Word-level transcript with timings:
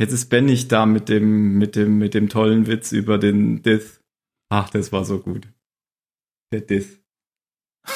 Jetzt 0.00 0.12
ist 0.12 0.28
Ben 0.28 0.44
nicht 0.44 0.70
da 0.70 0.86
mit 0.86 1.08
dem, 1.08 1.58
mit 1.58 1.74
dem, 1.74 1.98
mit 1.98 2.14
dem 2.14 2.28
tollen 2.28 2.66
Witz 2.66 2.92
über 2.92 3.18
den 3.18 3.62
Diss. 3.62 4.00
Ach, 4.48 4.70
das 4.70 4.92
war 4.92 5.04
so 5.04 5.18
gut. 5.20 5.48
Der 6.52 6.60
Diss. 6.60 7.00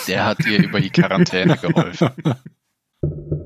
Der 0.09 0.25
hat 0.27 0.45
dir 0.45 0.63
über 0.63 0.81
die 0.81 0.91
Quarantäne 0.91 1.57
geholfen. 1.57 2.11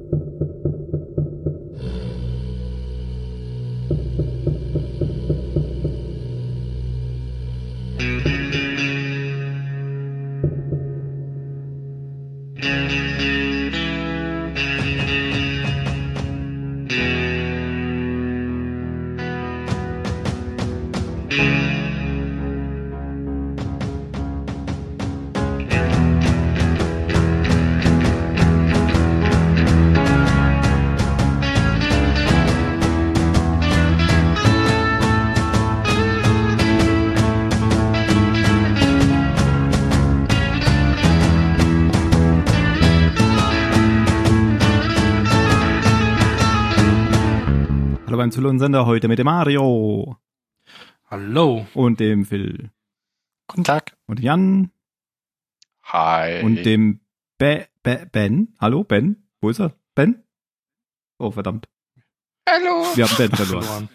Hallo 48.46 48.52
beim 48.52 48.58
Zylon-Sender 48.60 48.86
heute 48.86 49.08
mit 49.08 49.18
dem 49.18 49.24
Mario 49.24 50.16
Hallo. 51.10 51.66
und 51.74 51.98
dem 51.98 52.24
Phil 52.24 52.70
Guten 53.48 53.64
Tag. 53.64 53.96
und 54.06 54.20
Jan 54.20 54.70
Hi. 55.82 56.44
und 56.44 56.62
dem 56.64 57.00
Be 57.38 57.66
Be 57.82 58.08
Ben. 58.12 58.54
Hallo 58.60 58.84
Ben? 58.84 59.28
Wo 59.40 59.50
ist 59.50 59.58
er? 59.58 59.72
Ben? 59.96 60.22
Oh 61.18 61.32
verdammt. 61.32 61.68
Hallo. 62.48 62.84
Wir 62.94 63.08
haben 63.08 63.16
Ben 63.16 63.30
verloren. 63.32 63.62
Verloren. 63.64 63.88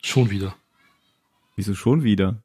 Schon 0.00 0.30
wieder. 0.30 0.54
Wieso 1.56 1.74
schon 1.74 2.04
wieder? 2.04 2.44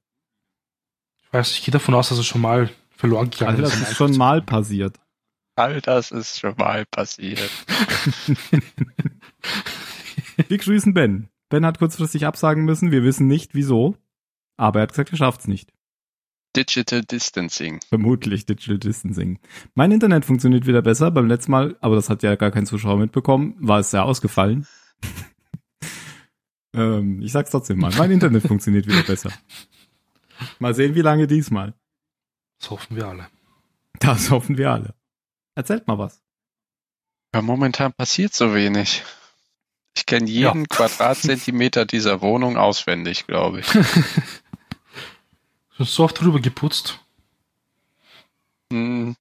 Ich 1.28 1.32
weiß, 1.34 1.52
ich 1.52 1.64
gehe 1.64 1.72
davon 1.72 1.94
aus, 1.94 2.10
dass 2.10 2.18
es 2.18 2.26
schon 2.26 2.42
mal 2.42 2.72
verloren 2.90 3.30
gegangen 3.30 3.62
das 3.62 3.76
ist. 3.76 3.90
ist 3.92 3.98
schon 3.98 4.18
mal 4.18 4.42
passiert. 4.42 5.00
All 5.56 5.80
das 5.82 6.10
ist 6.10 6.40
schon 6.40 6.56
mal 6.58 6.88
passiert. 6.88 7.52
Wir 10.48 10.58
grüßen 10.58 10.94
Ben. 10.94 11.30
Ben 11.50 11.66
hat 11.66 11.80
kurzfristig 11.80 12.26
absagen 12.26 12.64
müssen. 12.64 12.92
Wir 12.92 13.04
wissen 13.04 13.28
nicht 13.28 13.56
wieso. 13.56 13.96
Aber 14.58 14.80
er 14.80 14.84
hat 14.84 14.92
gesagt, 14.92 15.12
er 15.12 15.18
schafft's 15.18 15.48
nicht. 15.48 15.74
Digital 16.56 17.04
Distancing. 17.04 17.80
Vermutlich 17.90 18.46
Digital 18.46 18.80
Distancing. 18.80 19.40
Mein 19.76 19.92
Internet 19.92 20.26
funktioniert 20.26 20.66
wieder 20.66 20.82
besser. 20.82 21.12
Beim 21.12 21.28
letzten 21.28 21.52
Mal, 21.52 21.78
aber 21.82 21.96
das 21.96 22.10
hat 22.10 22.24
ja 22.24 22.36
gar 22.36 22.52
kein 22.52 22.66
Zuschauer 22.66 22.98
mitbekommen, 22.98 23.56
war 23.60 23.80
es 23.80 23.92
sehr 23.92 24.06
ausgefallen. 24.06 24.68
ähm, 26.74 27.22
ich 27.22 27.32
sag's 27.32 27.52
trotzdem 27.52 27.80
mal. 27.80 27.94
Mein 27.98 28.12
Internet 28.12 28.44
funktioniert 28.44 28.88
wieder 28.88 29.04
besser. 29.04 29.32
Mal 30.58 30.74
sehen, 30.74 30.96
wie 30.96 31.02
lange 31.02 31.28
diesmal. 31.28 31.76
Das 32.60 32.72
hoffen 32.72 32.96
wir 32.96 33.08
alle. 33.08 33.28
Das 34.00 34.32
hoffen 34.32 34.58
wir 34.58 34.72
alle. 34.72 34.96
Erzählt 35.56 35.88
mal 35.88 35.98
was. 35.98 36.22
Ja, 37.34 37.42
momentan 37.42 37.94
passiert 37.94 38.34
so 38.34 38.54
wenig. 38.56 39.04
Ich 40.00 40.06
kenne 40.06 40.30
jeden 40.30 40.70
Quadratzentimeter 40.70 41.86
dieser 41.86 42.22
Wohnung 42.22 42.56
auswendig, 42.56 43.28
glaube 43.28 43.60
ich. 43.60 43.68
So 45.82 46.04
oft 46.04 46.20
drüber 46.20 46.42
geputzt. 46.42 47.00
Hm, 48.70 49.16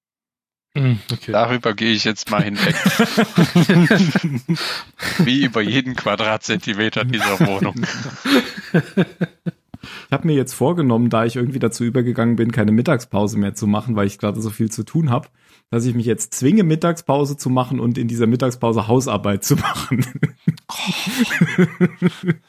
Hm, 0.77 0.99
okay. 1.13 1.31
darüber 1.31 1.73
gehe 1.75 1.93
ich 1.93 2.03
jetzt 2.03 2.31
mal 2.31 2.43
hinweg. 2.43 2.75
Wie 5.19 5.45
über 5.45 5.61
jeden 5.61 5.95
Quadratzentimeter 5.95 7.05
dieser 7.05 7.39
Wohnung. 7.47 7.77
Ich 9.83 10.13
habe 10.13 10.27
mir 10.27 10.35
jetzt 10.35 10.55
vorgenommen, 10.55 11.11
da 11.11 11.25
ich 11.25 11.37
irgendwie 11.37 11.61
dazu 11.61 11.85
übergegangen 11.85 12.35
bin, 12.35 12.51
keine 12.51 12.73
Mittagspause 12.73 13.39
mehr 13.39 13.55
zu 13.55 13.69
machen, 13.69 13.95
weil 13.95 14.09
ich 14.09 14.19
gerade 14.19 14.41
so 14.41 14.51
viel 14.51 14.71
zu 14.71 14.83
tun 14.83 15.11
habe, 15.11 15.29
dass 15.71 15.85
ich 15.85 15.95
mich 15.95 16.07
jetzt 16.07 16.35
zwinge, 16.35 16.65
Mittagspause 16.65 17.37
zu 17.37 17.51
machen 17.51 17.79
und 17.79 17.99
in 17.99 18.09
dieser 18.09 18.27
Mittagspause 18.27 18.89
Hausarbeit 18.89 19.45
zu 19.45 19.57
machen. 19.57 20.05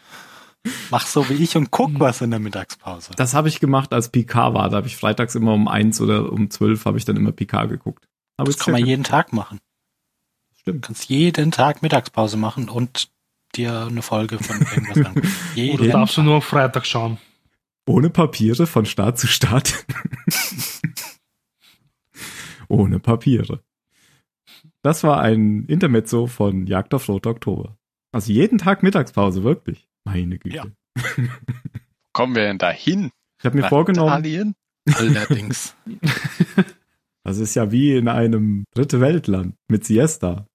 Mach 0.92 1.08
so 1.08 1.28
wie 1.30 1.36
ich 1.36 1.56
und 1.56 1.72
guck 1.72 2.00
was 2.00 2.22
in 2.22 2.32
der 2.32 2.40
Mittagspause. 2.40 3.12
Das 3.16 3.34
habe 3.34 3.48
ich 3.48 3.60
gemacht, 3.60 3.94
als 3.94 4.10
Picard 4.10 4.54
war. 4.54 4.70
Da 4.70 4.78
habe 4.78 4.88
ich 4.88 4.98
freitags 4.98 5.36
immer 5.36 5.54
um 5.54 5.68
eins 5.68 6.02
oder 6.02 6.32
um 6.32 6.50
zwölf 6.50 6.86
habe 6.86 6.98
ich 6.98 7.06
dann 7.06 7.16
immer 7.16 7.32
Picard 7.32 7.70
geguckt. 7.70 8.08
Aber 8.38 8.52
Das 8.52 8.60
kann 8.60 8.74
man 8.74 8.86
jeden 8.86 9.04
Tag 9.04 9.32
machen. 9.32 9.60
Du 10.52 10.60
Stimmt. 10.60 10.86
kannst 10.86 11.10
jeden 11.10 11.52
Tag 11.52 11.82
Mittagspause 11.82 12.38
machen 12.38 12.70
und 12.70 13.10
dir 13.56 13.88
eine 13.88 14.02
Folge 14.02 14.38
von 14.38 14.60
irgendwas 14.60 14.98
angucken. 14.98 15.22
Oder 15.54 15.56
Jeden 15.56 15.92
darfst 15.92 16.18
du 16.18 16.24
nur 16.24 16.36
am 16.36 16.42
Freitag 16.42 16.86
schauen? 16.86 17.18
Ohne 17.88 18.10
Papiere 18.10 18.68
von 18.68 18.86
Start 18.86 19.18
zu 19.18 19.28
Start. 19.28 19.86
Ohne 22.68 23.00
Papiere. 23.00 23.64
Das 24.84 25.04
war 25.04 25.20
ein 25.22 25.66
Intermezzo 25.66 26.28
von 26.28 26.68
Jagd 26.68 26.94
auf 26.94 27.08
Rote 27.10 27.30
Oktober. 27.30 27.78
Also 28.12 28.32
jeden 28.32 28.58
Tag 28.58 28.84
Mittagspause, 28.84 29.44
wirklich. 29.44 29.88
Meine 30.04 30.40
Güte. 30.40 30.56
Ja. 30.56 30.66
Kommen 32.14 32.36
wir 32.36 32.44
denn 32.44 32.58
da 32.58 32.72
hin? 32.72 33.12
Ich 33.38 33.46
habe 33.46 33.56
mir 33.56 33.62
Nach 33.64 33.70
vorgenommen, 33.70 34.10
Italien? 34.10 34.56
Allerdings. 34.96 35.76
das 37.24 37.38
ist 37.38 37.56
ja 37.56 37.72
wie 37.72 37.96
in 37.96 38.08
einem 38.08 38.66
dritte 38.74 39.00
Weltland 39.00 39.56
mit 39.68 39.86
Siesta. 39.86 40.48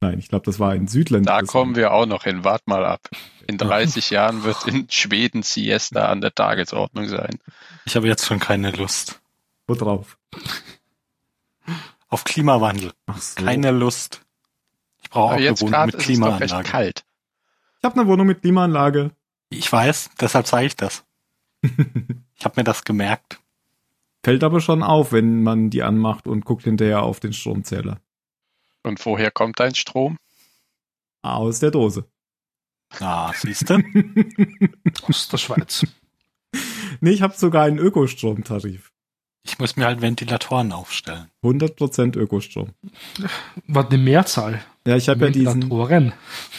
Nein, 0.00 0.18
ich 0.18 0.28
glaube, 0.28 0.44
das 0.44 0.58
war 0.58 0.72
ein 0.72 0.88
Südland. 0.88 1.26
Da 1.26 1.42
kommen 1.42 1.76
wir 1.76 1.92
auch 1.92 2.06
noch 2.06 2.24
hin. 2.24 2.44
Wart 2.44 2.62
mal 2.66 2.84
ab. 2.84 3.08
In 3.46 3.58
30 3.58 4.10
Jahren 4.10 4.44
wird 4.44 4.66
in 4.66 4.86
Schweden 4.90 5.42
Siesta 5.42 6.08
an 6.08 6.20
der 6.20 6.34
Tagesordnung 6.34 7.08
sein. 7.08 7.38
Ich 7.84 7.96
habe 7.96 8.06
jetzt 8.06 8.26
schon 8.26 8.38
keine 8.38 8.70
Lust. 8.70 9.20
Wo 9.66 9.74
drauf? 9.74 10.18
Auf 12.08 12.24
Klimawandel. 12.24 12.92
Ach 13.06 13.18
so. 13.18 13.42
Keine 13.42 13.70
Lust. 13.70 14.23
Ich 15.14 15.16
brauche 15.16 15.34
auch 15.34 15.38
eine 15.38 15.60
Wohnung 15.60 15.86
mit 15.86 15.94
ist 15.94 16.08
es 16.10 16.18
doch 16.18 16.40
recht 16.40 16.50
Klimaanlage. 16.50 16.68
kalt. 16.68 17.04
Ich 17.78 17.84
habe 17.84 18.00
eine 18.00 18.08
Wohnung 18.08 18.26
mit 18.26 18.40
Klimaanlage. 18.40 19.12
Ich 19.48 19.70
weiß, 19.72 20.10
deshalb 20.20 20.48
sage 20.48 20.66
ich 20.66 20.76
das. 20.76 21.04
Ich 22.36 22.44
habe 22.44 22.60
mir 22.60 22.64
das 22.64 22.82
gemerkt. 22.82 23.38
Fällt 24.24 24.42
aber 24.42 24.60
schon 24.60 24.82
auf, 24.82 25.12
wenn 25.12 25.44
man 25.44 25.70
die 25.70 25.84
anmacht 25.84 26.26
und 26.26 26.44
guckt 26.44 26.64
hinterher 26.64 27.04
auf 27.04 27.20
den 27.20 27.32
Stromzähler. 27.32 28.00
Und 28.82 29.06
woher 29.06 29.30
kommt 29.30 29.60
dein 29.60 29.76
Strom? 29.76 30.18
Aus 31.22 31.60
der 31.60 31.70
Dose. 31.70 32.06
Ah, 32.98 33.32
siehste? 33.32 33.84
Aus 35.08 35.28
der 35.28 35.38
Schweiz. 35.38 35.86
nee, 37.00 37.10
ich 37.12 37.22
habe 37.22 37.34
sogar 37.34 37.64
einen 37.64 37.78
Ökostromtarif. 37.78 38.92
Ich 39.46 39.58
muss 39.58 39.76
mir 39.76 39.84
halt 39.84 40.00
Ventilatoren 40.00 40.72
aufstellen. 40.72 41.26
100% 41.42 42.16
Ökostrom. 42.16 42.70
War 43.66 43.86
die 43.86 43.98
Mehrzahl. 43.98 44.62
Ja, 44.86 44.96
ich 44.96 45.08
habe 45.08 45.26
ja 45.26 45.30
diesen, 45.30 45.70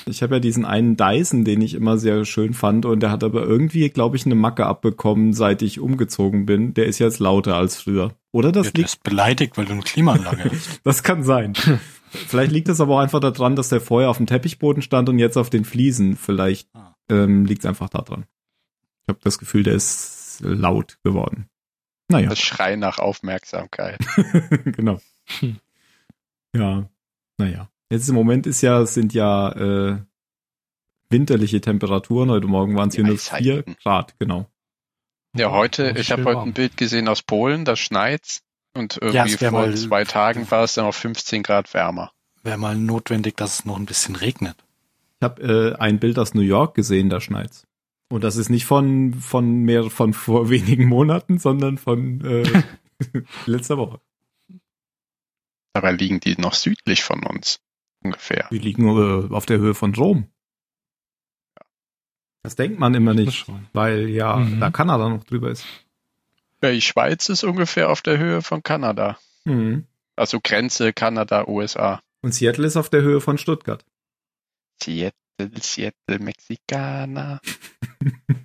ich 0.06 0.22
habe 0.23 0.35
ja 0.35 0.40
diesen 0.40 0.66
einen 0.66 0.96
Dyson, 0.96 1.46
den 1.46 1.62
ich 1.62 1.73
immer 1.73 1.97
sehr 1.97 2.25
schön 2.25 2.53
fand 2.53 2.85
und 2.85 3.00
der 3.01 3.12
hat 3.12 3.23
aber 3.23 3.44
irgendwie, 3.44 3.90
glaube 3.90 4.18
ich, 4.18 4.25
eine 4.25 4.35
Macke 4.35 4.66
abbekommen, 4.66 5.34
seit 5.34 5.62
ich 5.62 5.79
umgezogen 5.79 6.46
bin. 6.46 6.73
Der 6.73 6.85
ist 6.85 7.00
jetzt 7.00 7.19
lauter 7.19 7.56
als 7.56 7.81
früher. 7.81 8.13
Oder 8.31 8.51
das 8.51 8.68
Ja, 8.68 8.72
du 8.72 8.78
liegt, 8.78 8.88
bist 8.88 9.03
beleidigt, 9.03 9.57
weil 9.57 9.66
du 9.66 9.73
eine 9.73 9.81
Klimaanlage 9.81 10.52
hast. 10.52 10.79
das 10.84 11.03
kann 11.03 11.23
sein. 11.23 11.53
Vielleicht 12.09 12.52
liegt 12.52 12.69
es 12.69 12.79
aber 12.81 12.96
auch 12.96 13.00
einfach 13.00 13.19
daran, 13.19 13.56
dass 13.56 13.69
der 13.69 13.81
vorher 13.81 14.09
auf 14.09 14.17
dem 14.17 14.25
Teppichboden 14.28 14.81
stand 14.81 15.09
und 15.09 15.19
jetzt 15.19 15.38
auf 15.38 15.50
den 15.50 15.66
Fliesen. 15.66 16.16
Vielleicht 16.16 16.69
Ah. 16.73 16.96
ähm, 17.09 17.46
liegt 17.46 17.61
es 17.64 17.66
einfach 17.66 17.90
daran. 17.90 18.26
Ich 19.03 19.09
habe 19.09 19.20
das 19.23 19.38
Gefühl, 19.38 19.64
der 19.64 19.73
ist 19.73 20.40
laut 20.41 20.97
geworden. 21.03 21.47
Naja. 22.09 22.29
Das 22.29 22.40
Schrei 22.40 22.75
nach 22.75 22.99
Aufmerksamkeit. 22.99 23.99
genau. 24.66 24.99
Hm. 25.40 25.57
Ja, 26.55 26.87
naja. 27.37 27.69
Jetzt 27.90 28.07
im 28.09 28.16
Moment 28.16 28.47
ist 28.47 28.61
ja, 28.61 28.85
sind 28.85 29.13
ja 29.13 29.52
äh, 29.52 29.97
winterliche 31.09 31.61
Temperaturen. 31.61 32.29
Heute 32.29 32.47
Morgen 32.47 32.75
waren 32.75 32.90
es 32.90 32.96
hier 32.96 33.03
nur 33.03 33.17
vier 33.17 33.35
Eiszeiten. 33.57 33.75
Grad, 33.81 34.16
genau. 34.19 34.47
Ja, 35.35 35.52
heute, 35.52 35.93
Oh, 35.96 35.99
ich 35.99 36.11
habe 36.11 36.23
heute 36.25 36.41
ein 36.41 36.53
Bild 36.53 36.78
gesehen 36.78 37.07
aus 37.07 37.22
Polen, 37.22 37.66
da 37.66 37.75
schneit's. 37.75 38.41
Und 38.73 38.96
Ja, 39.02 39.25
irgendwie 39.25 39.41
wär 39.41 39.49
vor 39.52 39.61
mal- 39.67 39.75
zwei 39.75 40.03
Tagen 40.05 40.49
war 40.52 40.63
es 40.63 40.73
dann 40.75 40.85
auf 40.85 40.96
15 40.96 41.43
Grad 41.43 41.73
wärmer. 41.73 42.11
Wäre 42.43 42.57
mal 42.57 42.75
notwendig, 42.75 43.35
dass 43.37 43.59
es 43.59 43.66
noch 43.66 43.78
ein 43.78 43.85
bisschen 43.85 44.16
regnet. 44.16 44.55
Ich 45.19 45.23
habe 45.23 45.41
äh, 45.78 45.81
ein 45.81 45.99
Bild 45.99 46.19
aus 46.19 46.34
New 46.34 46.41
York 46.41 46.75
gesehen, 46.75 47.09
da 47.09 47.19
schneit's. 47.19 47.66
Und 48.09 48.23
das 48.23 48.35
ist 48.35 48.49
nicht 48.49 48.66
von 48.66 49.13
von 49.16 49.63
mehr 49.63 49.90
von 49.90 50.13
vor 50.13 50.49
wenigen 50.49 50.85
Monaten, 50.87 51.40
sondern 51.40 51.78
von 51.78 52.22
äh, 52.23 52.63
letzter 53.46 53.78
Woche. 53.78 53.99
Dabei 55.73 55.91
liegen 55.91 56.19
die 56.19 56.35
noch 56.37 56.53
südlich 56.53 57.03
von 57.03 57.25
uns. 57.25 57.59
Ungefähr. 58.03 58.47
Die 58.52 58.59
liegen 58.59 58.87
äh, 58.87 59.34
auf 59.34 59.46
der 59.46 59.57
Höhe 59.57 59.73
von 59.73 59.93
Rom. 59.96 60.28
Das 62.43 62.55
denkt 62.55 62.79
man 62.79 62.93
immer 62.93 63.13
nicht, 63.16 63.47
weil 63.73 64.07
ja, 64.09 64.35
Mhm. 64.37 64.59
da 64.59 64.69
Kanada 64.69 65.09
noch 65.09 65.23
drüber 65.23 65.49
ist. 65.49 65.66
Ja, 66.61 66.72
die 66.72 66.81
Schweiz 66.81 67.28
ist 67.29 67.43
ungefähr 67.43 67.90
auf 67.90 68.02
der 68.03 68.17
Höhe 68.19 68.41
von 68.43 68.61
Kanada. 68.61 69.17
Mhm. 69.46 69.87
Also 70.16 70.40
Grenze 70.41 70.93
Kanada, 70.93 71.47
USA. 71.47 72.02
Und 72.22 72.34
Seattle 72.34 72.67
ist 72.67 72.78
auf 72.78 72.90
der 72.90 73.02
Höhe 73.02 73.19
von 73.19 73.37
Stuttgart. 73.40 73.84
Seattle, 74.81 75.17
Seattle, 75.61 76.20
Mexikaner. 76.20 77.40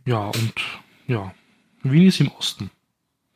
Ja, 0.07 0.29
und 0.29 0.55
ja. 1.07 1.35
Wien 1.83 2.07
ist 2.07 2.21
im 2.21 2.33
Osten. 2.33 2.71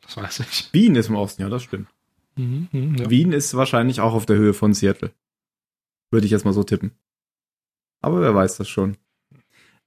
Das 0.01 0.17
weiß 0.17 0.39
ich. 0.41 0.73
Wien 0.73 0.95
ist 0.95 1.09
im 1.09 1.15
Osten, 1.15 1.43
ja, 1.43 1.49
das 1.49 1.63
stimmt. 1.63 1.87
Mhm, 2.35 2.67
mhm, 2.71 2.95
ja. 2.95 3.09
Wien 3.09 3.31
ist 3.31 3.55
wahrscheinlich 3.55 4.01
auch 4.01 4.13
auf 4.13 4.25
der 4.25 4.35
Höhe 4.35 4.53
von 4.53 4.73
Seattle. 4.73 5.11
Würde 6.11 6.25
ich 6.25 6.31
jetzt 6.31 6.43
mal 6.43 6.53
so 6.53 6.63
tippen. 6.63 6.91
Aber 8.01 8.21
wer 8.21 8.35
weiß 8.35 8.57
das 8.57 8.67
schon. 8.67 8.97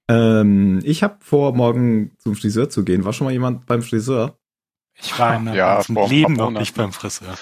Ähm, 0.07 0.79
ich 0.83 1.03
habe 1.03 1.17
vor, 1.21 1.53
morgen 1.53 2.11
zum 2.17 2.35
Friseur 2.35 2.69
zu 2.69 2.83
gehen. 2.83 3.05
War 3.05 3.13
schon 3.13 3.25
mal 3.25 3.31
jemand 3.31 3.65
beim 3.65 3.81
Friseur? 3.81 4.39
Ich 4.95 5.17
war 5.19 5.35
in 5.35 5.43
meinem 5.45 5.55
Ja, 5.55 5.83
paar 5.83 6.09
Leben 6.09 6.33
noch 6.33 6.51
nicht 6.51 6.75
beim 6.75 6.91
Friseur. 6.91 7.37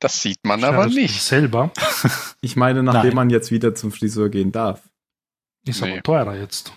Das 0.00 0.22
sieht 0.22 0.38
man 0.44 0.60
Ja, 0.60 0.68
aber 0.68 0.86
nicht. 0.86 1.20
Selber 1.22 1.72
Ich 2.40 2.56
meine, 2.56 2.82
nachdem 2.82 3.08
Nein. 3.08 3.14
man 3.16 3.30
jetzt 3.30 3.50
wieder 3.50 3.74
zum 3.74 3.90
Friseur 3.92 4.28
gehen 4.28 4.52
darf. 4.52 4.80
ist 5.66 5.80
Nee. 5.82 5.92
aber 5.92 6.02
teurer 6.02 6.36
jetzt. 6.36 6.72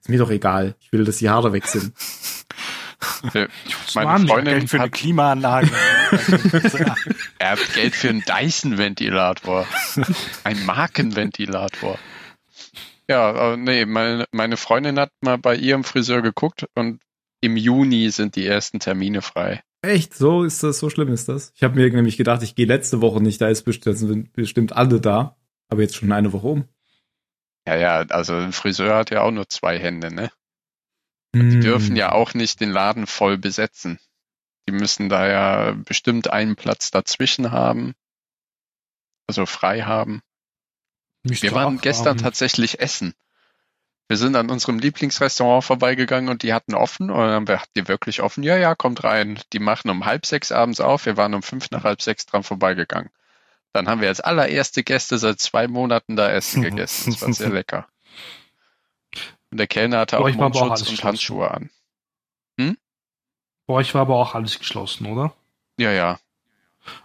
Ist 0.00 0.08
mir 0.08 0.18
doch 0.18 0.30
egal. 0.30 0.74
Ich 0.80 0.92
will, 0.92 1.04
dass 1.04 1.18
die 1.18 1.28
Haare 1.28 1.52
weg 1.52 1.66
sind. 1.66 1.92
Meine 3.94 4.06
Mann, 4.06 4.26
Freundin 4.28 4.54
Geld 4.58 4.70
für 4.70 4.80
eine 4.80 4.90
Klimaanlage. 4.90 5.70
er 7.38 7.50
hat 7.50 7.74
Geld 7.74 7.94
für 7.94 8.08
einen 8.08 8.22
Dyson-Ventilator. 8.22 9.66
Ein 10.44 10.64
Markenventilator. 10.64 11.98
Ja, 13.08 13.52
äh, 13.52 13.56
nee, 13.56 13.86
meine, 13.86 14.26
meine 14.32 14.56
Freundin 14.56 14.98
hat 14.98 15.10
mal 15.20 15.38
bei 15.38 15.54
ihrem 15.56 15.84
Friseur 15.84 16.22
geguckt 16.22 16.66
und 16.74 17.00
im 17.40 17.56
Juni 17.56 18.10
sind 18.10 18.34
die 18.36 18.46
ersten 18.46 18.80
Termine 18.80 19.22
frei. 19.22 19.62
Echt? 19.82 20.14
So 20.14 20.44
ist 20.44 20.62
das, 20.62 20.78
so 20.78 20.90
schlimm 20.90 21.12
ist 21.12 21.28
das? 21.28 21.52
Ich 21.54 21.62
habe 21.62 21.76
mir 21.76 21.88
nämlich 21.90 22.16
gedacht, 22.16 22.42
ich 22.42 22.54
gehe 22.54 22.66
letzte 22.66 23.00
Woche 23.00 23.22
nicht, 23.22 23.40
da 23.40 23.48
ist 23.48 23.62
bestimmt, 23.62 23.98
sind 23.98 24.32
bestimmt 24.32 24.72
alle 24.72 25.00
da. 25.00 25.36
Aber 25.68 25.82
jetzt 25.82 25.96
schon 25.96 26.10
eine 26.12 26.32
Woche 26.32 26.46
um. 26.46 26.68
Ja, 27.66 27.76
ja, 27.76 27.98
also 28.08 28.34
ein 28.34 28.52
Friseur 28.52 28.96
hat 28.96 29.10
ja 29.10 29.22
auch 29.22 29.30
nur 29.30 29.48
zwei 29.48 29.78
Hände, 29.78 30.12
ne? 30.12 30.30
Hm. 31.34 31.50
Die 31.50 31.60
dürfen 31.60 31.96
ja 31.96 32.12
auch 32.12 32.34
nicht 32.34 32.60
den 32.60 32.70
Laden 32.70 33.06
voll 33.06 33.36
besetzen. 33.36 33.98
Die 34.66 34.72
müssen 34.72 35.08
da 35.08 35.28
ja 35.28 35.72
bestimmt 35.72 36.30
einen 36.30 36.56
Platz 36.56 36.90
dazwischen 36.90 37.52
haben. 37.52 37.94
Also 39.26 39.44
frei 39.46 39.82
haben. 39.82 40.22
Müsst 41.22 41.42
Wir 41.42 41.52
waren 41.52 41.80
gestern 41.80 42.16
haben. 42.16 42.18
tatsächlich 42.18 42.80
essen. 42.80 43.14
Wir 44.08 44.16
sind 44.16 44.36
an 44.36 44.50
unserem 44.50 44.78
Lieblingsrestaurant 44.78 45.64
vorbeigegangen 45.64 46.30
und 46.30 46.42
die 46.42 46.54
hatten 46.54 46.74
offen. 46.74 47.10
Und 47.10 47.18
dann 47.18 47.30
haben 47.30 47.48
wir, 47.48 47.60
habt 47.60 47.76
ihr 47.76 47.88
wirklich 47.88 48.22
offen? 48.22 48.42
Ja, 48.42 48.56
ja, 48.56 48.74
kommt 48.74 49.04
rein. 49.04 49.38
Die 49.52 49.58
machen 49.58 49.90
um 49.90 50.06
halb 50.06 50.24
sechs 50.24 50.50
abends 50.50 50.80
auf. 50.80 51.04
Wir 51.06 51.16
waren 51.18 51.34
um 51.34 51.42
fünf 51.42 51.70
nach 51.70 51.84
halb 51.84 52.00
sechs 52.00 52.24
dran 52.24 52.42
vorbeigegangen. 52.42 53.10
Dann 53.74 53.86
haben 53.86 54.00
wir 54.00 54.08
als 54.08 54.20
allererste 54.20 54.82
Gäste 54.82 55.18
seit 55.18 55.40
zwei 55.40 55.68
Monaten 55.68 56.16
da 56.16 56.30
Essen 56.30 56.62
gegessen. 56.62 57.12
Das 57.12 57.22
war 57.22 57.32
sehr 57.34 57.50
lecker. 57.50 57.86
Und 59.50 59.58
der 59.58 59.66
Kellner 59.66 59.98
hatte 60.00 60.18
auch 60.18 60.30
Mundschutz 60.30 60.88
und. 60.88 61.04
Handschuhe 61.04 61.50
an. 61.50 61.70
Bei 63.68 63.74
euch 63.74 63.94
war 63.94 64.00
aber 64.00 64.16
auch 64.16 64.34
alles 64.34 64.58
geschlossen, 64.58 65.04
oder? 65.06 65.34
Ja, 65.78 65.92
ja. 65.92 66.18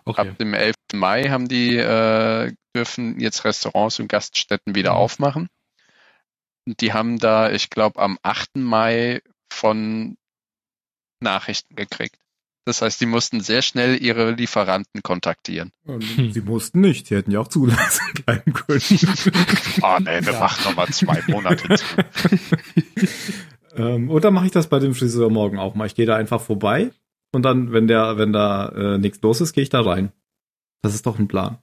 Okay. 0.05 0.21
Ab 0.29 0.37
dem 0.37 0.53
11. 0.53 0.75
Mai 0.93 1.25
haben 1.25 1.49
die, 1.49 1.75
äh, 1.75 2.53
dürfen 2.73 3.19
jetzt 3.19 3.43
Restaurants 3.43 3.99
und 3.99 4.07
Gaststätten 4.07 4.73
wieder 4.73 4.91
Mhm. 4.91 4.97
aufmachen. 4.97 5.49
Und 6.65 6.79
die 6.81 6.93
haben 6.93 7.19
da, 7.19 7.51
ich 7.51 7.69
glaube, 7.69 7.99
am 8.01 8.17
8. 8.23 8.55
Mai 8.57 9.21
von 9.51 10.15
Nachrichten 11.19 11.75
gekriegt. 11.75 12.17
Das 12.65 12.81
heißt, 12.81 13.01
die 13.01 13.05
mussten 13.05 13.41
sehr 13.41 13.61
schnell 13.61 14.01
ihre 14.01 14.31
Lieferanten 14.31 15.01
kontaktieren. 15.03 15.71
Und 15.83 16.01
Hm. 16.15 16.31
Sie 16.31 16.39
mussten 16.41 16.79
nicht, 16.79 17.07
sie 17.07 17.15
hätten 17.17 17.31
ja 17.31 17.41
auch 17.41 17.49
zulassen 17.49 18.05
bleiben 18.25 18.53
können. 18.53 18.81
Ah, 19.81 19.99
nee, 19.99 20.25
wir 20.25 20.31
Ja. 20.33 20.39
machen 20.39 20.63
nochmal 20.63 20.87
zwei 20.89 21.21
Monate 21.27 21.75
zu. 21.75 21.85
ähm, 23.75 24.09
oder 24.09 24.31
mache 24.31 24.45
ich 24.45 24.51
das 24.51 24.67
bei 24.69 24.79
dem 24.79 24.95
Friseur 24.95 25.29
morgen 25.29 25.59
auch 25.59 25.75
mal? 25.75 25.85
Ich 25.87 25.95
gehe 25.95 26.05
da 26.05 26.15
einfach 26.15 26.39
vorbei 26.41 26.91
und 27.33 27.43
dann, 27.43 27.73
wenn 27.73 27.87
der, 27.87 28.17
wenn 28.17 28.31
da 28.31 28.69
äh, 28.69 28.97
nichts 28.97 29.21
los 29.21 29.41
ist, 29.41 29.51
gehe 29.53 29.63
ich 29.63 29.69
da 29.69 29.81
rein. 29.81 30.13
Das 30.81 30.93
ist 30.95 31.05
doch 31.05 31.19
ein 31.19 31.27
Plan. 31.27 31.57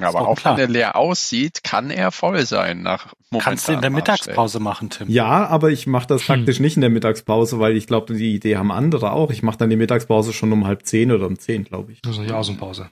Aber 0.00 0.28
auch 0.28 0.36
klar. 0.36 0.56
wenn 0.56 0.64
er 0.64 0.68
leer 0.68 0.96
aussieht, 0.96 1.64
kann 1.64 1.90
er 1.90 2.12
voll 2.12 2.44
sein 2.44 2.82
nach 2.82 3.14
Kannst 3.38 3.66
du 3.68 3.72
in 3.72 3.80
der 3.80 3.90
Mittagspause 3.90 4.60
machen, 4.60 4.90
Tim. 4.90 5.08
Ja, 5.08 5.46
aber 5.46 5.70
ich 5.70 5.86
mache 5.86 6.06
das 6.06 6.22
Hm. 6.22 6.26
praktisch 6.36 6.60
nicht 6.60 6.76
in 6.76 6.82
der 6.82 6.90
Mittagspause, 6.90 7.58
weil 7.58 7.76
ich 7.76 7.86
glaube, 7.86 8.14
die 8.14 8.34
Idee 8.34 8.56
haben 8.56 8.70
andere 8.70 9.12
auch. 9.12 9.30
Ich 9.30 9.42
mache 9.42 9.56
dann 9.58 9.70
die 9.70 9.76
Mittagspause 9.76 10.32
schon 10.32 10.52
um 10.52 10.66
halb 10.66 10.84
zehn 10.86 11.10
oder 11.12 11.26
um 11.26 11.38
zehn, 11.38 11.64
glaube 11.64 11.92
ich. 11.92 12.00
Also 12.06 12.22
Jausenpause. 12.22 12.90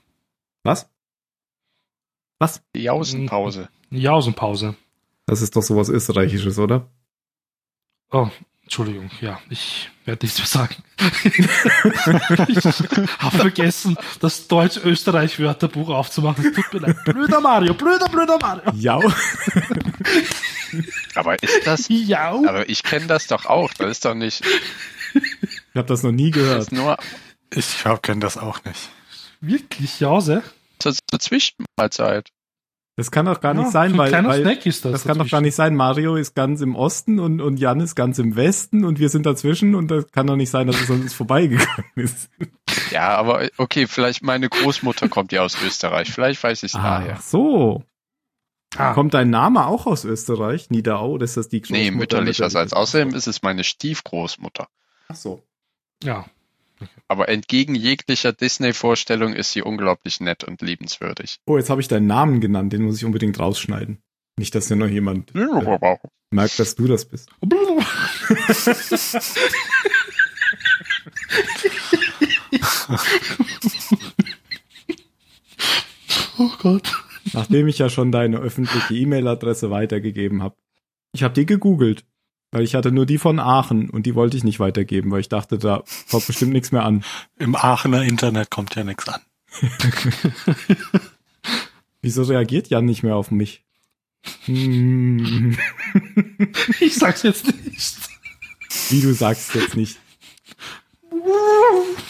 Was? 0.63 0.89
Was? 2.39 2.63
Jausenpause. 2.75 3.69
Jausenpause. 3.91 4.75
Das 5.27 5.43
ist 5.43 5.55
doch 5.57 5.63
sowas 5.63 5.89
Österreichisches, 5.89 6.59
oder? 6.59 6.89
Oh, 8.11 8.29
Entschuldigung, 8.65 9.11
ja, 9.21 9.39
ich 9.51 9.91
werde 10.07 10.25
nichts 10.25 10.39
mehr 10.39 10.47
sagen. 10.49 10.75
ich 12.49 12.65
habe 13.19 13.37
vergessen, 13.39 13.97
das 14.21 14.49
Deutsch-Österreich-Wörterbuch 14.49 15.91
aufzumachen. 15.91 16.47
Es 16.47 16.53
tut 16.55 16.73
mir 16.73 16.81
leid. 16.81 16.97
Blöder 17.05 17.41
Mario, 17.41 17.75
blöder, 17.75 18.09
blöder 18.09 18.39
Mario. 18.39 18.73
Ja. 18.75 18.99
Aber 21.15 21.41
ist 21.43 21.67
das, 21.67 21.87
Ja. 21.89 22.33
aber 22.33 22.69
ich 22.69 22.83
kenne 22.83 23.07
das 23.07 23.27
doch 23.29 23.47
auch. 23.47 23.73
Das 23.75 23.91
ist 23.93 24.05
doch 24.05 24.15
nicht, 24.15 24.43
Ich 25.15 25.77
habe 25.77 25.87
das 25.87 26.03
noch 26.03 26.11
nie 26.13 26.31
gehört. 26.33 26.73
nur 26.73 26.97
Ich 27.55 27.85
kenne 28.03 28.21
das 28.21 28.37
auch 28.37 28.65
nicht. 28.65 28.91
Wirklich, 29.41 30.01
Jause? 30.01 30.43
zur, 30.81 30.93
zur 30.95 31.21
Zwischenmahlzeit. 31.21 32.29
Das 32.97 33.11
kann 33.11 33.27
doch 33.27 33.41
gar 33.41 33.55
Ja, 33.55 33.61
nicht 33.63 33.73
sein, 33.73 33.99
weil, 33.99 34.13
weil 34.25 34.43
Snack 34.43 34.67
ist 34.67 34.85
das. 34.85 34.93
das 34.93 35.05
kann 35.05 35.19
doch 35.19 35.29
gar 35.29 35.41
nicht 35.41 35.57
sein. 35.57 35.75
Mario 35.75 36.15
ist 36.15 36.35
ganz 36.37 36.61
im 36.61 36.77
Osten 36.77 37.19
und, 37.19 37.41
und 37.41 37.59
Jan 37.59 37.81
ist 37.81 37.97
ganz 37.97 38.19
im 38.21 38.37
Westen 38.37 38.85
und 38.85 39.01
wir 39.01 39.09
sind 39.09 39.27
dazwischen 39.27 39.75
und 39.75 39.89
das 39.91 40.11
kann 40.13 40.29
doch 40.29 40.37
nicht 40.37 40.51
sein, 40.51 40.69
dass 40.69 40.81
es 40.81 40.89
uns 40.91 41.13
vorbeigegangen 41.15 41.91
ist. 41.97 42.31
Ja, 42.93 43.17
aber 43.17 43.49
okay, 43.59 43.89
vielleicht 43.89 44.23
meine 44.23 44.49
Großmutter 44.49 45.09
kommt 45.09 45.33
ja 45.33 45.43
aus 45.43 45.57
Österreich. 45.65 46.13
Vielleicht 46.13 46.43
weiß 46.43 46.63
ich 46.63 46.73
es 46.75 46.81
daher. 46.81 47.17
Ach 47.19 47.23
so. 47.23 47.83
Ah, 48.77 48.93
Kommt 48.93 49.15
dein 49.15 49.31
Name 49.31 49.67
auch 49.67 49.87
aus 49.87 50.05
Österreich? 50.05 50.71
Niederau? 50.71 51.11
Oder 51.13 51.25
ist 51.25 51.37
das 51.37 51.49
die 51.49 51.57
Nee, 51.59 51.63
Großmutter 51.63 51.91
mütterlicherseits. 51.97 52.71
mütterlicherseits? 52.71 52.73
Außerdem 52.73 53.15
ist 53.15 53.27
es 53.29 53.43
meine 53.43 53.65
Stiefgroßmutter. 53.65 54.69
Ach 55.09 55.15
so. 55.17 55.43
ja. 56.03 56.27
Aber 57.09 57.29
entgegen 57.29 57.75
jeglicher 57.75 58.33
Disney-Vorstellung 58.33 59.35
ist 59.35 59.53
sie 59.53 59.63
unglaublich 59.63 60.21
nett 60.21 60.45
und 60.45 60.63
liebenswürdig. 60.63 61.39
Oh, 61.47 61.57
jetzt 61.57 61.71
habe 61.71 61.81
ich 61.81 61.89
deinen 61.89 62.07
Namen 62.07 62.41
genannt. 62.41 62.73
Den 62.73 62.83
muss 62.83 62.97
ich 62.99 63.05
unbedingt 63.05 63.39
rausschneiden. 63.39 64.03
Nicht, 64.37 64.55
dass 64.55 64.69
ja 64.69 64.77
noch 64.77 64.89
jemand 64.89 65.35
äh, 65.35 65.99
merkt, 66.31 66.59
dass 66.59 66.75
du 66.75 66.87
das 66.87 67.05
bist. 67.05 67.31
Oh 76.37 76.51
Gott. 76.61 76.93
Nachdem 77.33 77.69
ich 77.69 77.79
ja 77.79 77.89
schon 77.89 78.13
deine 78.13 78.39
öffentliche 78.39 78.95
E-Mail-Adresse 78.95 79.71
weitergegeben 79.71 80.43
habe. 80.43 80.57
Ich 81.13 81.23
habe 81.23 81.35
die 81.35 81.47
gegoogelt, 81.47 82.05
weil 82.55 82.63
ich 82.63 82.77
hatte 82.77 82.93
nur 82.93 83.05
die 83.05 83.19
von 83.19 83.41
Aachen 83.41 83.91
und 83.91 84.07
die 84.07 84.15
wollte 84.15 84.37
ich 84.37 84.45
nicht 84.45 84.61
weitergeben, 84.61 85.11
weil 85.11 85.21
ich 85.21 85.29
dachte, 85.29 85.59
da 85.59 85.83
kommt 86.09 86.27
bestimmt 86.29 86.53
nichts 86.53 86.71
mehr 86.71 86.85
an. 86.85 87.05
Im 87.37 87.57
Aachener 87.57 88.03
Internet 88.03 88.49
kommt 88.51 88.77
ja 88.77 88.85
nichts 88.85 89.09
an. 89.09 89.21
Wieso 92.01 92.23
reagiert 92.23 92.69
Jan 92.69 92.85
nicht 92.85 93.03
mehr 93.03 93.17
auf 93.17 93.31
mich? 93.33 93.65
Hm, 94.45 95.57
Ich 96.81 96.95
sag's 96.95 97.25
jetzt 97.25 97.47
nicht. 97.47 97.97
wie 98.91 99.01
du 99.01 99.13
sagst 99.13 99.55
jetzt 99.55 99.77
nicht. 99.77 99.99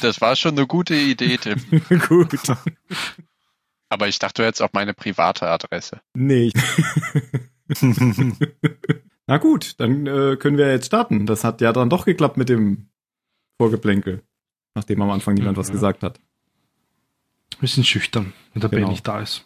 Das 0.03 0.21
war 0.21 0.37
schon 0.37 0.59
eine 0.59 0.67
gute 0.67 0.95
Idee, 0.95 1.39
Tim. 1.39 1.59
Gut. 2.07 2.39
Aber 3.89 4.09
ich 4.09 4.19
dachte, 4.19 4.43
du 4.43 4.47
hättest 4.47 4.61
auch 4.63 4.73
meine 4.75 4.93
private 4.93 5.49
Adresse. 5.49 6.01
Nee. 6.15 6.53
Na 9.27 9.39
gut, 9.39 9.79
dann 9.81 10.07
äh, 10.07 10.37
können 10.37 10.59
wir 10.59 10.71
jetzt 10.71 10.87
starten. 10.87 11.27
Das 11.27 11.45
hat 11.45 11.61
ja 11.61 11.73
dann 11.73 11.89
doch 11.91 12.05
geklappt 12.05 12.37
mit 12.37 12.49
dem 12.49 12.91
Vorgeplänkel, 13.59 14.23
nachdem 14.75 15.01
am 15.03 15.11
Anfang 15.11 15.35
niemand 15.35 15.57
Mhm, 15.57 15.61
was 15.61 15.69
ja. 15.69 15.73
gesagt 15.75 16.03
hat. 16.03 16.21
Wir 17.61 17.69
sind 17.69 17.87
schüchtern, 17.87 18.33
wenn 18.53 18.61
der 18.61 18.71
Genau. 18.71 18.83
Ben 18.87 18.91
nicht 18.91 19.07
da 19.07 19.21
ist. 19.21 19.45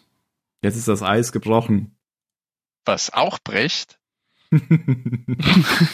Jetzt 0.63 0.75
ist 0.75 0.87
das 0.87 1.01
Eis 1.03 1.31
gebrochen. 1.31 1.95
Was 2.85 3.13
auch 3.13 3.39
bricht, 3.39 3.99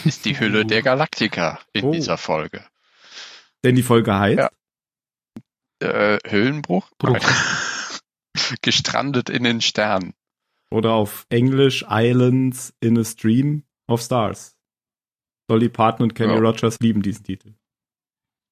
ist 0.06 0.26
die 0.26 0.40
Hülle 0.40 0.66
der 0.66 0.82
Galaktika 0.82 1.60
in 1.74 1.86
Oh. 1.86 1.92
dieser 1.92 2.18
Folge. 2.18 2.66
Denn 3.64 3.76
die 3.76 3.84
Folge 3.84 4.18
heißt, 4.18 4.38
Ja. 4.40 4.50
Äh, 5.80 6.20
Hüllenbruch? 6.28 6.90
Bruch. 6.98 7.20
Nein. 7.20 7.22
Gestrandet 8.62 9.30
in 9.30 9.44
den 9.44 9.62
Sternen. 9.62 10.14
Oder 10.72 10.94
auf 10.94 11.26
Englisch 11.30 11.86
Islands 11.90 12.74
in 12.80 12.98
a 12.98 13.04
Stream 13.04 13.64
of 13.88 14.02
Stars. 14.02 14.58
Dolly 15.48 15.70
Parton 15.70 16.04
und 16.04 16.16
Kenny 16.16 16.34
Ja. 16.34 16.40
Rogers 16.40 16.80
lieben 16.80 17.02
diesen 17.02 17.24
Titel. 17.24 17.54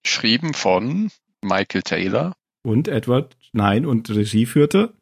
Geschrieben 0.03 0.53
von 0.53 1.11
Michael 1.41 1.81
Taylor, 1.83 2.35
Und 2.63 2.87
Edward, 2.87 3.35
nein, 3.51 3.85
und 3.85 4.09
Regie 4.09 4.45
führte? 4.45 4.93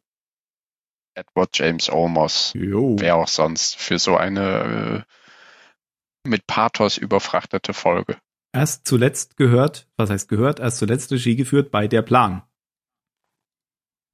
Edward 1.15 1.49
James 1.57 1.89
Olmos. 1.89 2.53
Jo. 2.53 2.95
Wer 2.99 3.15
auch 3.17 3.27
sonst 3.27 3.75
für 3.75 3.99
so 3.99 4.15
eine 4.15 5.05
äh, 5.05 6.29
mit 6.29 6.47
Pathos 6.47 6.97
überfrachtete 6.97 7.73
Folge. 7.73 8.17
Erst 8.53 8.87
zuletzt 8.87 9.37
gehört, 9.37 9.87
was 9.97 10.09
heißt 10.09 10.29
gehört, 10.29 10.59
erst 10.59 10.77
zuletzt 10.77 11.11
Regie 11.11 11.35
geführt 11.35 11.71
bei 11.71 11.87
Der 11.87 12.01
Plan. 12.01 12.43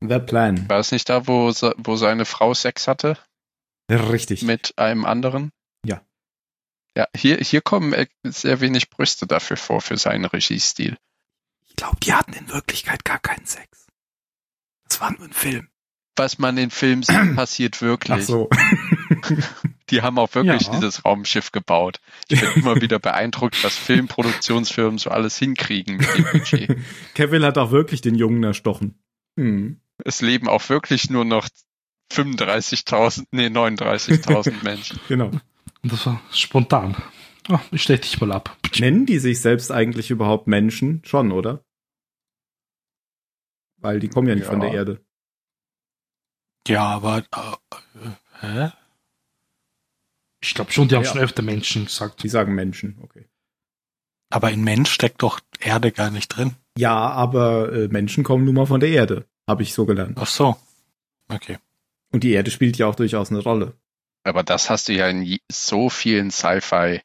The 0.01 0.19
Plan. 0.19 0.69
War 0.69 0.79
es 0.79 0.91
nicht 0.91 1.09
da, 1.09 1.27
wo, 1.27 1.47
wo 1.50 1.95
seine 1.95 2.25
Frau 2.25 2.53
Sex 2.53 2.88
hatte 2.88 3.17
Richtig. 3.89 4.43
mit 4.43 4.77
einem 4.77 5.05
anderen? 5.05 5.51
Ja. 6.98 7.08
Hier, 7.16 7.38
hier 7.38 7.62
kommen 7.62 7.94
äh, 7.94 8.08
sehr 8.24 8.60
wenig 8.60 8.89
Brüste 8.89 9.27
dafür 9.27 9.56
vor, 9.56 9.82
für 9.82 9.98
seinen 9.98 10.25
Regiestil. 10.25 10.98
Ich 11.70 11.75
glaube, 11.75 11.98
die 12.01 12.12
hatten 12.12 12.34
in 12.34 12.50
Wirklichkeit 12.50 13.06
gar 13.06 13.20
keinen 13.20 13.46
Sex. 13.46 13.86
Das 14.89 15.00
war 15.00 15.12
nur 15.12 15.27
ein 15.27 15.34
Film. 15.34 15.68
Was 16.16 16.39
man 16.39 16.58
in 16.58 16.72
Filmen 16.72 17.04
sieht, 17.04 17.36
passiert 17.36 17.82
wirklich. 17.84 18.18
Ach 18.24 18.27
so. 18.27 18.50
Die 19.92 20.01
haben 20.01 20.18
auch 20.18 20.34
wirklich 20.34 20.63
Ja. 20.63 20.74
dieses 20.74 21.06
Raumschiff 21.06 21.51
gebaut. 21.51 22.01
Ich 22.30 22.42
bin 22.42 22.50
immer 22.56 22.82
wieder 22.82 22.98
beeindruckt, 22.98 23.63
was 23.63 23.77
Filmproduktionsfirmen 23.77 24.98
so 24.98 25.12
alles 25.12 25.38
hinkriegen 25.38 25.98
mit 25.98 26.18
dem 26.18 26.25
Budget. 26.32 26.77
Kevin 27.13 27.44
hat 27.44 27.60
auch 27.60 27.70
wirklich 27.70 28.01
den 28.01 28.16
Jungen 28.16 28.44
erstochen. 28.44 28.98
Hm. 29.38 29.82
Es 30.04 30.22
leben 30.22 30.48
auch 30.48 30.68
wirklich 30.70 31.12
nur 31.12 31.25
noch 31.25 31.48
35.000, 32.12 33.27
nee, 33.30 33.48
39.000 33.48 34.63
Menschen. 34.63 35.00
Genau. 35.08 35.30
Und 35.84 35.91
das 35.91 36.05
war 36.05 36.22
spontan. 36.31 36.96
Oh, 37.50 37.60
ich 37.72 37.84
stell 37.84 37.98
dich 38.00 38.19
mal 38.19 38.31
ab. 38.31 38.57
Nennen 38.79 39.05
die 39.05 39.19
sich 39.19 39.39
selbst 39.41 39.72
eigentlich 39.72 40.10
überhaupt 40.12 40.48
Menschen? 40.48 41.01
Schon, 41.05 41.31
oder? 41.31 41.63
Weil 43.77 44.00
die 44.00 44.10
kommen 44.10 44.27
ja 44.27 44.36
nicht 44.36 44.46
Ja. 44.46 44.50
von 44.51 44.60
der 44.60 44.74
Erde. 44.74 45.05
Ja, 46.67 46.84
aber 46.88 47.19
äh, 47.19 48.00
äh, 48.00 48.12
hä? 48.41 48.72
Ich 50.41 50.53
glaube 50.53 50.72
schon, 50.72 50.88
die 50.88 50.96
haben 50.96 51.03
Ja. 51.03 51.12
schon 51.12 51.22
öfter 51.22 51.41
Menschen 51.41 51.86
gesagt. 51.86 52.22
Die 52.24 52.29
sagen 52.29 52.53
Menschen, 52.55 53.00
okay. 53.01 53.27
Aber 54.29 54.51
in 54.51 54.63
Mensch 54.63 54.91
steckt 54.91 55.22
doch 55.24 55.39
Erde 55.60 55.91
gar 55.91 56.12
nicht 56.12 56.27
drin. 56.29 56.55
Ja, 56.77 56.96
aber 57.12 57.72
äh, 57.72 57.88
Menschen 57.88 58.24
kommen 58.24 58.43
nun 58.43 58.55
mal 58.55 58.65
von 58.65 58.79
der 58.81 58.89
Erde, 58.89 59.25
habe 59.48 59.63
ich 59.63 59.74
so 59.74 59.86
gelernt. 59.86 60.17
Ach 60.19 60.27
so. 60.27 60.57
Okay. 61.29 61.57
Und 62.12 62.24
die 62.24 62.31
Erde 62.31 62.51
spielt 62.51 62.77
ja 62.77 62.88
auch 62.88 62.96
durchaus 62.96 63.31
eine 63.31 63.39
Rolle. 63.39 63.77
Aber 64.27 64.43
das 64.43 64.69
hast 64.69 64.88
du 64.89 64.93
ja 64.93 65.07
in 65.07 65.38
so 65.51 65.89
vielen 65.89 66.31
Sci-Fi-Genres. 66.31 67.03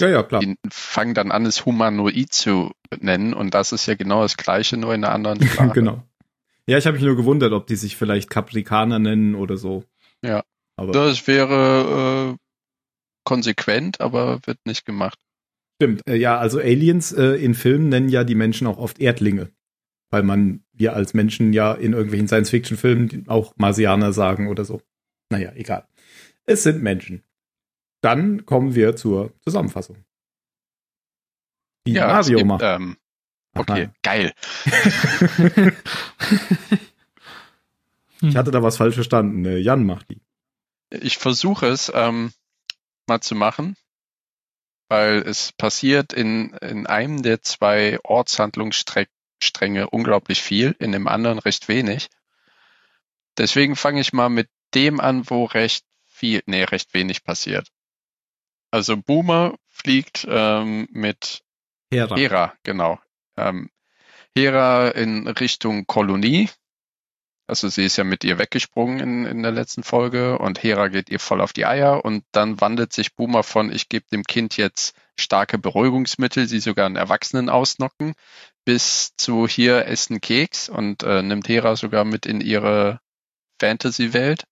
Ja, 0.00 0.08
ja, 0.08 0.22
klar. 0.22 0.40
Die 0.40 0.56
fangen 0.70 1.14
dann 1.14 1.30
an, 1.32 1.46
es 1.46 1.64
Humanoid 1.66 2.32
zu 2.32 2.72
nennen 3.00 3.34
und 3.34 3.54
das 3.54 3.72
ist 3.72 3.86
ja 3.86 3.94
genau 3.94 4.22
das 4.22 4.36
Gleiche, 4.36 4.76
nur 4.76 4.94
in 4.94 5.04
einer 5.04 5.14
anderen 5.14 5.42
Sprache. 5.48 5.70
genau. 5.74 6.02
Ja, 6.66 6.76
ich 6.78 6.86
habe 6.86 6.96
mich 6.96 7.04
nur 7.04 7.16
gewundert, 7.16 7.52
ob 7.52 7.66
die 7.66 7.76
sich 7.76 7.96
vielleicht 7.96 8.28
Kaprikaner 8.30 8.98
nennen 8.98 9.34
oder 9.34 9.56
so. 9.56 9.84
Ja. 10.22 10.44
Aber 10.76 10.92
Das 10.92 11.26
wäre 11.26 12.34
äh, 12.34 12.36
konsequent, 13.24 14.00
aber 14.00 14.40
wird 14.44 14.58
nicht 14.64 14.84
gemacht. 14.84 15.18
stimmt. 15.80 16.06
Äh, 16.06 16.16
ja, 16.16 16.38
also 16.38 16.58
Aliens 16.60 17.12
äh, 17.12 17.32
in 17.36 17.54
Filmen 17.54 17.88
nennen 17.88 18.08
ja 18.08 18.22
die 18.22 18.34
Menschen 18.34 18.66
auch 18.66 18.78
oft 18.78 19.00
Erdlinge. 19.00 19.50
Weil 20.10 20.22
man, 20.22 20.62
wir 20.72 20.94
als 20.94 21.12
Menschen 21.14 21.52
ja 21.52 21.72
in 21.74 21.92
irgendwelchen 21.92 22.28
Science-Fiction-Filmen 22.28 23.24
auch 23.28 23.52
Marsianer 23.56 24.12
sagen 24.12 24.48
oder 24.48 24.64
so. 24.64 24.80
Naja, 25.30 25.52
egal. 25.54 25.86
Es 26.46 26.62
sind 26.62 26.82
Menschen. 26.82 27.22
Dann 28.00 28.46
kommen 28.46 28.74
wir 28.74 28.96
zur 28.96 29.32
Zusammenfassung. 29.40 30.04
Die 31.86 31.92
ja, 31.92 32.06
Mario 32.06 32.20
es 32.20 32.28
gibt, 32.38 32.48
macht. 32.48 32.62
ähm, 32.64 32.96
Ach, 33.54 33.60
okay, 33.60 33.86
nein. 33.86 33.94
geil. 34.02 34.32
Ich 38.20 38.36
hatte 38.36 38.50
da 38.50 38.62
was 38.62 38.76
falsch 38.76 38.94
verstanden. 38.94 39.44
Äh, 39.44 39.58
Jan 39.58 39.84
macht 39.86 40.10
die. 40.10 40.20
Ich 40.90 41.18
versuche 41.18 41.66
es 41.66 41.92
ähm, 41.94 42.32
mal 43.06 43.20
zu 43.20 43.34
machen, 43.34 43.76
weil 44.88 45.18
es 45.18 45.52
passiert 45.52 46.12
in, 46.12 46.50
in 46.54 46.86
einem 46.86 47.22
der 47.22 47.42
zwei 47.42 47.98
Ortshandlungsstränge 48.02 49.90
unglaublich 49.90 50.42
viel, 50.42 50.74
in 50.78 50.92
dem 50.92 51.06
anderen 51.06 51.38
recht 51.38 51.68
wenig. 51.68 52.08
Deswegen 53.36 53.76
fange 53.76 54.00
ich 54.00 54.12
mal 54.12 54.30
mit 54.30 54.48
dem 54.74 55.00
an, 55.00 55.28
wo 55.28 55.44
recht 55.44 55.84
viel, 56.06 56.42
nee, 56.46 56.64
recht 56.64 56.94
wenig 56.94 57.24
passiert. 57.24 57.68
Also 58.70 58.96
Boomer 58.96 59.54
fliegt 59.68 60.26
ähm, 60.28 60.88
mit 60.90 61.42
Hera. 61.90 62.16
Hera, 62.16 62.54
genau. 62.64 62.98
Ähm, 63.36 63.70
Hera 64.34 64.88
in 64.88 65.26
Richtung 65.26 65.86
Kolonie. 65.86 66.50
Also 67.46 67.68
sie 67.68 67.86
ist 67.86 67.96
ja 67.96 68.04
mit 68.04 68.24
ihr 68.24 68.38
weggesprungen 68.38 69.00
in, 69.00 69.24
in 69.24 69.42
der 69.42 69.52
letzten 69.52 69.82
Folge 69.82 70.38
und 70.38 70.62
Hera 70.62 70.88
geht 70.88 71.08
ihr 71.08 71.18
voll 71.18 71.40
auf 71.40 71.54
die 71.54 71.64
Eier 71.64 72.04
und 72.04 72.24
dann 72.30 72.60
wandelt 72.60 72.92
sich 72.92 73.14
Boomer 73.14 73.42
von, 73.42 73.72
ich 73.72 73.88
gebe 73.88 74.04
dem 74.12 74.24
Kind 74.24 74.58
jetzt 74.58 74.94
starke 75.16 75.56
Beruhigungsmittel, 75.56 76.46
sie 76.46 76.60
sogar 76.60 76.84
einen 76.84 76.96
Erwachsenen 76.96 77.48
ausnocken, 77.48 78.12
bis 78.66 79.16
zu 79.16 79.48
hier 79.48 79.86
essen 79.86 80.20
Keks 80.20 80.68
und 80.68 81.02
äh, 81.04 81.22
nimmt 81.22 81.48
Hera 81.48 81.74
sogar 81.74 82.04
mit 82.04 82.26
in 82.26 82.42
ihre 82.42 83.00
Fantasy-Welt. 83.60 84.44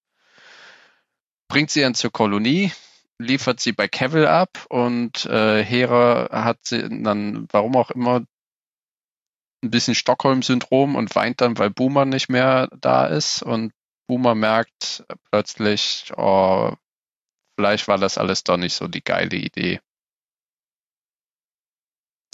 Bringt 1.48 1.70
sie 1.70 1.82
dann 1.82 1.94
zur 1.94 2.10
Kolonie, 2.10 2.72
liefert 3.18 3.60
sie 3.60 3.72
bei 3.72 3.88
Cavill 3.88 4.26
ab 4.26 4.66
und 4.68 5.24
äh, 5.26 5.62
Hera 5.62 6.28
hat 6.30 6.58
sie 6.62 6.88
dann, 6.88 7.46
warum 7.52 7.76
auch 7.76 7.90
immer, 7.90 8.22
ein 9.62 9.70
bisschen 9.70 9.94
Stockholm-Syndrom 9.94 10.96
und 10.96 11.14
weint 11.14 11.40
dann, 11.40 11.58
weil 11.58 11.70
Boomer 11.70 12.04
nicht 12.04 12.28
mehr 12.28 12.68
da 12.80 13.06
ist 13.06 13.42
und 13.42 13.72
Boomer 14.06 14.34
merkt 14.34 15.04
plötzlich, 15.30 16.12
oh, 16.16 16.72
vielleicht 17.56 17.88
war 17.88 17.98
das 17.98 18.18
alles 18.18 18.44
doch 18.44 18.56
nicht 18.56 18.74
so 18.74 18.86
die 18.86 19.02
geile 19.02 19.36
Idee. 19.36 19.80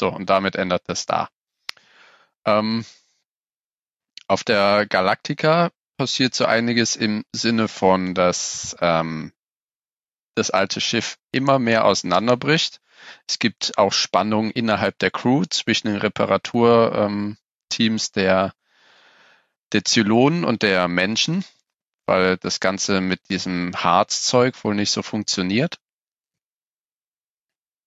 So, 0.00 0.09
und 0.09 0.28
damit 0.28 0.57
ändert 0.57 0.83
es 0.88 1.07
da. 1.07 1.28
Ähm, 2.45 2.85
auf 4.26 4.45
der 4.45 4.87
Galactica 4.87 5.71
passiert 6.02 6.35
so 6.35 6.47
einiges 6.47 6.97
im 6.97 7.25
Sinne 7.32 7.68
von, 7.68 8.12
dass 8.12 8.76
ähm, 8.80 9.32
das 10.35 10.50
alte 10.50 10.80
Schiff 10.80 11.16
immer 11.30 11.61
mehr 11.61 11.85
auseinanderbricht. 11.85 12.80
Es 13.28 13.38
gibt 13.38 13.78
auch 13.78 13.92
Spannungen 13.92 14.50
innerhalb 14.50 14.99
der 14.99 15.12
Crew 15.12 15.44
zwischen 15.49 15.87
den 15.87 15.99
Reparaturteams 15.99 17.37
der, 18.16 18.52
der 19.71 19.85
Zylonen 19.85 20.42
und 20.42 20.62
der 20.62 20.88
Menschen, 20.88 21.44
weil 22.06 22.37
das 22.37 22.59
Ganze 22.59 23.00
mit 23.00 23.28
diesem 23.28 23.73
Harzzeug 23.76 24.64
wohl 24.64 24.75
nicht 24.75 24.90
so 24.90 25.02
funktioniert. 25.02 25.78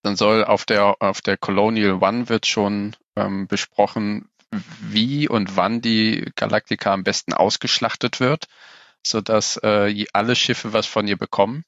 Dann 0.04 0.16
soll 0.16 0.46
auf 0.46 0.64
der, 0.64 1.02
auf 1.02 1.20
der 1.20 1.36
Colonial 1.36 2.02
One 2.02 2.30
wird 2.30 2.46
schon 2.46 2.96
ähm, 3.18 3.48
besprochen, 3.48 4.30
wie 4.82 5.28
und 5.28 5.56
wann 5.56 5.82
die 5.82 6.32
Galactica 6.36 6.94
am 6.94 7.04
besten 7.04 7.34
ausgeschlachtet 7.34 8.20
wird, 8.20 8.48
sodass 9.06 9.58
äh, 9.64 10.06
alle 10.14 10.36
Schiffe 10.36 10.74
was 10.74 10.86
von 10.86 11.08
ihr 11.08 11.18
bekommen. 11.18 11.64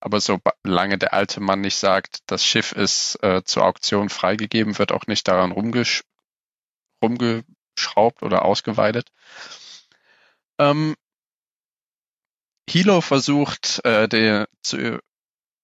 Aber 0.00 0.20
solange 0.20 0.98
der 0.98 1.14
alte 1.14 1.40
Mann 1.40 1.62
nicht 1.62 1.76
sagt, 1.76 2.18
das 2.26 2.44
Schiff 2.44 2.72
ist 2.72 3.16
äh, 3.22 3.42
zur 3.44 3.64
Auktion 3.64 4.10
freigegeben, 4.10 4.78
wird 4.78 4.92
auch 4.92 5.06
nicht 5.06 5.26
daran 5.28 5.52
rumgesch 5.52 6.04
rumgeschraubt 7.02 8.22
oder 8.22 8.44
ausgeweidet. 8.44 9.10
Ähm, 10.58 10.94
Hilo 12.68 13.00
versucht, 13.00 13.84
äh, 13.84 14.08
den, 14.08 14.46
zu, 14.62 15.00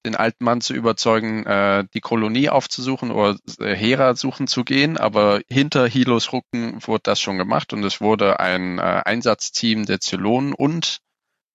den 0.04 0.16
alten 0.16 0.44
Mann 0.44 0.60
zu 0.60 0.74
überzeugen, 0.74 1.44
äh, 1.46 1.84
die 1.94 2.00
Kolonie 2.00 2.48
aufzusuchen 2.48 3.10
oder 3.10 3.36
äh, 3.58 3.74
Hera 3.74 4.14
suchen 4.14 4.46
zu 4.46 4.64
gehen, 4.64 4.96
aber 4.96 5.40
hinter 5.48 5.86
Hilos 5.86 6.32
Rücken 6.32 6.78
wurde 6.86 7.02
das 7.04 7.20
schon 7.20 7.38
gemacht 7.38 7.72
und 7.72 7.84
es 7.84 8.00
wurde 8.00 8.40
ein 8.40 8.78
äh, 8.78 9.02
Einsatzteam 9.04 9.86
der 9.86 10.00
Zylonen 10.00 10.54
und 10.54 11.00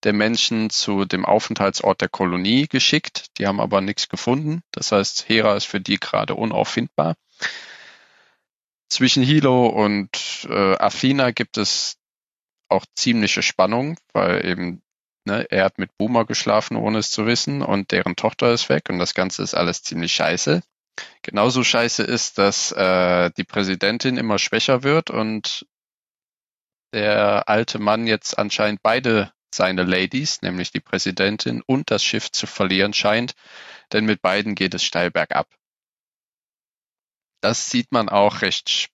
der 0.04 0.14
Menschen 0.14 0.70
zu 0.70 1.06
dem 1.06 1.25
Aufenthaltsort 1.25 2.00
der 2.00 2.10
Kolonie 2.10 2.68
geschickt. 2.68 3.25
Die 3.38 3.48
haben 3.48 3.60
aber 3.60 3.82
nichts 3.82 4.08
gefunden. 4.08 4.62
Das 4.72 4.92
heißt, 4.92 5.28
Hera 5.28 5.56
ist 5.56 5.66
für 5.66 5.82
die 5.82 6.00
gerade 6.00 6.36
unauffindbar. 6.36 7.16
Zwischen 8.88 9.24
Hilo 9.24 9.66
und 9.66 10.48
äh, 10.48 10.75
Athena 10.78 11.32
gibt 11.32 11.58
es 11.58 11.98
auch 12.70 12.86
ziemliche 12.96 13.42
Spannung, 13.42 13.98
weil 14.14 14.46
eben 14.46 14.82
ne, 15.25 15.46
er 15.50 15.65
hat 15.65 15.77
mit 15.77 15.98
Boomer 15.98 16.25
geschlafen, 16.25 16.77
ohne 16.77 17.00
es 17.00 17.12
zu 17.12 17.25
wissen, 17.25 17.62
und 17.62 17.91
deren 17.91 18.15
Tochter 18.15 18.51
ist 18.51 18.70
weg 18.70 18.89
und 18.89 19.00
das 19.00 19.13
Ganze 19.13 19.44
ist 19.44 19.53
alles 19.53 19.84
ziemlich 19.84 20.13
scheiße. 20.13 20.62
Genauso 21.22 21.63
scheiße 21.63 22.03
ist, 22.03 22.38
dass 22.38 22.72
äh, 22.72 23.32
die 23.38 23.44
Präsidentin 23.44 24.17
immer 24.17 24.39
schwächer 24.39 24.84
wird 24.84 25.10
und 25.10 25.65
der 26.94 27.50
alte 27.50 27.79
Mann 27.79 28.08
jetzt 28.08 28.38
anscheinend 28.38 28.82
beide 28.82 29.34
seine 29.53 29.84
Ladies, 29.84 30.41
nämlich 30.41 30.72
die 30.72 30.79
Präsidentin 30.79 31.62
und 31.65 31.91
das 31.91 32.03
Schiff 32.03 32.32
zu 32.32 32.48
verlieren 32.48 32.94
scheint, 32.94 33.34
denn 33.91 34.05
mit 34.05 34.22
beiden 34.22 34.55
geht 34.55 34.74
es 34.74 34.84
steil 34.84 35.12
bergab. 35.12 35.48
Das 37.41 37.70
sieht 37.70 37.91
man 37.91 38.10
auch 38.10 38.41
recht 38.41 38.89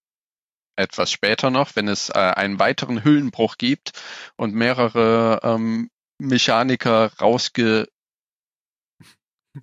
etwas 0.76 1.12
später 1.12 1.52
noch, 1.52 1.76
wenn 1.76 1.88
es 1.88 2.10
äh, 2.10 2.14
einen 2.14 2.60
weiteren 2.60 3.04
Hüllenbruch 3.04 3.58
gibt 3.58 3.92
und 4.36 4.54
mehrere 4.56 5.40
ähm, 5.44 5.90
Mechaniker 6.22 7.12
rausge 7.20 7.88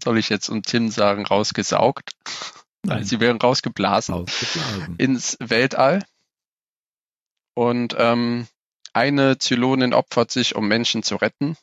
soll 0.03 0.19
ich 0.19 0.29
jetzt 0.29 0.49
und 0.49 0.67
Tim 0.67 0.91
sagen, 0.91 1.25
rausgesaugt? 1.25 2.11
Nein. 2.83 3.05
Sie 3.05 3.21
werden 3.21 3.41
rausgeblasen 3.41 4.15
Ausgeblasen. 4.15 4.97
ins 4.99 5.37
Weltall. 5.41 6.05
Und 7.55 7.97
ähm, 7.99 8.47
eine 8.93 9.39
Zylonin 9.39 9.95
opfert 9.95 10.31
sich, 10.31 10.55
um 10.55 10.69
Menschen 10.69 11.03
zu 11.03 11.17
retten. 11.17 11.57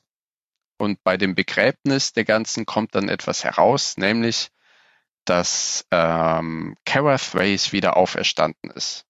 Und 0.77 1.03
bei 1.03 1.17
dem 1.17 1.35
Begräbnis 1.35 2.13
der 2.13 2.25
ganzen 2.25 2.65
kommt 2.65 2.95
dann 2.95 3.07
etwas 3.07 3.43
heraus, 3.43 3.97
nämlich, 3.97 4.49
dass 5.25 5.85
ähm, 5.91 6.75
Kara 6.85 7.17
Thrace 7.17 7.71
wieder 7.71 7.95
auferstanden 7.95 8.71
ist. 8.71 9.05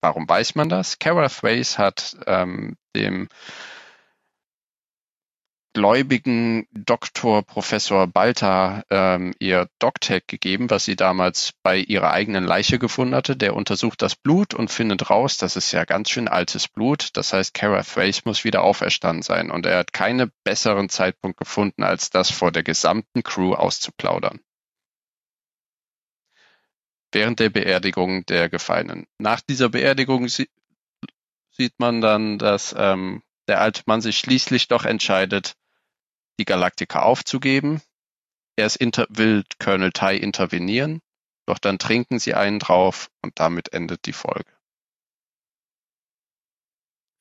Warum 0.00 0.28
weiß 0.28 0.54
man 0.54 0.68
das? 0.68 0.98
Kara 0.98 1.28
Thrace 1.28 1.78
hat 1.78 2.16
ähm, 2.26 2.76
dem 2.94 3.28
gläubigen 5.74 6.66
Doktor 6.70 7.42
Professor 7.42 8.06
Balta 8.06 8.84
ähm, 8.90 9.34
ihr 9.40 9.68
DocTag 9.80 10.26
gegeben, 10.28 10.70
was 10.70 10.84
sie 10.84 10.94
damals 10.94 11.52
bei 11.62 11.78
ihrer 11.78 12.12
eigenen 12.12 12.44
Leiche 12.44 12.78
gefunden 12.78 13.14
hatte. 13.14 13.36
Der 13.36 13.54
untersucht 13.54 14.00
das 14.00 14.14
Blut 14.14 14.54
und 14.54 14.70
findet 14.70 15.10
raus, 15.10 15.36
das 15.36 15.56
ist 15.56 15.72
ja 15.72 15.84
ganz 15.84 16.10
schön 16.10 16.28
altes 16.28 16.68
Blut. 16.68 17.10
Das 17.14 17.32
heißt, 17.32 17.52
Kara 17.52 17.82
Thrace 17.82 18.24
muss 18.24 18.44
wieder 18.44 18.62
auferstanden 18.62 19.22
sein. 19.22 19.50
Und 19.50 19.66
er 19.66 19.78
hat 19.78 19.92
keinen 19.92 20.30
besseren 20.44 20.88
Zeitpunkt 20.88 21.38
gefunden, 21.38 21.82
als 21.82 22.08
das 22.08 22.30
vor 22.30 22.52
der 22.52 22.62
gesamten 22.62 23.24
Crew 23.24 23.54
auszuplaudern. 23.54 24.40
Während 27.10 27.40
der 27.40 27.50
Beerdigung 27.50 28.24
der 28.26 28.48
Gefallenen. 28.48 29.06
Nach 29.18 29.40
dieser 29.40 29.68
Beerdigung 29.68 30.28
sie 30.28 30.48
sieht 31.50 31.74
man 31.78 32.00
dann, 32.00 32.38
dass 32.38 32.74
ähm, 32.78 33.22
der 33.48 33.60
alte 33.60 33.82
Mann 33.86 34.00
sich 34.00 34.18
schließlich 34.18 34.68
doch 34.68 34.84
entscheidet, 34.84 35.54
die 36.38 36.44
Galaktika 36.44 37.02
aufzugeben. 37.02 37.80
Erst 38.56 38.80
will 38.80 39.44
Colonel 39.58 39.92
Tai 39.92 40.16
intervenieren, 40.16 41.00
doch 41.46 41.58
dann 41.58 41.78
trinken 41.78 42.18
sie 42.18 42.34
einen 42.34 42.58
drauf 42.58 43.10
und 43.22 43.32
damit 43.38 43.72
endet 43.72 44.06
die 44.06 44.12
Folge. 44.12 44.50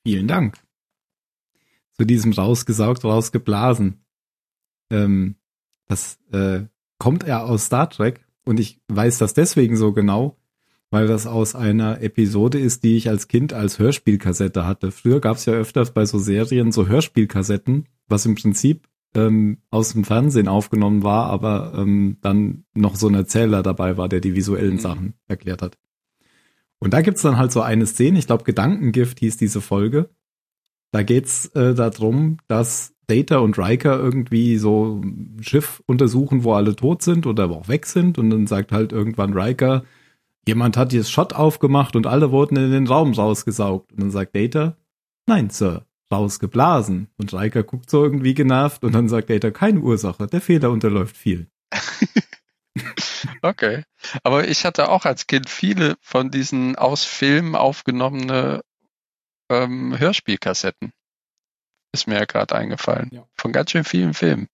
Vielen 0.06 0.28
Dank. 0.28 0.60
Zu 1.98 2.06
diesem 2.06 2.34
rausgesaugt, 2.34 3.04
rausgeblasen. 3.04 4.04
Ähm, 4.92 5.36
das 5.88 6.20
äh, 6.32 6.66
kommt 6.98 7.26
ja 7.26 7.44
aus 7.44 7.66
Star 7.66 7.90
Trek 7.90 8.26
und 8.46 8.60
ich 8.60 8.82
weiß 8.88 9.18
das 9.18 9.34
deswegen 9.34 9.78
so 9.78 9.94
genau, 9.94 10.38
weil 10.90 11.08
das 11.08 11.26
aus 11.26 11.56
einer 11.56 12.02
Episode 12.02 12.60
ist, 12.60 12.84
die 12.84 12.98
ich 12.98 13.10
als 13.10 13.28
Kind 13.28 13.54
als 13.54 13.80
Hörspielkassette 13.80 14.66
hatte. 14.66 14.92
Früher 14.92 15.22
gab 15.22 15.38
es 15.38 15.46
ja 15.46 15.54
öfters 15.54 15.94
bei 15.94 16.06
so 16.06 16.20
Serien 16.20 16.72
so 16.72 16.88
Hörspielkassetten, 16.88 17.88
was 18.08 18.26
im 18.26 18.36
Prinzip 18.36 18.88
ähm, 19.16 19.60
aus 19.70 19.94
dem 19.94 20.04
Fernsehen 20.04 20.48
aufgenommen 20.48 21.04
war, 21.04 21.28
aber 21.28 21.74
ähm, 21.78 22.18
dann 22.22 22.66
noch 22.74 22.96
so 22.96 23.08
ein 23.08 23.16
Erzähler 23.16 23.64
dabei 23.64 23.98
war, 23.98 24.10
der 24.10 24.20
die 24.22 24.36
visuellen 24.36 24.76
Mhm. 24.76 24.80
Sachen 24.80 25.14
erklärt 25.28 25.62
hat. 25.62 25.78
Und 26.80 26.94
da 26.94 27.02
gibt's 27.02 27.22
dann 27.22 27.38
halt 27.38 27.52
so 27.52 27.62
eine 27.62 27.86
Szene, 27.86 28.20
ich 28.20 28.28
glaube 28.28 28.44
Gedankengift 28.44 29.20
hieß 29.20 29.38
diese 29.38 29.62
Folge. 29.62 30.10
Da 30.92 31.04
geht's 31.04 31.48
äh, 31.56 31.74
darum, 31.74 32.38
dass 32.48 32.94
Data 33.08 33.38
und 33.38 33.58
Riker 33.58 34.00
irgendwie 34.00 34.58
so 34.58 35.02
ein 35.04 35.38
Schiff 35.42 35.82
untersuchen, 35.86 36.44
wo 36.44 36.54
alle 36.54 36.76
tot 36.76 37.02
sind 37.02 37.26
oder 37.26 37.46
aber 37.46 37.58
auch 37.58 37.68
weg 37.68 37.86
sind. 37.86 38.18
Und 38.18 38.30
dann 38.30 38.48
sagt 38.48 38.72
halt 38.72 38.92
irgendwann 38.92 39.34
Riker, 39.34 39.84
jemand 40.48 40.78
hat 40.78 40.92
hier 40.92 41.04
Shot 41.04 41.34
aufgemacht 41.34 41.96
und 41.96 42.08
alle 42.08 42.32
wurden 42.32 42.58
in 42.58 42.72
den 42.72 42.88
Raum 42.88 43.14
rausgesaugt. 43.14 43.92
Und 43.92 44.02
dann 44.02 44.12
sagt 44.12 44.36
Data, 44.36 44.78
nein, 45.26 45.50
Sir, 45.50 45.86
rausgeblasen. 46.14 47.10
Und 47.18 47.34
Riker 47.34 47.64
guckt 47.64 47.90
so 47.90 48.04
irgendwie 48.04 48.34
genervt 48.34 48.84
und 48.84 48.94
dann 48.94 49.10
sagt 49.10 49.30
Data, 49.30 49.52
keine 49.52 49.80
Ursache, 49.80 50.28
der 50.28 50.42
Fehler 50.42 50.72
unterläuft 50.72 51.18
viel. 51.18 51.48
Okay. 53.42 53.84
Aber 54.24 54.48
ich 54.48 54.66
hatte 54.66 54.90
auch 54.90 55.06
als 55.06 55.28
Kind 55.28 55.50
viele 55.50 55.96
von 56.02 56.32
diesen 56.32 56.76
aus 56.76 57.04
Filmen 57.06 57.56
aufgenommene 57.56 58.62
ähm, 59.50 59.98
Hörspielkassetten. 59.98 60.92
Ist 61.94 62.08
mir 62.08 62.16
ja 62.16 62.26
gerade 62.26 62.56
eingefallen. 62.56 63.10
Ja. 63.12 63.28
Von 63.38 63.52
ganz 63.52 63.72
schön 63.72 63.84
vielen 63.84 64.14
Filmen. 64.14 64.48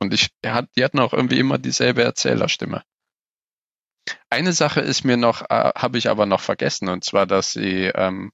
Und 0.00 0.14
ich, 0.14 0.28
die 0.42 0.84
hatten 0.84 0.98
auch 0.98 1.12
irgendwie 1.12 1.38
immer 1.38 1.58
dieselbe 1.58 2.02
Erzählerstimme. 2.02 2.82
Eine 4.30 4.52
Sache 4.52 4.80
ist 4.80 5.04
mir 5.04 5.16
noch, 5.16 5.42
äh, 5.50 5.72
habe 5.74 5.98
ich 5.98 6.08
aber 6.08 6.24
noch 6.24 6.40
vergessen, 6.40 6.88
und 6.88 7.04
zwar, 7.04 7.26
dass 7.26 7.52
sie, 7.52 7.90
ähm, 7.94 8.32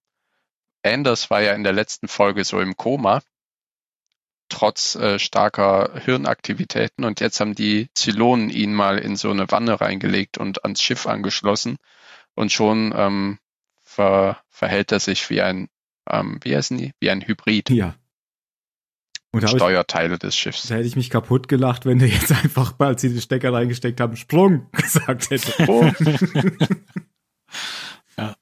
Anders 0.85 1.31
war 1.31 1.40
ja 1.40 1.55
in 1.55 1.64
der 1.64 1.73
letzten 1.73 2.09
Folge 2.09 2.44
so 2.44 2.61
im 2.61 2.77
Koma, 2.77 3.23
trotz 4.49 4.94
äh, 4.94 5.18
starker 5.18 5.92
Hirnaktivitäten, 6.05 7.05
und 7.05 7.20
jetzt 7.20 7.40
haben 7.40 7.55
die 7.55 7.88
Zylonen 7.94 8.51
ihn 8.51 8.75
mal 8.75 8.99
in 8.99 9.16
so 9.16 9.31
eine 9.31 9.51
Wanne 9.51 9.81
reingelegt 9.81 10.38
und 10.38 10.64
ans 10.64 10.83
Schiff 10.83 11.07
angeschlossen, 11.07 11.77
und 12.35 12.53
schon 12.53 12.92
ähm, 12.94 13.38
ver, 13.83 14.38
verhält 14.51 14.92
er 14.92 15.01
sich 15.01 15.31
wie 15.31 15.40
ein, 15.40 15.68
ähm, 16.09 16.38
wie 16.42 16.55
heißen 16.55 16.77
die? 16.77 16.92
Wie 17.01 17.11
ein 17.11 17.27
Hybrid. 17.27 17.70
Ja. 17.70 17.94
Und 19.31 19.42
hab 19.42 19.51
ich, 19.51 19.57
Steuerteile 19.57 20.18
des 20.18 20.37
Schiffs. 20.37 20.68
da 20.68 20.77
hätte 20.77 20.87
ich 20.87 20.97
mich 20.97 21.11
kaputt 21.11 21.49
gelacht, 21.49 21.87
wenn 21.87 21.99
der 21.99 22.09
jetzt 22.09 22.31
einfach, 22.44 22.79
als 22.79 23.01
sie 23.01 23.09
den 23.09 23.20
Stecker 23.20 23.53
reingesteckt 23.53 24.01
haben, 24.01 24.16
Sprung 24.16 24.70
gesagt 24.73 25.31
hätte. 25.31 25.66
Oh. 25.66 25.90
Ja. 28.16 28.37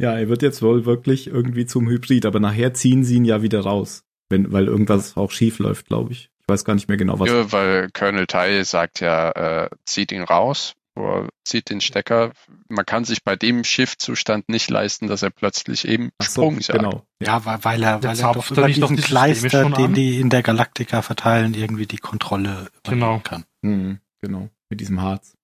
Ja, 0.00 0.16
er 0.18 0.28
wird 0.28 0.42
jetzt 0.42 0.62
wohl 0.62 0.84
wirklich 0.84 1.26
irgendwie 1.28 1.66
zum 1.66 1.88
Hybrid, 1.88 2.26
aber 2.26 2.40
nachher 2.40 2.74
ziehen 2.74 3.04
sie 3.04 3.16
ihn 3.16 3.24
ja 3.24 3.42
wieder 3.42 3.60
raus, 3.60 4.04
wenn, 4.28 4.52
weil 4.52 4.66
irgendwas 4.66 5.16
auch 5.16 5.30
schief 5.30 5.58
läuft, 5.58 5.86
glaube 5.86 6.12
ich. 6.12 6.30
Ich 6.40 6.48
weiß 6.52 6.64
gar 6.64 6.74
nicht 6.74 6.88
mehr 6.88 6.96
genau, 6.98 7.18
was. 7.18 7.28
Ja, 7.28 7.50
weil 7.50 7.88
Colonel 7.92 8.26
Tai 8.26 8.62
sagt 8.62 9.00
ja, 9.00 9.30
äh, 9.64 9.70
zieht 9.84 10.12
ihn 10.12 10.22
raus, 10.22 10.74
oder 10.94 11.28
zieht 11.44 11.68
den 11.70 11.80
Stecker. 11.80 12.32
Man 12.68 12.86
kann 12.86 13.04
sich 13.04 13.22
bei 13.22 13.36
dem 13.36 13.64
Schiffzustand 13.64 14.48
nicht 14.48 14.70
leisten, 14.70 15.08
dass 15.08 15.22
er 15.22 15.30
plötzlich 15.30 15.86
eben 15.86 16.10
Ach 16.18 16.26
so, 16.26 16.42
Sprung 16.42 16.60
sagt. 16.60 16.78
genau. 16.78 17.02
Ja, 17.22 17.44
weil, 17.44 17.58
weil 17.64 17.82
er, 17.82 18.02
weil 18.02 18.18
er 18.18 18.32
doch 18.32 18.50
über 18.50 18.66
diesen 18.68 18.96
Kleister, 18.96 19.68
den 19.70 19.92
die 19.94 20.18
in 20.20 20.30
der 20.30 20.42
Galaktika 20.42 21.02
verteilen, 21.02 21.52
irgendwie 21.54 21.86
die 21.86 21.98
Kontrolle 21.98 22.68
übernehmen 22.78 23.00
Genau. 23.00 23.18
kann. 23.22 23.44
Mhm, 23.62 23.98
genau. 24.20 24.48
Mit 24.70 24.80
diesem 24.80 25.00
Harz. 25.02 25.34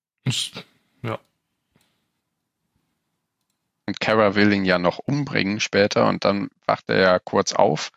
Und 3.93 4.01
Kara 4.01 4.35
will 4.35 4.51
ihn 4.55 4.65
ja 4.65 4.79
noch 4.79 5.01
umbringen 5.01 5.61
später 5.61 6.09
und 6.09 6.25
dann 6.25 6.49
wacht 6.67 6.89
er 6.89 6.99
ja 6.99 7.19
kurz 7.19 7.53
auf 7.53 7.91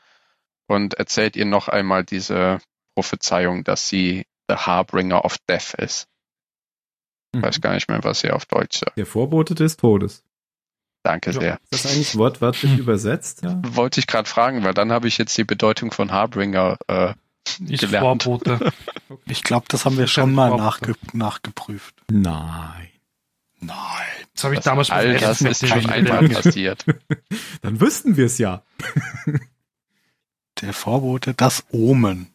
und 0.68 0.96
erzählt 0.96 1.38
ihr 1.38 1.46
noch 1.46 1.70
einmal 1.70 2.04
diese 2.04 2.60
Prophezeiung, 2.96 3.64
dass 3.64 3.88
sie 3.88 4.26
the 4.50 4.56
Harbringer 4.56 5.24
of 5.24 5.38
Death 5.50 5.74
ist. 5.76 6.08
Ich 7.34 7.40
Mhm. 7.40 7.44
weiß 7.44 7.62
gar 7.62 7.74
nicht 7.76 7.88
mehr, 7.88 8.04
was 8.04 8.20
sie 8.20 8.32
auf 8.32 8.46
Deutsch 8.46 8.80
sagt. 8.80 8.98
Der 8.98 9.06
Vorbote 9.06 9.56
des 9.56 9.78
Todes. 9.78 10.22
Danke 11.04 11.32
Ja. 11.32 11.40
sehr. 11.40 11.60
Ist 11.72 11.86
das 11.86 11.94
eigentlich 11.94 12.18
wortwörtlich 12.18 12.72
Hm. 12.74 12.80
übersetzt? 12.80 13.44
Ja. 13.44 13.62
Wollte 13.66 14.02
ich 14.02 14.08
gerade 14.08 14.28
fragen, 14.28 14.66
weil 14.66 14.74
dann 14.74 14.92
habe 14.92 15.08
ich 15.08 15.18
jetzt 15.18 15.38
die 15.38 15.46
Bedeutung 15.46 15.92
von 15.92 16.12
Harbringer 16.12 16.78
äh, 16.90 17.14
Ist 17.70 17.80
Gelernt. 17.80 18.24
Vorbote. 18.24 18.60
Ich 19.28 19.44
glaube, 19.44 19.66
das 19.70 19.86
haben 19.86 19.98
wir 19.98 20.08
schon 20.08 20.34
mal 20.34 20.50
nachge 20.58 20.94
nachgeprüft. 21.14 21.96
Nein. 22.12 22.90
Nein. 23.60 23.76
Das 24.34 24.44
habe 24.44 24.54
ich 24.54 24.60
das, 24.60 24.65
damals 24.65 24.89
all 24.89 25.18
das 25.18 25.41
ist 25.41 25.68
schon 25.68 25.86
einmal 25.89 26.28
passiert. 26.30 26.86
Dann 27.62 27.80
wüssten 27.80 28.18
wir 28.18 28.26
es 28.26 28.38
ja. 28.38 28.63
Der 30.62 30.74
Vorbote, 30.74 31.34
das 31.34 31.65
Omen. 31.72 32.28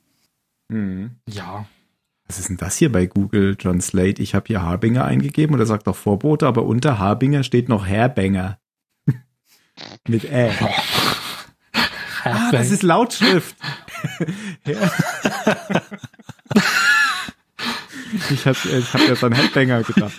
Mhm. 0.68 1.16
Ja. 1.26 1.66
Was 2.26 2.38
ist 2.38 2.48
denn 2.48 2.56
das 2.56 2.76
hier 2.76 2.92
bei 2.92 3.06
Google 3.06 3.56
Translate? 3.56 4.22
Ich 4.22 4.35
habe 4.35 4.46
hier 4.46 4.62
Harbinger 4.62 5.04
eingegeben 5.04 5.54
und 5.54 5.61
er 5.61 5.66
sagt 5.66 5.88
auch 5.88 5.96
Vorbote, 5.96 6.46
aber 6.46 6.64
unter 6.64 6.98
Harbinger 6.98 7.42
steht 7.42 7.68
noch 7.68 7.87
Herbanger. 7.87 8.59
Mit 10.09 10.24
Ä. 10.24 10.52
Ah, 12.22 12.50
das 12.52 12.70
ist 12.70 12.83
Lautschrift. 12.83 13.56
Ja. 18.28 18.30
ich 18.35 18.46
habe 18.46 18.59
ich 18.78 18.94
hab 18.94 19.00
jetzt 19.09 19.24
an 19.24 19.33
Headbanger 19.33 19.83
gedacht. 19.83 20.14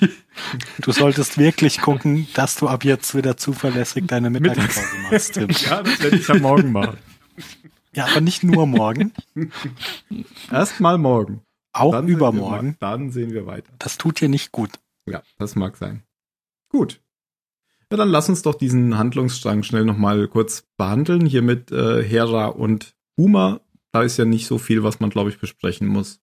Du 0.81 0.91
solltest 0.91 1.37
wirklich 1.37 1.81
gucken, 1.81 2.27
dass 2.33 2.55
du 2.55 2.67
ab 2.67 2.83
jetzt 2.83 3.15
wieder 3.15 3.37
zuverlässig 3.37 4.05
deine 4.07 4.29
Mittagspause 4.29 4.87
machst, 5.09 5.33
Tim. 5.33 5.49
Ja, 5.49 5.83
das 5.83 6.01
werde 6.01 6.17
ich 6.17 6.29
am 6.29 6.39
Morgen 6.41 6.71
machen. 6.71 6.97
Ja, 7.93 8.05
aber 8.07 8.21
nicht 8.21 8.43
nur 8.43 8.65
morgen, 8.67 9.11
Erstmal 10.49 10.97
morgen. 10.97 11.41
auch 11.73 11.91
Dann 11.91 12.07
sehen 12.07 12.15
übermorgen. 12.15 12.67
Wir, 12.69 12.77
dann 12.79 13.11
sehen 13.11 13.31
wir 13.31 13.45
weiter. 13.45 13.71
Das 13.79 13.97
tut 13.97 14.21
dir 14.21 14.29
nicht 14.29 14.51
gut. 14.51 14.71
Ja, 15.05 15.21
das 15.37 15.55
mag 15.55 15.75
sein. 15.77 16.03
Gut. 16.69 17.01
Ja, 17.91 17.97
dann 17.97 18.07
lass 18.09 18.29
uns 18.29 18.41
doch 18.41 18.55
diesen 18.55 18.97
Handlungsstrang 18.97 19.63
schnell 19.63 19.83
nochmal 19.83 20.27
kurz 20.29 20.63
behandeln. 20.77 21.25
Hier 21.25 21.41
mit 21.41 21.71
äh, 21.71 22.01
Hera 22.01 22.47
und 22.47 22.95
Boomer. 23.17 23.59
Da 23.91 24.03
ist 24.03 24.15
ja 24.15 24.23
nicht 24.23 24.47
so 24.47 24.57
viel, 24.57 24.83
was 24.83 25.01
man, 25.01 25.09
glaube 25.09 25.29
ich, 25.29 25.39
besprechen 25.39 25.87
muss. 25.87 26.21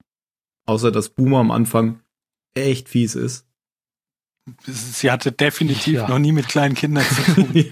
Außer, 0.68 0.92
dass 0.92 1.08
Boomer 1.08 1.38
am 1.38 1.50
Anfang 1.50 2.00
echt 2.54 2.88
fies 2.90 3.14
ist. 3.14 3.46
Sie 4.66 5.10
hatte 5.10 5.32
definitiv 5.32 5.94
Ja. 5.94 6.08
noch 6.08 6.18
nie 6.18 6.32
mit 6.32 6.46
kleinen 6.48 6.74
Kindern 6.74 7.04
zu 7.04 7.22
tun. 7.34 7.52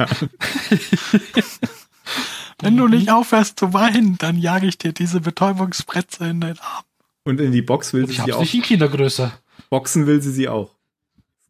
Wenn 2.60 2.76
du 2.76 2.88
nicht 2.88 3.10
aufhörst 3.10 3.58
zu 3.58 3.74
weinen, 3.74 4.16
dann 4.18 4.38
jage 4.38 4.66
ich 4.66 4.78
dir 4.78 4.92
diese 4.92 5.20
Betäubungsspritze 5.20 6.24
in 6.26 6.40
den 6.40 6.58
Arm. 6.58 6.84
Und 7.24 7.40
in 7.40 7.52
die 7.52 7.60
Box 7.62 7.92
will 7.92 8.04
Und 8.04 8.10
ich 8.10 8.16
sie 8.18 8.24
sie 8.24 8.32
auch. 8.32 8.40
nicht 8.40 8.54
in 8.54 8.62
Kindergröße. 8.62 9.30
Boxen 9.68 10.06
will 10.06 10.22
sie 10.22 10.32
sie 10.32 10.48
auch. 10.48 10.70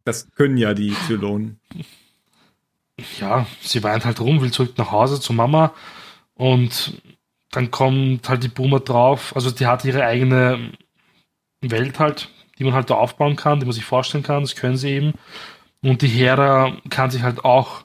Das 0.04 0.28
können 0.32 0.56
ja 0.56 0.74
die 0.74 0.94
Zylonen. 1.06 1.60
Ja, 3.20 3.46
sie 3.60 3.82
weint 3.84 4.04
halt 4.04 4.20
rum, 4.20 4.40
will 4.40 4.52
zurück 4.52 4.76
nach 4.78 4.90
Hause 4.90 5.20
zu 5.20 5.32
Mama 5.32 5.74
und 6.34 7.00
dann 7.52 7.70
kommt 7.70 8.28
halt 8.28 8.42
die 8.42 8.48
Boomer 8.48 8.80
drauf. 8.80 9.34
Also 9.36 9.50
die 9.50 9.66
hat 9.66 9.84
ihre 9.84 10.04
eigene 10.04 10.72
Welt 11.70 11.98
halt, 11.98 12.28
die 12.58 12.64
man 12.64 12.74
halt 12.74 12.90
da 12.90 12.94
aufbauen 12.94 13.36
kann, 13.36 13.60
die 13.60 13.66
man 13.66 13.72
sich 13.72 13.84
vorstellen 13.84 14.24
kann, 14.24 14.42
das 14.42 14.56
können 14.56 14.76
sie 14.76 14.90
eben. 14.90 15.12
Und 15.82 16.02
die 16.02 16.08
Hera 16.08 16.76
kann 16.88 17.10
sich 17.10 17.22
halt 17.22 17.44
auch 17.44 17.84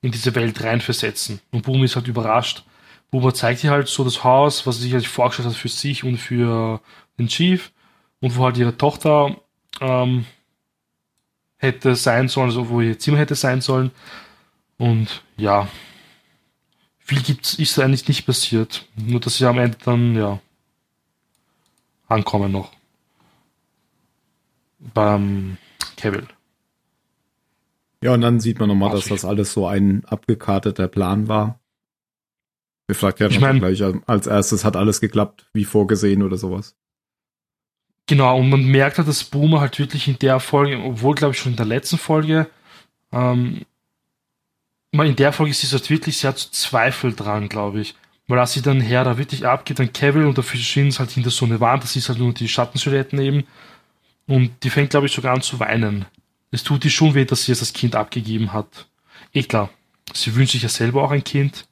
in 0.00 0.10
diese 0.12 0.34
Welt 0.34 0.62
reinversetzen. 0.62 1.40
Und 1.50 1.62
Boomer 1.62 1.84
ist 1.84 1.96
halt 1.96 2.08
überrascht. 2.08 2.64
Boomer 3.10 3.34
zeigt 3.34 3.62
ihr 3.64 3.70
halt 3.70 3.88
so 3.88 4.04
das 4.04 4.24
Haus, 4.24 4.66
was 4.66 4.76
sie 4.76 4.84
sich 4.84 4.94
halt 4.94 5.06
vorgestellt 5.06 5.48
hat 5.48 5.56
für 5.56 5.68
sich 5.68 6.04
und 6.04 6.18
für 6.18 6.80
den 7.18 7.28
Chief. 7.28 7.72
Und 8.20 8.36
wo 8.36 8.44
halt 8.44 8.56
ihre 8.56 8.76
Tochter 8.76 9.36
ähm, 9.80 10.26
hätte 11.56 11.94
sein 11.96 12.28
sollen, 12.28 12.48
also 12.48 12.68
wo 12.68 12.80
ihr 12.80 12.98
Zimmer 12.98 13.18
hätte 13.18 13.34
sein 13.34 13.60
sollen. 13.60 13.90
Und 14.78 15.22
ja, 15.36 15.68
viel 16.98 17.22
gibt's, 17.22 17.54
ist 17.54 17.78
eigentlich 17.78 18.08
nicht 18.08 18.26
passiert. 18.26 18.86
Nur, 18.96 19.20
dass 19.20 19.38
sie 19.38 19.46
am 19.46 19.58
Ende 19.58 19.78
dann, 19.84 20.16
ja, 20.16 20.40
ankommen 22.08 22.52
noch. 22.52 22.72
Beim 24.94 25.56
Kevin. 25.96 26.26
Ja, 28.02 28.14
und 28.14 28.20
dann 28.20 28.40
sieht 28.40 28.58
man 28.58 28.68
nochmal, 28.68 28.90
dass 28.90 29.04
das 29.06 29.24
alles 29.24 29.52
so 29.52 29.66
ein 29.66 30.04
abgekarteter 30.06 30.88
Plan 30.88 31.28
war. 31.28 31.60
Wir 32.88 32.96
fragt 32.96 33.20
ja 33.20 33.28
Ich 33.28 33.38
mein- 33.40 33.60
gleich 33.60 33.82
als 34.06 34.26
erstes, 34.26 34.64
hat 34.64 34.76
alles 34.76 35.00
geklappt, 35.00 35.46
wie 35.54 35.64
vorgesehen 35.64 36.22
oder 36.22 36.36
sowas. 36.36 36.74
Genau, 38.08 38.38
und 38.40 38.50
man 38.50 38.64
merkt 38.64 38.98
halt, 38.98 39.06
dass 39.06 39.22
Boomer 39.22 39.60
halt 39.60 39.78
wirklich 39.78 40.08
in 40.08 40.18
der 40.18 40.40
Folge, 40.40 40.76
obwohl 40.82 41.14
glaube 41.14 41.34
ich 41.34 41.38
schon 41.38 41.52
in 41.52 41.56
der 41.56 41.66
letzten 41.66 41.98
Folge, 41.98 42.48
ähm, 43.12 43.62
mal 44.90 45.06
in 45.06 45.14
der 45.16 45.32
Folge 45.32 45.52
ist 45.52 45.60
sie 45.60 45.68
halt 45.68 45.88
wirklich 45.88 46.18
sehr 46.18 46.34
zu 46.34 46.50
Zweifel 46.50 47.14
dran, 47.14 47.48
glaube 47.48 47.80
ich. 47.80 47.94
Weil 48.26 48.40
als 48.40 48.52
sie 48.52 48.62
dann 48.62 48.80
her 48.80 49.04
da 49.04 49.16
wirklich 49.18 49.46
abgeht, 49.46 49.78
dann 49.78 49.92
Kevin 49.92 50.24
und 50.26 50.36
dafür 50.36 50.58
stehen 50.58 50.90
sie 50.90 50.98
halt 50.98 51.10
hinter 51.12 51.30
so 51.30 51.44
eine 51.44 51.60
Wand, 51.60 51.84
das 51.84 51.94
ist 51.96 52.08
halt 52.08 52.18
nur 52.18 52.32
die 52.34 52.48
Schattensilhouetten 52.48 53.20
eben. 53.20 53.44
Und 54.26 54.52
die 54.62 54.70
fängt, 54.70 54.90
glaube 54.90 55.06
ich, 55.06 55.12
sogar 55.12 55.34
an 55.34 55.42
zu 55.42 55.58
weinen. 55.60 56.06
Es 56.50 56.62
tut 56.62 56.84
ihr 56.84 56.90
schon 56.90 57.14
weh, 57.14 57.24
dass 57.24 57.44
sie 57.44 57.52
jetzt 57.52 57.62
das 57.62 57.72
Kind 57.72 57.94
abgegeben 57.96 58.52
hat. 58.52 58.88
Eh 59.32 59.42
klar, 59.42 59.70
sie 60.12 60.34
wünscht 60.34 60.52
sich 60.52 60.62
ja 60.62 60.68
selber 60.68 61.02
auch 61.04 61.10
ein 61.10 61.24
Kind. 61.24 61.66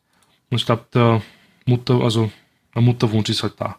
Und 0.51 0.59
ich 0.59 0.67
glaube, 0.67 0.87
der 0.93 1.23
Mutter, 1.67 2.01
also 2.01 2.31
der 2.75 2.83
Mutterwunsch 2.83 3.29
ist 3.31 3.43
halt 3.43 3.55
da. 3.61 3.79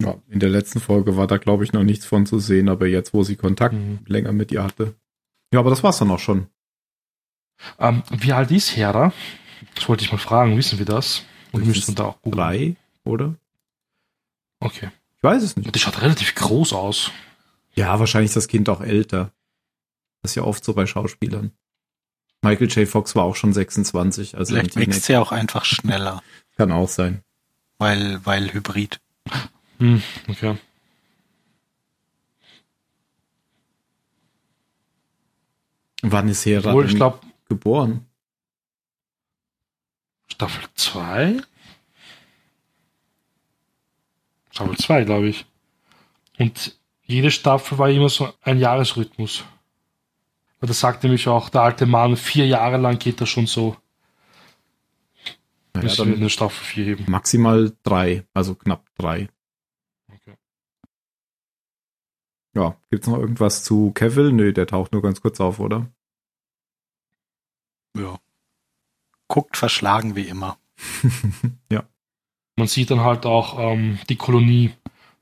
Ja, 0.00 0.16
in 0.28 0.38
der 0.38 0.48
letzten 0.50 0.80
Folge 0.80 1.16
war 1.16 1.26
da, 1.26 1.38
glaube 1.38 1.64
ich, 1.64 1.72
noch 1.72 1.82
nichts 1.82 2.06
von 2.06 2.24
zu 2.24 2.38
sehen, 2.38 2.68
aber 2.68 2.86
jetzt, 2.86 3.12
wo 3.12 3.24
sie 3.24 3.34
Kontakt 3.36 3.74
Mhm. 3.74 3.98
länger 4.06 4.32
mit 4.32 4.52
ihr 4.52 4.62
hatte. 4.62 4.94
Ja, 5.52 5.58
aber 5.60 5.70
das 5.70 5.82
war's 5.82 5.98
dann 5.98 6.10
auch 6.10 6.20
schon. 6.20 6.46
Ähm, 7.80 8.02
wie 8.10 8.32
alt 8.32 8.50
ist 8.52 8.76
Hera? 8.76 9.12
Das 9.74 9.88
wollte 9.88 10.04
ich 10.04 10.12
mal 10.12 10.18
fragen, 10.18 10.56
wissen 10.56 10.78
wir 10.78 10.86
das? 10.86 11.24
Und 11.50 11.66
müssen 11.66 11.96
da 11.96 12.04
auch 12.04 12.22
googeln? 12.22 12.36
Drei, 12.38 12.76
oder? 13.04 13.34
Okay. 14.60 14.90
Ich 15.16 15.22
weiß 15.24 15.42
es 15.42 15.56
nicht. 15.56 15.74
Die 15.74 15.78
schaut 15.80 16.00
relativ 16.00 16.34
groß 16.36 16.72
aus. 16.72 17.10
Ja, 17.78 18.00
wahrscheinlich 18.00 18.30
ist 18.30 18.36
das 18.36 18.48
Kind 18.48 18.68
auch 18.68 18.80
älter. 18.80 19.32
Das 20.20 20.32
ist 20.32 20.34
ja 20.34 20.42
oft 20.42 20.64
so 20.64 20.74
bei 20.74 20.84
Schauspielern. 20.84 21.52
Michael 22.42 22.66
J. 22.68 22.88
Fox 22.88 23.14
war 23.14 23.22
auch 23.22 23.36
schon 23.36 23.52
26, 23.52 24.36
also 24.36 24.52
Vielleicht 24.52 24.74
wächst 24.74 25.04
sie 25.04 25.16
auch 25.16 25.30
einfach 25.30 25.64
schneller, 25.64 26.20
kann 26.56 26.72
auch 26.72 26.88
sein. 26.88 27.22
weil, 27.78 28.24
weil 28.26 28.52
Hybrid. 28.52 29.00
Hm, 29.78 30.02
okay. 30.26 30.56
Wann 36.02 36.28
ist 36.28 36.44
Hera 36.46 36.70
Obwohl, 36.70 36.84
ich 36.86 36.90
denn 36.90 36.98
glaube, 36.98 37.20
geboren? 37.48 38.06
Staffel 40.26 40.64
2? 40.74 41.42
Staffel 44.50 44.76
2, 44.76 45.04
glaube 45.04 45.28
ich. 45.28 45.46
Und 46.38 46.77
jede 47.08 47.30
Staffel 47.30 47.78
war 47.78 47.88
immer 47.90 48.08
so 48.08 48.32
ein 48.42 48.58
Jahresrhythmus. 48.58 49.44
Weil 50.60 50.68
das 50.68 50.80
sagt 50.80 51.02
nämlich 51.02 51.26
auch 51.28 51.48
der 51.48 51.62
alte 51.62 51.86
Mann, 51.86 52.16
vier 52.16 52.46
Jahre 52.46 52.76
lang 52.76 52.98
geht 52.98 53.20
das 53.20 53.28
schon 53.28 53.46
so. 53.46 53.76
Naja, 55.74 55.84
Müssen 55.84 56.08
wir 56.08 56.16
eine 56.16 56.30
Staffel 56.30 56.64
4 56.64 56.84
heben. 56.84 57.04
maximal 57.10 57.72
drei, 57.82 58.24
also 58.34 58.54
knapp 58.54 58.84
drei. 58.96 59.28
Okay. 60.12 60.34
Ja, 62.54 62.76
gibt's 62.90 63.06
noch 63.06 63.18
irgendwas 63.18 63.62
zu 63.64 63.92
Kevin? 63.92 64.36
Nö, 64.36 64.52
der 64.52 64.66
taucht 64.66 64.92
nur 64.92 65.02
ganz 65.02 65.20
kurz 65.20 65.40
auf, 65.40 65.60
oder? 65.60 65.86
Ja. 67.96 68.18
Guckt 69.28 69.56
verschlagen 69.56 70.16
wie 70.16 70.22
immer. 70.28 70.58
ja. 71.72 71.84
Man 72.56 72.66
sieht 72.66 72.90
dann 72.90 73.00
halt 73.00 73.24
auch 73.24 73.58
ähm, 73.58 73.98
die 74.08 74.16
Kolonie 74.16 74.72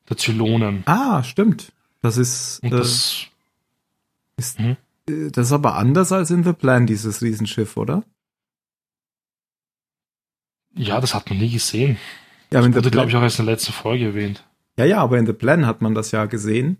der 0.09 0.16
Zylonen. 0.16 0.83
Ah, 0.87 1.22
stimmt. 1.22 1.72
Das 2.07 2.16
ist, 2.19 2.61
äh, 2.62 2.71
das, 2.71 3.27
ist 4.37 4.61
Mhm. 4.61 4.77
äh, 5.09 5.31
das 5.33 5.47
ist 5.49 5.53
aber 5.53 5.75
anders 5.75 6.12
als 6.12 6.31
in 6.31 6.45
The 6.45 6.53
Plan, 6.53 6.87
dieses 6.87 7.21
Riesenschiff, 7.23 7.77
oder? 7.77 8.05
ja, 10.75 11.01
das 11.01 11.14
hat 11.14 11.29
man 11.31 11.38
nie 11.38 11.51
gesehen. 11.51 11.97
Ja, 12.53 12.62
in 12.64 12.75
Wurde, 12.75 12.90
glaube 12.90 13.09
ich, 13.09 13.16
auch 13.16 13.23
erst 13.23 13.38
in 13.40 13.47
der 13.47 13.55
letzten 13.55 13.73
Folge 13.73 14.05
erwähnt. 14.07 14.45
ja, 14.79 14.85
ja, 14.85 14.99
aber 15.03 15.19
in 15.19 15.27
The 15.27 15.33
Plan 15.33 15.66
hat 15.66 15.81
man 15.83 15.95
das 15.95 16.11
ja 16.12 16.27
gesehen. 16.27 16.77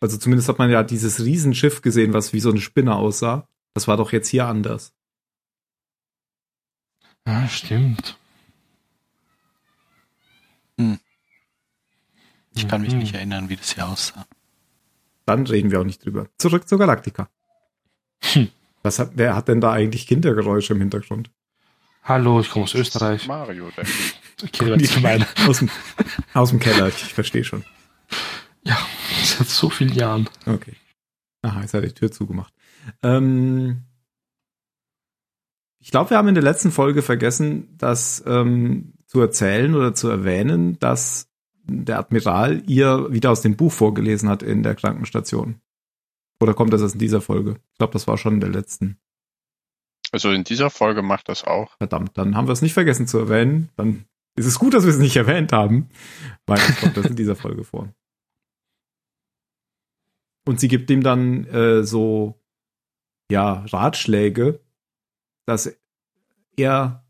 Also 0.00 0.18
zumindest 0.18 0.48
hat 0.50 0.58
man 0.58 0.68
ja 0.70 0.82
dieses 0.82 1.24
Riesenschiff 1.24 1.80
gesehen, 1.80 2.12
was 2.12 2.32
wie 2.34 2.40
so 2.40 2.50
eine 2.50 2.60
Spinne 2.60 2.94
aussah. 2.96 3.48
Das 3.72 3.88
war 3.88 3.96
doch 3.96 4.12
jetzt 4.12 4.28
hier 4.28 4.46
anders. 4.46 4.92
Ja, 7.26 7.48
stimmt. 7.48 8.18
Ich 12.54 12.68
kann 12.68 12.82
mich 12.82 12.92
Mhm. 12.92 12.98
nicht 12.98 13.14
erinnern, 13.14 13.48
wie 13.48 13.56
das 13.56 13.72
hier 13.74 13.86
aussah. 13.86 14.26
Dann 15.26 15.46
reden 15.46 15.70
wir 15.70 15.80
auch 15.80 15.84
nicht 15.84 16.04
drüber. 16.04 16.28
Zurück 16.38 16.68
zur 16.68 16.78
Galaktika. 16.78 17.28
Hm. 18.22 18.48
Was 18.82 19.00
hat, 19.00 19.12
wer 19.16 19.34
hat 19.34 19.48
denn 19.48 19.60
da 19.60 19.72
eigentlich 19.72 20.06
Kindergeräusche 20.06 20.72
im 20.72 20.80
Hintergrund? 20.80 21.30
Hallo, 22.04 22.40
ich 22.40 22.50
komme 22.50 22.64
aus 22.64 22.74
Österreich. 22.74 23.26
Mario, 23.26 23.68
denke 23.76 23.90
ich. 24.76 24.94
Gemein. 24.94 25.26
Aus 25.46 25.58
dem, 25.58 25.70
aus 26.34 26.50
dem 26.50 26.60
Keller, 26.60 26.88
ich 26.88 26.94
verstehe 26.94 27.42
schon. 27.42 27.64
Ja, 28.62 28.78
seit 29.24 29.48
so 29.48 29.70
vielen 29.70 29.92
Jahren. 29.92 30.28
Okay. 30.44 30.74
Aha, 31.42 31.62
jetzt 31.62 31.74
hat 31.74 31.82
er 31.82 31.88
die 31.88 31.94
Tür 31.94 32.12
zugemacht. 32.12 32.52
Ähm, 33.02 33.84
ich 35.80 35.90
glaube, 35.90 36.10
wir 36.10 36.18
haben 36.18 36.28
in 36.28 36.34
der 36.34 36.44
letzten 36.44 36.70
Folge 36.70 37.02
vergessen, 37.02 37.76
das 37.78 38.22
ähm, 38.26 38.92
zu 39.06 39.20
erzählen 39.20 39.74
oder 39.74 39.94
zu 39.94 40.08
erwähnen, 40.08 40.78
dass 40.78 41.28
der 41.66 41.98
Admiral 41.98 42.62
ihr 42.66 43.12
wieder 43.12 43.30
aus 43.30 43.42
dem 43.42 43.56
Buch 43.56 43.72
vorgelesen 43.72 44.28
hat 44.28 44.42
in 44.42 44.62
der 44.62 44.74
Krankenstation. 44.74 45.60
Oder 46.40 46.54
kommt 46.54 46.72
das 46.72 46.82
erst 46.82 46.94
in 46.94 47.00
dieser 47.00 47.20
Folge? 47.20 47.56
Ich 47.72 47.78
glaube, 47.78 47.92
das 47.92 48.06
war 48.06 48.18
schon 48.18 48.34
in 48.34 48.40
der 48.40 48.50
letzten. 48.50 48.98
Also 50.12 50.30
in 50.30 50.44
dieser 50.44 50.70
Folge 50.70 51.02
macht 51.02 51.28
das 51.28 51.44
auch. 51.44 51.76
Verdammt, 51.78 52.16
dann 52.16 52.36
haben 52.36 52.48
wir 52.48 52.52
es 52.52 52.62
nicht 52.62 52.74
vergessen 52.74 53.06
zu 53.06 53.18
erwähnen. 53.18 53.70
Dann 53.76 54.04
ist 54.36 54.46
es 54.46 54.58
gut, 54.58 54.74
dass 54.74 54.84
wir 54.84 54.90
es 54.90 54.98
nicht 54.98 55.16
erwähnt 55.16 55.52
haben, 55.52 55.88
weil 56.46 56.58
es 56.58 56.78
kommt 56.78 56.96
das 56.96 57.06
in 57.06 57.16
dieser 57.16 57.36
Folge 57.36 57.64
vor. 57.64 57.92
Und 60.46 60.60
sie 60.60 60.68
gibt 60.68 60.90
ihm 60.90 61.02
dann 61.02 61.44
äh, 61.46 61.82
so, 61.82 62.40
ja, 63.30 63.64
Ratschläge, 63.66 64.60
dass 65.46 65.76
er 66.56 67.04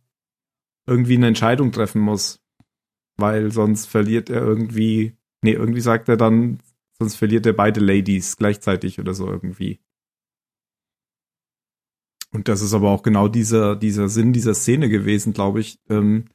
irgendwie 0.87 1.17
eine 1.17 1.27
Entscheidung 1.27 1.73
treffen 1.73 2.01
muss, 2.01 2.46
weil 3.17 3.53
sonst 3.53 3.87
verliert 3.87 4.31
er 4.31 4.43
irgendwie, 4.43 5.17
nee, 5.43 5.53
irgendwie 5.53 5.81
sagt 5.81 6.09
er 6.09 6.17
dann, 6.17 6.61
sonst 6.99 7.17
verliert 7.17 7.47
er 7.47 7.53
beide 7.53 7.81
Ladies 7.81 8.37
gleichzeitig 8.37 8.99
oder 9.01 9.15
so 9.15 9.27
irgendwie. 9.31 9.81
Und 12.33 12.49
das 12.49 12.61
ist 12.61 12.75
aber 12.75 12.91
auch 12.91 13.03
genau 13.03 13.29
dieser, 13.29 13.77
dieser 13.77 14.09
Sinn 14.09 14.33
dieser 14.33 14.55
Szene 14.55 14.89
gewesen, 14.89 15.33
glaube 15.33 15.61
ich, 15.61 15.81
ähm, 15.89 16.27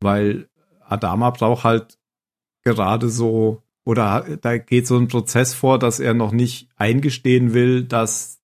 weil 0.00 0.48
Adama 0.80 1.30
braucht 1.30 1.64
halt 1.64 1.98
gerade 2.62 3.08
so, 3.08 3.62
oder 3.84 4.36
da 4.40 4.58
geht 4.58 4.86
so 4.86 4.96
ein 4.96 5.08
Prozess 5.08 5.54
vor, 5.54 5.78
dass 5.78 6.00
er 6.00 6.14
noch 6.14 6.32
nicht 6.32 6.68
eingestehen 6.76 7.54
will, 7.54 7.84
dass 7.84 8.40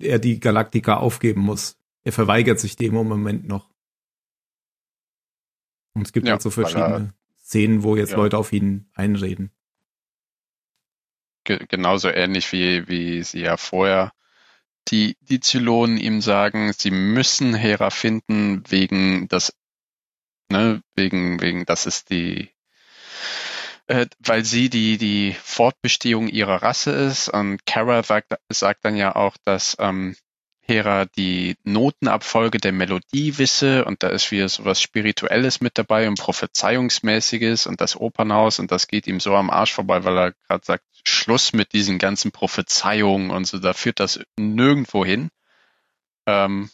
er 0.00 0.18
die 0.18 0.40
Galaktika 0.40 0.96
aufgeben 0.96 1.42
muss. 1.42 1.76
er 2.02 2.12
verweigert 2.12 2.58
sich 2.58 2.76
dem 2.76 2.96
im 2.96 3.08
Moment 3.08 3.46
noch. 3.46 3.69
Und 6.00 6.06
es 6.06 6.12
gibt 6.14 6.26
Ja, 6.26 6.32
halt 6.32 6.40
so 6.42 6.48
er- 6.48 6.52
verschiedene 6.52 7.12
Szenen, 7.44 7.82
wo 7.82 7.94
jetzt 7.94 8.12
Ja. 8.12 8.16
Leute 8.16 8.38
auf 8.38 8.54
ihn 8.54 8.88
einreden. 8.94 9.50
Ge 11.44 11.58
genauso 11.68 12.08
ähnlich 12.08 12.50
wie, 12.52 12.88
wie 12.88 13.22
sie 13.22 13.40
ja 13.40 13.58
vorher 13.58 14.12
die, 14.88 15.18
die 15.20 15.40
Zylonen 15.40 15.98
ihm 15.98 16.22
sagen, 16.22 16.72
sie 16.72 16.90
müssen 16.90 17.52
Hera 17.54 17.90
finden 17.90 18.62
wegen 18.70 19.28
das, 19.28 19.52
ne, 20.50 20.82
wegen, 20.94 21.38
wegen, 21.42 21.66
das 21.66 21.84
ist 21.84 22.08
die, 22.08 22.48
äh, 23.86 24.06
weil 24.20 24.42
sie 24.46 24.70
die, 24.70 24.96
die 24.96 25.36
Fortbestehung 25.42 26.28
ihrer 26.28 26.62
Rasse 26.62 26.92
ist 26.92 27.28
und 27.28 27.66
Kara 27.66 28.02
sagt, 28.02 28.32
sagt 28.48 28.86
dann 28.86 28.96
ja 28.96 29.14
auch, 29.16 29.36
dass, 29.44 29.76
ähm, 29.78 30.16
Hera 30.70 31.04
die 31.04 31.56
Notenabfolge 31.64 32.58
der 32.58 32.70
Melodie 32.70 33.38
wisse 33.38 33.84
und 33.84 34.04
da 34.04 34.08
ist 34.08 34.30
wieder 34.30 34.48
so 34.48 34.64
was 34.64 34.80
Spirituelles 34.80 35.60
mit 35.60 35.76
dabei 35.76 36.06
und 36.06 36.16
Prophezeiungsmäßiges 36.18 37.66
und 37.66 37.80
das 37.80 37.96
Opernhaus 37.96 38.60
und 38.60 38.70
das 38.70 38.86
geht 38.86 39.08
ihm 39.08 39.18
so 39.18 39.34
am 39.34 39.50
Arsch 39.50 39.72
vorbei, 39.74 40.04
weil 40.04 40.16
er 40.16 40.32
gerade 40.46 40.64
sagt, 40.64 40.84
Schluss 41.04 41.52
mit 41.52 41.72
diesen 41.72 41.98
ganzen 41.98 42.30
Prophezeiungen 42.30 43.32
und 43.32 43.46
so, 43.46 43.58
da 43.58 43.72
führt 43.72 43.98
das 43.98 44.20
nirgendwo 44.36 45.04
hin. 45.04 45.30
Ähm, 46.26 46.70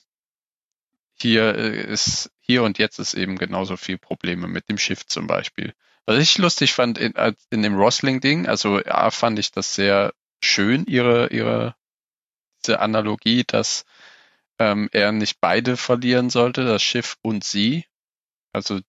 hier 1.18 1.54
äh, 1.54 1.90
ist, 1.90 2.30
hier 2.40 2.64
und 2.64 2.76
jetzt 2.76 2.98
ist 2.98 3.14
eben 3.14 3.38
genauso 3.38 3.78
viel 3.78 3.96
Probleme 3.96 4.46
mit 4.46 4.68
dem 4.68 4.76
Schiff 4.76 5.06
zum 5.06 5.26
Beispiel. 5.26 5.72
Was 6.04 6.18
ich 6.18 6.36
lustig 6.36 6.74
fand 6.74 6.98
in, 6.98 7.14
in 7.48 7.62
dem 7.62 7.76
Rosling-Ding, 7.76 8.46
also 8.46 8.78
ja, 8.78 9.10
fand 9.10 9.38
ich 9.38 9.52
das 9.52 9.74
sehr 9.74 10.12
schön, 10.40 10.84
ihre, 10.86 11.28
ihre, 11.28 11.74
diese 12.66 12.80
Analogie, 12.80 13.44
dass 13.46 13.84
ähm, 14.58 14.88
er 14.92 15.12
nicht 15.12 15.40
beide 15.40 15.76
verlieren 15.76 16.30
sollte, 16.30 16.64
das 16.64 16.82
Schiff 16.82 17.16
und 17.22 17.44
sie, 17.44 17.84
also 18.52 18.80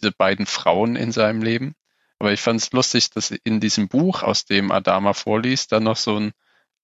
diese 0.00 0.12
beiden 0.12 0.46
Frauen 0.46 0.96
in 0.96 1.12
seinem 1.12 1.42
Leben. 1.42 1.74
Aber 2.18 2.32
ich 2.32 2.40
fand 2.40 2.60
es 2.60 2.72
lustig, 2.72 3.10
dass 3.10 3.30
in 3.30 3.60
diesem 3.60 3.88
Buch, 3.88 4.22
aus 4.22 4.44
dem 4.44 4.70
Adama 4.70 5.14
vorliest, 5.14 5.72
dann 5.72 5.84
noch 5.84 5.96
so 5.96 6.18
ein 6.18 6.32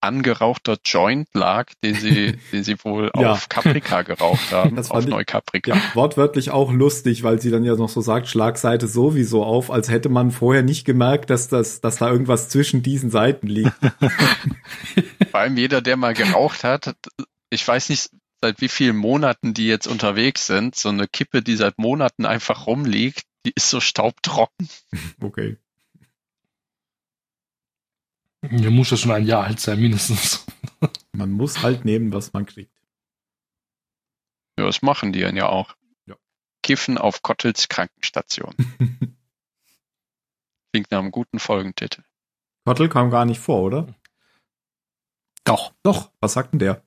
angerauchter 0.01 0.77
Joint 0.83 1.27
lag, 1.33 1.67
den 1.83 1.95
sie, 1.95 2.37
den 2.51 2.63
sie 2.63 2.75
wohl 2.83 3.11
Ja. 3.15 3.31
auf 3.33 3.47
Caprica 3.49 4.01
geraucht 4.01 4.51
haben, 4.51 4.75
Das 4.75 4.91
auf 4.91 5.05
Neucaprica. 5.05 5.75
Ja, 5.75 5.81
wortwörtlich 5.93 6.51
auch 6.51 6.71
lustig, 6.71 7.23
weil 7.23 7.39
sie 7.41 7.51
dann 7.51 7.63
ja 7.63 7.75
noch 7.75 7.89
so 7.89 8.01
sagt, 8.01 8.27
Schlagseite 8.27 8.87
sowieso 8.87 9.43
auf, 9.43 9.71
als 9.71 9.89
hätte 9.89 10.09
man 10.09 10.31
vorher 10.31 10.63
nicht 10.63 10.85
gemerkt, 10.85 11.29
dass 11.29 11.47
das, 11.47 11.81
dass 11.81 11.97
da 11.97 12.09
irgendwas 12.09 12.49
zwischen 12.49 12.83
diesen 12.83 13.09
Seiten 13.11 13.47
liegt. 13.47 13.73
Vor 15.31 15.39
allem 15.39 15.57
jeder, 15.57 15.81
der 15.81 15.97
mal 15.97 16.13
geraucht 16.13 16.63
hat, 16.63 16.95
ich 17.49 17.67
weiß 17.67 17.89
nicht, 17.89 18.09
seit 18.41 18.59
wie 18.61 18.69
vielen 18.69 18.97
Monaten 18.97 19.53
die 19.53 19.67
jetzt 19.67 19.87
unterwegs 19.87 20.47
sind, 20.47 20.75
so 20.75 20.89
eine 20.89 21.07
Kippe, 21.07 21.41
die 21.41 21.55
seit 21.55 21.77
Monaten 21.77 22.25
einfach 22.25 22.65
rumliegt, 22.67 23.23
die 23.45 23.53
ist 23.55 23.69
so 23.69 23.79
staubtrocken. 23.79 24.67
Okay. 25.21 25.57
Mir 28.41 28.71
muss 28.71 28.89
ja 28.89 28.97
schon 28.97 29.11
ein 29.11 29.25
Jahr 29.25 29.43
alt 29.43 29.59
sein, 29.59 29.79
mindestens. 29.79 30.45
Man 31.11 31.31
muss 31.31 31.61
halt 31.61 31.85
nehmen, 31.85 32.11
was 32.11 32.33
man 32.33 32.45
kriegt. 32.45 32.75
Ja, 34.57 34.65
das 34.65 34.81
machen 34.81 35.13
die 35.13 35.21
dann 35.21 35.35
ja 35.35 35.47
auch. 35.47 35.75
Ja. 36.07 36.15
Kiffen 36.63 36.97
auf 36.97 37.21
Kottels 37.21 37.67
Krankenstation. 37.69 38.55
Klingt 40.73 40.89
nach 40.89 40.99
einem 40.99 41.11
guten 41.11 41.37
Folgentitel. 41.39 42.03
Kottel 42.65 42.89
kam 42.89 43.11
gar 43.11 43.25
nicht 43.25 43.39
vor, 43.39 43.61
oder? 43.61 43.93
Doch, 45.43 45.73
Doch, 45.83 46.11
was 46.19 46.33
sagt 46.33 46.53
denn 46.53 46.59
der? 46.59 46.83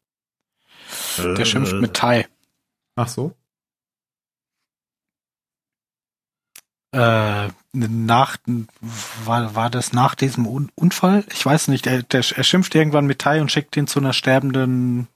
der 1.18 1.44
schimpft 1.44 1.74
mit 1.74 1.94
Tai. 1.94 2.28
Ach 2.96 3.08
so. 3.08 3.36
Äh, 6.92 7.48
nach, 7.74 8.36
war, 9.24 9.54
war 9.54 9.70
das 9.70 9.92
nach 9.92 10.14
diesem 10.14 10.46
Un 10.46 10.70
Unfall? 10.74 11.24
Ich 11.32 11.44
weiß 11.44 11.68
nicht, 11.68 11.86
er, 11.86 12.02
der, 12.02 12.20
er 12.34 12.44
schimpft 12.44 12.74
irgendwann 12.74 13.06
mit 13.06 13.18
Tai 13.20 13.40
und 13.40 13.50
schickt 13.52 13.76
ihn 13.76 13.86
zu 13.86 13.98
einer 14.00 14.12
sterbenden 14.12 15.08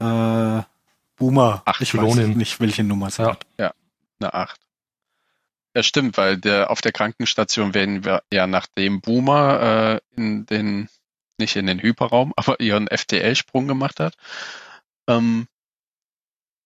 äh, 0.00 0.62
Boomer. 1.16 1.62
Ach, 1.64 1.80
ich 1.80 1.92
Pylonin. 1.92 2.30
weiß 2.30 2.36
nicht, 2.36 2.60
welche 2.60 2.84
Nummer 2.84 3.06
es 3.08 3.16
Ja. 3.18 3.30
hat. 3.30 3.46
Eine 4.18 4.32
Acht. 4.34 4.60
Ja, 5.76 5.82
stimmt, 5.82 6.16
weil 6.16 6.38
der 6.38 6.70
auf 6.70 6.80
der 6.80 6.92
Krankenstation 6.92 7.74
werden 7.74 8.02
wir 8.04 8.22
ja 8.32 8.46
nachdem 8.46 9.02
Boomer 9.02 10.00
äh, 10.16 10.16
in 10.16 10.46
den, 10.46 10.88
nicht 11.38 11.54
in 11.56 11.66
den 11.66 11.80
Hyperraum, 11.80 12.32
aber 12.36 12.60
ihren 12.60 12.88
FTL-Sprung 12.88 13.68
gemacht 13.68 14.00
hat, 14.00 14.14
ähm, 15.06 15.48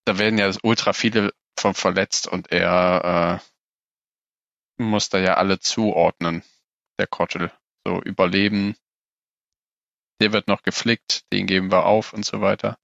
da 0.05 0.19
werden 0.19 0.39
ja 0.39 0.49
ultra 0.63 0.93
viele 0.93 1.33
von 1.59 1.75
verletzt 1.75 2.29
und 2.29 2.53
er 2.53 3.41
äh, 3.43 3.50
muss 4.85 5.09
da 5.09 5.19
ja 5.19 5.35
alle 5.35 5.61
zuordnen, 5.61 6.43
der 6.99 7.07
Kottel. 7.07 7.51
So 7.85 8.01
überleben, 8.03 8.77
der 10.21 10.33
wird 10.33 10.49
noch 10.49 10.63
geflickt, 10.63 11.25
den 11.33 11.47
geben 11.47 11.71
wir 11.71 11.87
auf 11.87 12.13
und 12.13 12.25
so 12.25 12.41
weiter. 12.41 12.79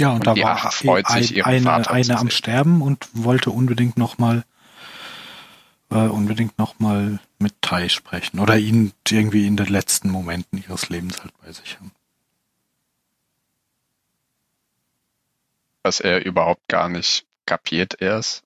Ja, 0.00 0.10
und, 0.10 0.26
Und 0.26 0.38
da 0.38 0.42
war 0.42 0.72
freut 0.72 1.06
ein, 1.06 1.22
sich, 1.22 1.44
eine, 1.44 1.62
Vater 1.62 1.92
eine 1.92 2.18
am. 2.18 2.30
Sterben 2.30 2.82
und 2.82 3.08
wollte 3.12 3.50
unbedingt 3.50 3.98
noch 3.98 4.18
mal 4.18 4.44
äh, 5.90 5.94
unbedingt 5.94 6.58
noch 6.58 6.78
mal 6.78 7.20
mit 7.38 7.54
Tai 7.60 7.88
sprechen 7.88 8.40
oder 8.40 8.56
ihn 8.56 8.92
irgendwie 9.08 9.46
in 9.46 9.56
den 9.56 9.66
letzten 9.66 10.10
Momenten 10.10 10.58
ihres 10.62 10.88
Lebens 10.88 11.22
halt 11.22 11.32
bei 11.44 11.52
sich 11.52 11.78
haben. 11.78 11.92
was 15.82 16.00
er 16.00 16.24
überhaupt 16.24 16.66
gar 16.68 16.88
nicht 16.88 17.26
kapiert 17.46 18.00
erst. 18.00 18.44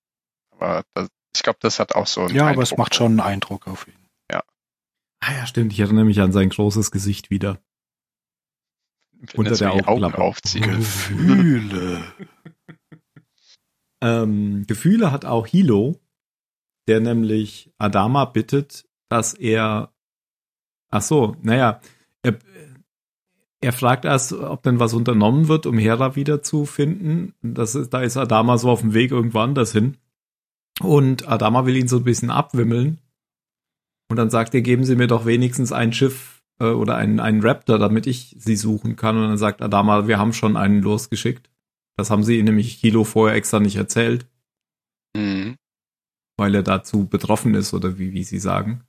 Aber 0.51 0.85
das, 0.95 1.09
ich 1.37 1.43
glaube, 1.43 1.59
das 1.63 1.79
hat 1.79 1.95
auch 1.95 2.07
so 2.07 2.23
einen 2.23 2.35
Ja, 2.35 2.49
aber 2.49 2.63
es 2.63 2.71
Eindruck. 2.73 2.79
macht 2.79 2.95
schon 2.95 3.13
einen 3.13 3.21
Eindruck 3.21 3.67
auf 3.69 3.87
ihn. 3.87 3.95
Ah 5.21 5.33
ja, 5.33 5.47
stimmt. 5.47 5.73
Ich 5.73 5.81
erinnere 5.81 6.05
mich 6.05 6.21
an 6.21 6.31
sein 6.31 6.51
großes 6.51 6.91
Gesicht 6.91 7.31
wieder. 7.31 7.59
wenn 9.13 9.47
unter 9.47 9.53
er 9.53 9.57
der 9.73 9.89
Augenklappe. 9.89 10.19
aufzieht. 10.23 10.63
Gefühle. 10.63 12.05
Ähm, 14.03 14.67
Gefühle 14.67 15.11
hat 15.11 15.25
auch 15.25 15.47
Hilo, 15.47 15.99
der 16.87 17.01
nämlich 17.01 17.73
Adama 17.79 18.27
bittet, 18.27 18.87
dass 19.09 19.33
er, 19.33 19.91
ach 20.91 21.01
so, 21.01 21.35
naja, 21.41 21.81
er, 22.23 22.39
er 23.63 23.73
fragt 23.73 24.05
erst, 24.05 24.35
ob 24.35 24.63
denn 24.65 24.79
was 24.81 24.93
unternommen 24.93 25.49
wird, 25.49 25.65
um 25.65 25.79
Hera 25.79 26.15
wiederzufinden. 26.15 27.35
Das 27.41 27.75
ist, 27.75 27.95
da 27.95 28.03
ist 28.03 28.19
Adama 28.19 28.59
so 28.59 28.69
auf 28.71 28.83
dem 28.83 28.93
Weg 28.93 29.13
irgendwo 29.13 29.39
anders 29.41 29.73
hin. 29.73 29.97
Und 30.81 31.29
Adama 31.29 31.67
will 31.67 31.77
ihn 31.77 31.89
so 31.89 31.99
ein 31.99 32.05
bisschen 32.05 32.31
abwimmeln. 32.31 32.99
Und 34.09 34.17
dann 34.17 34.31
sagt 34.31 34.55
er, 34.55 34.61
geben 34.63 34.85
Sie 34.85 34.97
mir 34.97 35.07
doch 35.09 35.27
wenigstens 35.27 35.73
ein 35.73 35.93
Schiff 35.93 36.43
äh, 36.61 36.67
oder 36.67 36.97
einen, 36.97 37.19
einen 37.21 37.43
Raptor, 37.43 37.79
damit 37.79 38.07
ich 38.07 38.37
sie 38.39 38.57
suchen 38.57 38.97
kann. 38.97 39.17
Und 39.17 39.29
dann 39.29 39.39
sagt 39.39 39.63
Adama, 39.63 40.07
wir 40.07 40.19
haben 40.19 40.33
schon 40.33 40.57
einen 40.57 40.83
losgeschickt. 40.83 41.51
Das 41.97 42.11
haben 42.11 42.23
sie 42.25 42.43
nämlich 42.43 42.75
Hilo 42.75 43.05
vorher 43.05 43.37
extra 43.37 43.59
nicht 43.59 43.77
erzählt 43.77 44.29
Mhm. 45.17 45.57
weil 46.37 46.55
er 46.55 46.63
dazu 46.63 47.07
betroffen 47.07 47.55
ist 47.55 47.73
oder 47.73 47.99
wie, 47.99 48.13
wie 48.13 48.25
sie 48.25 48.39
sagen. 48.39 48.85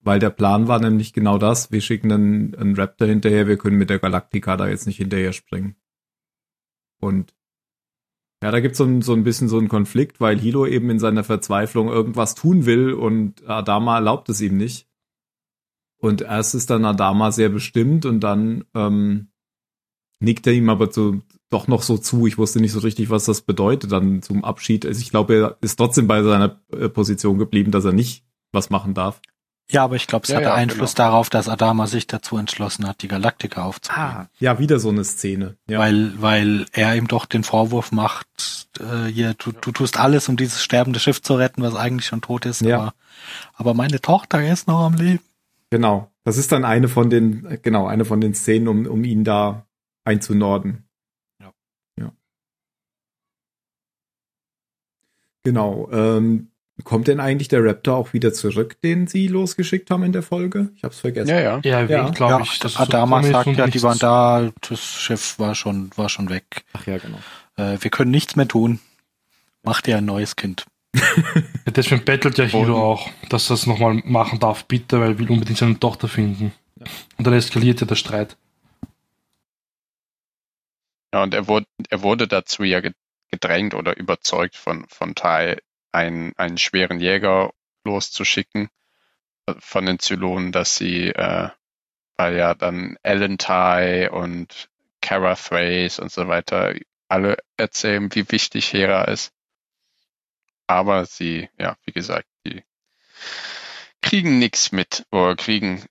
Weil 0.00 0.18
der 0.18 0.30
Plan 0.30 0.68
war 0.68 0.80
nämlich 0.80 1.12
genau 1.12 1.36
das, 1.36 1.70
wir 1.70 1.82
schicken 1.82 2.10
einen, 2.10 2.54
einen 2.54 2.74
Raptor 2.74 3.06
hinterher, 3.06 3.46
wir 3.46 3.58
können 3.58 3.76
mit 3.76 3.90
der 3.90 3.98
Galactica 3.98 4.56
da 4.56 4.66
jetzt 4.66 4.86
nicht 4.86 4.96
hinterher 4.96 5.34
springen. 5.34 5.76
Und 6.98 7.35
ja, 8.42 8.50
da 8.50 8.60
gibt's 8.60 8.78
so 8.78 8.84
ein, 8.84 9.02
so 9.02 9.14
ein 9.14 9.24
bisschen 9.24 9.48
so 9.48 9.58
einen 9.58 9.68
Konflikt, 9.68 10.20
weil 10.20 10.38
Hilo 10.38 10.66
eben 10.66 10.90
in 10.90 10.98
seiner 10.98 11.24
Verzweiflung 11.24 11.88
irgendwas 11.88 12.34
tun 12.34 12.66
will 12.66 12.92
und 12.92 13.48
Adama 13.48 13.96
erlaubt 13.96 14.28
es 14.28 14.40
ihm 14.40 14.56
nicht. 14.56 14.88
Und 15.98 16.20
erst 16.20 16.54
ist 16.54 16.68
dann 16.68 16.84
Adama 16.84 17.32
sehr 17.32 17.48
bestimmt 17.48 18.04
und 18.04 18.20
dann 18.20 18.64
ähm, 18.74 19.28
nickt 20.20 20.46
er 20.46 20.52
ihm 20.52 20.68
aber 20.68 20.92
so, 20.92 21.22
doch 21.48 21.68
noch 21.68 21.82
so 21.82 21.96
zu. 21.96 22.26
Ich 22.26 22.36
wusste 22.36 22.60
nicht 22.60 22.72
so 22.72 22.80
richtig, 22.80 23.08
was 23.08 23.24
das 23.24 23.40
bedeutet 23.40 23.92
dann 23.92 24.20
zum 24.20 24.44
Abschied. 24.44 24.84
Also 24.84 25.00
ich 25.00 25.10
glaube, 25.10 25.34
er 25.34 25.58
ist 25.62 25.76
trotzdem 25.76 26.06
bei 26.06 26.22
seiner 26.22 26.60
äh, 26.72 26.88
Position 26.88 27.38
geblieben, 27.38 27.70
dass 27.70 27.84
er 27.84 27.92
nicht 27.92 28.24
was 28.52 28.68
machen 28.68 28.92
darf. 28.92 29.20
Ja, 29.70 29.82
aber 29.82 29.96
ich 29.96 30.06
glaube, 30.06 30.22
es 30.24 30.28
Ja, 30.28 30.36
hatte 30.36 30.46
ja, 30.46 30.54
Einfluss 30.54 30.94
genau. 30.94 31.08
darauf, 31.08 31.28
dass 31.28 31.48
Adama 31.48 31.88
sich 31.88 32.06
dazu 32.06 32.38
entschlossen 32.38 32.86
hat, 32.86 33.02
die 33.02 33.08
Galaktika 33.08 33.64
aufzugeben. 33.64 34.28
Ja, 34.38 34.58
wieder 34.60 34.78
so 34.78 34.90
eine 34.90 35.04
Szene. 35.04 35.56
Ja. 35.68 35.80
Weil, 35.80 36.20
weil 36.22 36.66
er 36.72 36.94
ihm 36.94 37.08
doch 37.08 37.26
den 37.26 37.42
Vorwurf 37.42 37.90
macht, 37.90 38.68
äh, 38.78 39.06
hier, 39.10 39.34
du, 39.34 39.50
du 39.50 39.72
tust 39.72 39.98
alles, 39.98 40.28
um 40.28 40.36
dieses 40.36 40.62
sterbende 40.62 41.00
Schiff 41.00 41.20
zu 41.20 41.34
retten, 41.34 41.62
was 41.62 41.74
eigentlich 41.74 42.06
schon 42.06 42.20
tot 42.22 42.46
ist. 42.46 42.60
Ja. 42.60 42.76
Aber, 42.78 42.94
aber 43.54 43.74
meine 43.74 44.00
Tochter 44.00 44.46
ist 44.46 44.68
noch 44.68 44.84
am 44.84 44.94
Leben. 44.94 45.22
Genau. 45.70 46.12
Das 46.22 46.36
ist 46.38 46.52
dann 46.52 46.64
eine 46.64 46.88
von 46.88 47.10
den, 47.10 47.58
genau, 47.62 47.86
eine 47.86 48.04
von 48.04 48.20
den 48.20 48.34
Szenen, 48.34 48.68
um, 48.68 48.86
um 48.86 49.02
ihn 49.04 49.24
da 49.24 49.66
einzunorden. 50.04 50.84
Ja. 51.40 51.52
Ja. 51.98 52.12
Genau. 55.42 55.88
Ähm, 55.92 56.52
Kommt 56.84 57.08
denn 57.08 57.20
eigentlich 57.20 57.48
der 57.48 57.64
Raptor 57.64 57.96
auch 57.96 58.12
wieder 58.12 58.32
zurück, 58.34 58.76
den 58.82 59.06
sie 59.06 59.28
losgeschickt 59.28 59.90
haben 59.90 60.02
in 60.02 60.12
der 60.12 60.22
Folge? 60.22 60.70
Ich 60.76 60.84
hab's 60.84 61.00
vergessen. 61.00 61.30
Ja, 61.30 61.40
ja. 61.40 61.60
Erwähnt, 61.62 61.90
Ja. 61.90 62.10
glaube 62.10 62.32
ja, 62.34 62.40
ich, 62.42 62.58
dass 62.58 62.72
es 62.72 62.78
Adama 62.78 63.22
so 63.22 63.32
sagt 63.32 63.56
ja, 63.56 63.66
die 63.66 63.82
waren 63.82 63.98
da, 63.98 64.50
das 64.68 64.80
Schiff 64.80 65.38
war 65.38 65.54
schon, 65.54 65.90
war 65.96 66.08
schon 66.10 66.28
weg. 66.28 66.64
Ach 66.74 66.86
ja, 66.86 66.98
genau. 66.98 67.18
Äh, 67.56 67.78
wir 67.80 67.90
können 67.90 68.10
nichts 68.10 68.36
mehr 68.36 68.46
tun. 68.46 68.78
Macht 69.62 69.88
ihr 69.88 69.96
ein 69.96 70.04
neues 70.04 70.36
Kind. 70.36 70.66
Ja, 70.94 71.72
deswegen 71.74 72.04
bettelt 72.04 72.38
ja 72.38 72.44
Hiro 72.44 72.74
Und- 72.74 72.80
auch, 72.82 73.10
dass 73.30 73.50
er 73.50 73.54
es 73.54 73.66
nochmal 73.66 73.94
machen 74.04 74.38
darf, 74.38 74.66
bitte, 74.66 75.00
weil 75.00 75.12
er 75.12 75.18
will 75.18 75.30
unbedingt 75.30 75.58
seine 75.58 75.80
Tochter 75.80 76.08
finden. 76.08 76.52
Und 77.16 77.26
dann 77.26 77.34
eskaliert 77.34 77.80
ja 77.80 77.86
der 77.86 77.96
Streit. 77.96 78.36
Ja, 81.14 81.22
und 81.22 81.34
er 81.34 81.48
wurde, 81.48 81.66
er 81.88 82.02
wurde 82.02 82.28
dazu 82.28 82.62
ja 82.64 82.80
ge- 82.80 82.92
gedrängt 83.30 83.74
oder 83.74 83.96
überzeugt 83.96 84.56
von, 84.56 84.84
von 84.88 85.14
Tai, 85.14 85.56
einen, 85.96 86.34
einen 86.36 86.58
schweren 86.58 87.00
Jäger 87.00 87.52
loszuschicken 87.84 88.68
äh, 89.46 89.54
von 89.58 89.86
den 89.86 89.98
Zylonen, 89.98 90.52
dass 90.52 90.76
sie, 90.76 91.08
äh, 91.08 91.48
weil 92.16 92.36
ja 92.36 92.54
dann 92.54 92.98
Ellen 93.02 93.38
Tai 93.38 94.10
und 94.10 94.68
Kara 95.00 95.34
Thrace 95.34 95.98
und 95.98 96.12
so 96.12 96.28
weiter 96.28 96.74
alle 97.08 97.38
erzählen, 97.56 98.14
wie 98.14 98.30
wichtig 98.30 98.72
Hera 98.72 99.04
ist. 99.04 99.32
Aber 100.66 101.06
sie, 101.06 101.48
ja, 101.58 101.76
wie 101.84 101.92
gesagt, 101.92 102.28
die 102.44 102.62
kriegen 104.02 104.38
nichts 104.38 104.72
mit 104.72 105.06
oder 105.12 105.36
kriegen, 105.36 105.84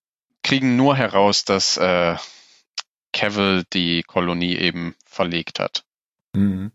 kriegen 0.43 0.75
nur 0.75 0.95
heraus, 0.95 1.45
dass 1.45 1.77
äh, 1.77 2.17
Cavill 3.13 3.63
die 3.71 4.03
Kolonie 4.03 4.57
eben 4.57 4.95
verlegt 5.05 5.59
hat. 5.59 5.85
Mhm. 6.33 6.73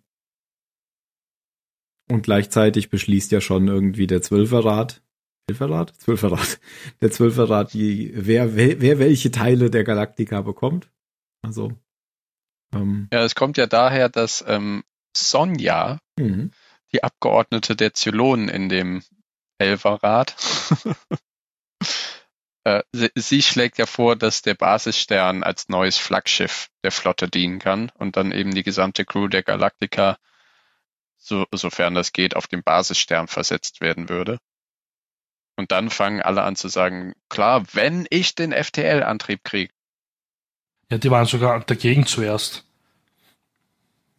Und 2.11 2.23
gleichzeitig 2.23 2.90
beschließt 2.90 3.31
ja 3.33 3.40
schon 3.40 3.68
irgendwie 3.68 4.07
der 4.07 4.20
Zwölferrat, 4.20 5.01
Zwölferrat? 5.51 5.94
Zwölferrat. 5.96 6.61
Der 7.01 7.11
Zwölferrat, 7.11 7.73
die, 7.73 8.12
wer, 8.14 8.55
wer, 8.55 8.81
wer 8.81 8.99
welche 8.99 9.31
Teile 9.31 9.70
der 9.70 9.85
Galaktika 9.85 10.42
bekommt. 10.42 10.90
Also, 11.42 11.73
ähm, 12.75 13.09
Ja, 13.12 13.25
es 13.25 13.35
kommt 13.35 13.57
ja 13.57 13.66
daher, 13.66 14.09
dass 14.09 14.44
ähm, 14.46 14.85
Sonja, 15.16 15.99
mhm. 16.18 16.53
die 16.92 17.03
Abgeordnete 17.03 17.75
der 17.75 17.94
Zylonen 17.94 18.49
in 18.49 18.68
dem 18.68 19.03
Elferrat, 19.59 20.37
äh, 22.64 22.83
sie, 22.92 23.11
sie 23.16 23.42
schlägt 23.42 23.79
ja 23.79 23.87
vor, 23.87 24.16
dass 24.16 24.42
der 24.42 24.55
Basisstern 24.55 25.42
als 25.42 25.68
neues 25.68 25.99
Flaggschiff 25.99 26.68
der 26.85 26.92
Flotte 26.92 27.29
dienen 27.29 27.59
kann 27.59 27.90
und 27.99 28.16
dann 28.16 28.31
eben 28.31 28.55
die 28.55 28.62
gesamte 28.62 29.05
Crew 29.05 29.27
der 29.27 29.42
Galactica, 29.42 30.18
so, 31.21 31.47
sofern 31.53 31.95
das 31.95 32.13
geht, 32.13 32.35
auf 32.35 32.49
den 32.49 32.63
Basisstern 32.63 33.29
versetzt 33.29 33.81
werden 33.81 34.09
würde. 34.09 34.39
Und 35.57 35.71
dann 35.71 35.91
fangen 35.91 36.23
alle 36.23 36.43
an 36.43 36.57
zu 36.57 36.69
sagen, 36.69 37.13
klar, 37.29 37.65
wenn 37.75 38.07
ich 38.11 38.35
den 38.35 38.53
FTL-Antrieb 38.53 39.45
kriege. 39.45 39.73
Ja, 40.91 40.99
die 40.99 41.11
waren 41.11 41.27
sogar 41.27 41.61
dagegen 41.61 42.07
zuerst. 42.07 42.65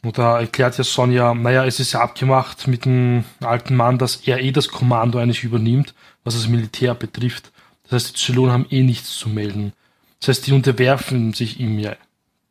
Und 0.04 0.18
da 0.18 0.40
erklärt 0.40 0.78
ja 0.78 0.84
Sonja, 0.84 1.34
naja, 1.34 1.66
es 1.66 1.80
ist 1.80 1.92
ja 1.92 2.02
abgemacht 2.02 2.68
mit 2.68 2.86
dem 2.86 3.26
alten 3.40 3.76
Mann, 3.76 3.98
dass 3.98 4.28
er 4.28 4.40
eh 4.40 4.52
das 4.52 4.70
Kommando 4.70 5.20
eigentlich 5.20 5.44
übernimmt, 5.44 5.94
was 6.24 6.36
das 6.36 6.48
Militär 6.48 6.96
betrifft. 6.96 7.52
Das 7.84 7.94
heißt, 7.94 8.16
die 8.16 8.20
Zylonen 8.20 8.52
haben 8.52 8.68
eh 8.70 8.84
nichts 8.84 9.18
zu 9.18 9.30
melden. 9.30 9.74
Das 10.20 10.30
heißt, 10.30 10.48
die 10.48 10.54
unterwerfen 10.54 11.34
sich 11.34 11.60
ihm 11.60 11.78
ja, 11.78 11.96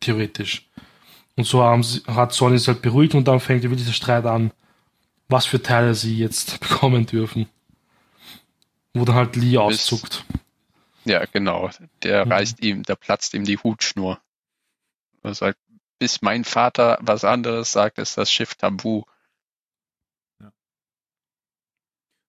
theoretisch. 0.01 0.69
Und 1.37 1.45
so 1.45 1.63
haben 1.63 1.83
sie, 1.83 2.03
hat 2.07 2.33
Sonja 2.33 2.57
es 2.57 2.69
halt 2.69 2.83
beruhigt 2.83 3.15
und 3.15 3.27
dann 3.27 3.41
fängt 3.41 3.63
wieder 3.63 3.77
dieser 3.77 3.93
Streit 3.93 4.27
an, 4.27 4.53
was 5.29 5.47
für 5.47 5.63
Teile 5.63 5.95
sie 5.95 6.19
jetzt 6.19 6.61
bekommen 6.69 7.07
dürfen. 7.07 7.47
Wo 8.95 9.05
dann 9.05 9.15
halt 9.15 9.37
Lee 9.37 9.57
auszuckt. 9.57 10.25
Ja, 11.05 11.25
genau. 11.27 11.71
Der 12.03 12.27
Mhm. 12.27 12.33
reißt 12.33 12.63
ihm, 12.63 12.83
da 12.83 12.95
platzt 12.95 13.35
ihm 13.35 13.45
die 13.45 13.57
Hutschnur. 13.59 14.21
Er 15.23 15.35
sagt, 15.35 15.59
bis 15.99 16.23
mein 16.23 16.45
Vater 16.45 16.99
was 17.01 17.25
anderes 17.25 17.73
sagt, 17.73 17.99
ist 17.99 18.19
das 18.19 18.33
Schiff 18.33 18.55
tabu. 18.55 19.05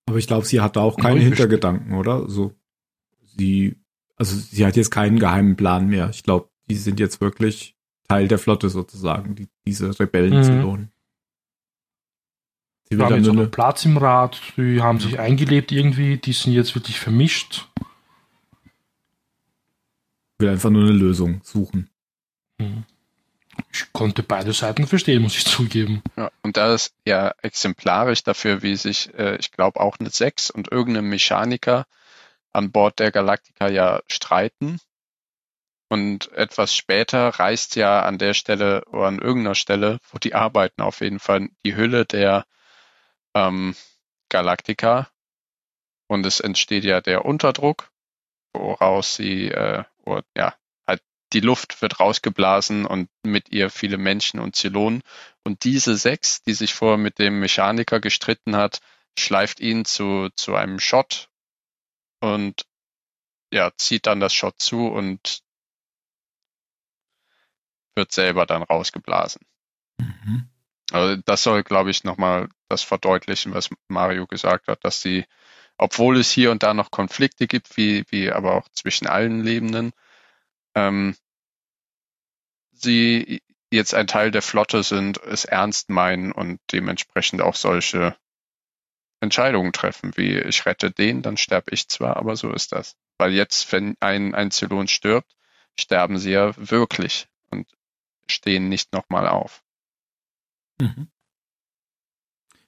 aber 0.08 0.18
ich 0.18 0.28
glaube, 0.28 0.46
sie 0.46 0.60
hat 0.62 0.76
da 0.76 0.82
auch 0.82 0.98
keine 0.98 1.16
Neu 1.16 1.24
Hintergedanken, 1.26 1.94
oder? 1.94 2.30
So, 2.30 2.54
sie, 3.38 3.78
also 4.18 4.36
sie 4.36 4.66
hat 4.66 4.76
jetzt 4.76 4.92
keinen 4.92 5.20
geheimen 5.20 5.56
Plan 5.56 5.88
mehr. 5.88 6.10
Ich 6.10 6.24
glaube, 6.24 6.50
die 6.70 6.76
sind 6.76 7.00
jetzt 7.00 7.22
wirklich 7.22 7.78
Teil 8.12 8.28
der 8.28 8.40
Flotte 8.40 8.70
sozusagen, 8.70 9.36
die, 9.36 9.48
diese 9.66 9.98
Rebellen 10.00 10.38
Mhm. 10.40 10.44
zu 10.44 10.54
lohnen. 10.54 10.92
Sie 12.90 12.98
Die 12.98 13.04
haben 13.04 13.16
jetzt 13.24 13.34
nur 13.34 13.46
auch 13.48 13.52
Platz 13.52 13.86
im 13.86 13.98
Rat, 13.98 14.42
die 14.58 14.82
haben 14.82 15.00
sich 15.00 15.18
eingelebt 15.20 15.72
irgendwie, 15.72 16.18
die 16.18 16.34
sind 16.34 16.54
jetzt 16.54 16.76
wirklich 16.76 17.00
vermischt. 17.00 17.68
will 20.40 20.50
einfach 20.50 20.72
nur 20.72 20.82
eine 20.84 20.92
Lösung 20.92 21.40
suchen. 21.44 21.90
Ich 23.72 23.94
konnte 23.94 24.24
beide 24.24 24.54
Seiten 24.54 24.88
verstehen, 24.88 25.22
muss 25.22 25.38
ich 25.38 25.46
zugeben. 25.58 26.02
Ja, 26.18 26.32
und 26.42 26.58
da 26.58 26.74
ist 26.74 26.94
ja 27.06 27.34
exemplarisch 27.42 28.24
dafür, 28.24 28.62
wie 28.64 28.76
sich, 28.76 29.14
äh, 29.14 29.36
ich 29.38 29.52
glaube, 29.52 29.80
auch 29.80 29.98
eine 30.00 30.10
Sechs 30.10 30.50
und 30.50 30.72
irgendein 30.72 31.06
Mechaniker 31.06 31.86
an 32.54 32.72
Bord 32.72 33.00
der 33.00 33.12
Galactica 33.12 33.70
ja 33.70 34.02
streiten. 34.08 34.80
Und 35.92 36.32
etwas 36.32 36.74
später 36.74 37.28
reißt 37.28 37.76
ja 37.76 38.04
an 38.04 38.18
der 38.18 38.34
Stelle 38.34 38.86
oder 38.86 39.08
an 39.08 39.20
irgendeiner 39.20 39.56
Stelle, 39.56 40.00
wo 40.10 40.20
die 40.20 40.34
arbeiten, 40.34 40.82
auf 40.82 41.02
jeden 41.02 41.20
Fall 41.20 41.50
die 41.66 41.76
Hülle 41.76 42.06
der 42.06 42.46
ähm, 43.36 43.76
Galactica. 44.30 45.10
Und 46.08 46.26
es 46.26 46.40
entsteht 46.40 46.86
ja 46.86 47.02
der 47.02 47.26
Unterdruck, 47.26 47.92
woraus 48.54 49.16
sie, 49.18 49.50
äh, 49.50 49.84
oder, 50.06 50.24
ja, 50.34 50.56
halt 50.88 51.02
die 51.34 51.42
Luft 51.42 51.82
wird 51.82 52.00
rausgeblasen 52.00 52.86
und 52.86 53.10
mit 53.24 53.52
ihr 53.52 53.70
viele 53.70 53.98
Menschen 53.98 54.40
und 54.40 54.56
Zylonen. 54.56 55.04
Und 55.44 55.66
diese 55.66 55.98
sechs, 55.98 56.42
die 56.42 56.54
sich 56.54 56.74
vorher 56.74 57.00
mit 57.00 57.20
dem 57.20 57.42
Mechaniker 57.42 58.00
gestritten 58.00 58.56
hat, 58.56 58.80
schleift 59.20 59.60
ihn 59.60 59.84
zu, 59.84 60.30
zu 60.38 60.56
einem 60.56 60.80
Shot 60.80 61.28
und 62.22 62.66
ja, 63.54 63.72
zieht 63.76 64.08
dann 64.08 64.22
das 64.22 64.34
Shot 64.34 64.62
zu 64.62 64.88
und 64.88 65.44
wird 67.96 68.12
selber 68.12 68.46
dann 68.46 68.64
rausgeblasen. 68.64 69.42
Mhm. 69.98 70.50
Also 70.92 71.22
das 71.26 71.44
soll, 71.44 71.64
glaube 71.64 71.90
ich, 71.90 72.04
nochmal 72.04 72.50
das 72.68 72.84
verdeutlichen, 72.84 73.54
was 73.54 73.70
Mario 73.88 74.28
gesagt 74.28 74.68
hat, 74.68 74.84
dass 74.84 75.02
sie, 75.02 75.26
obwohl 75.78 76.18
es 76.18 76.30
hier 76.32 76.52
und 76.52 76.64
da 76.64 76.74
noch 76.74 76.92
Konflikte 76.92 77.48
gibt, 77.48 77.78
wie, 77.78 78.04
wie 78.10 78.32
aber 78.32 78.56
auch 78.56 78.68
zwischen 78.70 79.08
allen 79.08 79.42
Lebenden, 79.42 79.94
ähm, 80.76 81.16
sie 82.72 83.42
jetzt 83.72 83.94
ein 83.94 84.08
Teil 84.08 84.32
der 84.32 84.42
Flotte 84.42 84.84
sind, 84.84 85.22
es 85.24 85.46
ernst 85.46 85.90
meinen 85.90 86.32
und 86.32 86.60
dementsprechend 86.72 87.42
auch 87.42 87.56
solche 87.56 88.18
Entscheidungen 89.22 89.72
treffen, 89.72 90.12
wie 90.18 90.40
ich 90.40 90.66
rette 90.66 90.92
den, 90.92 91.22
dann 91.22 91.38
sterbe 91.38 91.72
ich 91.72 91.88
zwar, 91.88 92.18
aber 92.18 92.36
so 92.36 92.52
ist 92.52 92.72
das. 92.74 92.98
Weil 93.18 93.32
jetzt, 93.34 93.72
wenn 93.72 93.96
ein, 94.00 94.36
ein 94.36 94.52
Zylon 94.52 94.88
stirbt, 94.88 95.38
sterben 95.80 96.18
sie 96.18 96.32
ja 96.32 96.54
wirklich 96.58 97.28
stehen 98.30 98.70
nicht 98.70 98.94
nochmal 98.94 99.28
auf. 99.28 99.64
Mhm. 100.80 101.08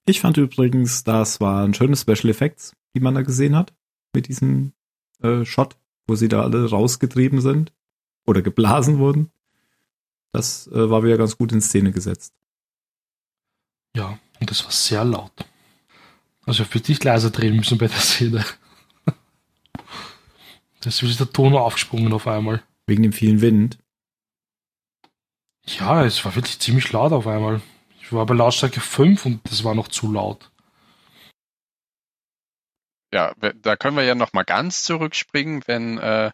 Ich 0.06 0.20
fand 0.20 0.38
übrigens, 0.38 1.04
das 1.04 1.40
waren 1.40 1.74
schöne 1.74 1.96
Special 1.96 2.30
Effects, 2.30 2.76
die 2.94 3.00
man 3.00 3.16
da 3.16 3.22
gesehen 3.22 3.56
hat, 3.56 3.74
mit 4.14 4.28
diesem 4.28 4.74
äh, 5.22 5.46
Shot, 5.46 5.78
wo 6.08 6.16
sie 6.16 6.28
da 6.28 6.42
alle 6.42 6.70
rausgetrieben 6.70 7.42
sind 7.42 7.74
oder 8.26 8.42
geblasen 8.42 9.00
wurden. 9.00 9.32
Das 10.32 10.68
äh, 10.68 10.90
war 10.90 11.04
wieder 11.04 11.18
ganz 11.18 11.38
gut 11.38 11.52
in 11.52 11.62
Szene 11.62 11.92
gesetzt. 11.92 12.34
Ja, 13.96 14.20
und 14.40 14.50
das 14.50 14.64
war 14.64 14.72
sehr 14.72 15.06
laut. 15.06 15.46
Also 16.46 16.66
für 16.66 16.80
dich 16.80 17.02
leiser 17.04 17.30
drehen 17.30 17.56
müssen 17.56 17.78
bei 17.78 17.88
der 17.88 18.00
Szene. 18.00 18.46
Da 20.82 20.90
ist 20.90 21.02
wieder 21.02 21.16
der 21.16 21.32
Ton 21.32 21.56
aufgesprungen 21.56 22.12
auf 22.12 22.28
einmal. 22.28 22.62
Wegen 22.88 23.04
dem 23.04 23.14
vielen 23.14 23.40
Wind. 23.40 23.78
Ja, 25.66 26.04
es 26.04 26.24
war 26.26 26.36
wirklich 26.36 26.60
ziemlich 26.60 26.92
laut 26.92 27.12
auf 27.12 27.28
einmal. 27.28 27.62
Ich 28.02 28.12
war 28.12 28.26
bei 28.26 28.34
Lautstärke 28.34 28.82
5 28.82 29.26
und 29.26 29.42
das 29.50 29.64
war 29.64 29.76
noch 29.76 29.88
zu 29.88 30.12
laut. 30.12 30.52
Ja, 33.14 33.34
da 33.62 33.76
können 33.76 33.96
wir 33.96 34.04
ja 34.04 34.16
noch 34.16 34.34
mal 34.34 34.44
ganz 34.44 34.84
zurückspringen, 34.84 35.64
wenn 35.68 36.00
äh, 36.00 36.32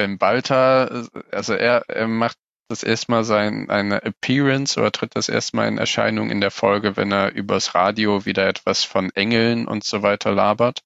wenn 0.00 0.18
Balta, 0.18 0.86
äh, 0.86 1.06
also 1.30 1.54
er, 1.54 1.84
er 1.88 2.08
macht 2.08 2.38
das 2.68 2.82
erstmal 2.82 3.24
sein 3.24 3.68
eine 3.68 4.02
Appearance 4.04 4.80
oder 4.80 4.92
tritt 4.92 5.14
das 5.16 5.28
erstmal 5.28 5.68
in 5.68 5.78
Erscheinung 5.78 6.30
in 6.30 6.40
der 6.40 6.50
Folge, 6.50 6.96
wenn 6.96 7.12
er 7.12 7.32
übers 7.32 7.74
Radio 7.74 8.24
wieder 8.24 8.48
etwas 8.48 8.84
von 8.84 9.10
Engeln 9.10 9.66
und 9.66 9.84
so 9.84 10.02
weiter 10.02 10.32
labert. 10.32 10.80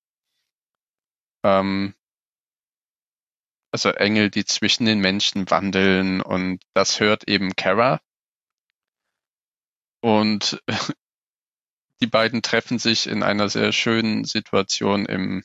Ähm, 1.44 1.94
also 3.74 3.88
Engel, 3.88 4.30
die 4.30 4.44
zwischen 4.44 4.84
den 4.84 5.00
Menschen 5.00 5.50
wandeln 5.50 6.20
und 6.20 6.62
das 6.74 7.00
hört 7.00 7.26
eben 7.26 7.56
Kara. 7.56 8.00
Und 10.00 10.62
die 12.00 12.06
beiden 12.06 12.40
treffen 12.40 12.78
sich 12.78 13.08
in 13.08 13.24
einer 13.24 13.48
sehr 13.48 13.72
schönen 13.72 14.22
Situation 14.22 15.06
im, 15.06 15.42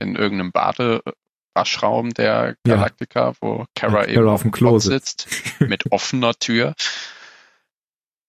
in 0.00 0.16
irgendeinem 0.16 0.50
Badewaschraum 0.50 2.14
der 2.14 2.56
Ja. 2.66 2.74
Galactica, 2.74 3.34
wo 3.40 3.64
Kara 3.76 3.98
Als 3.98 4.08
eben 4.08 4.28
auf 4.28 4.42
dem 4.42 4.50
Klo 4.50 4.80
sitzt, 4.80 5.28
mit 5.60 5.92
offener 5.92 6.34
Tür. 6.34 6.74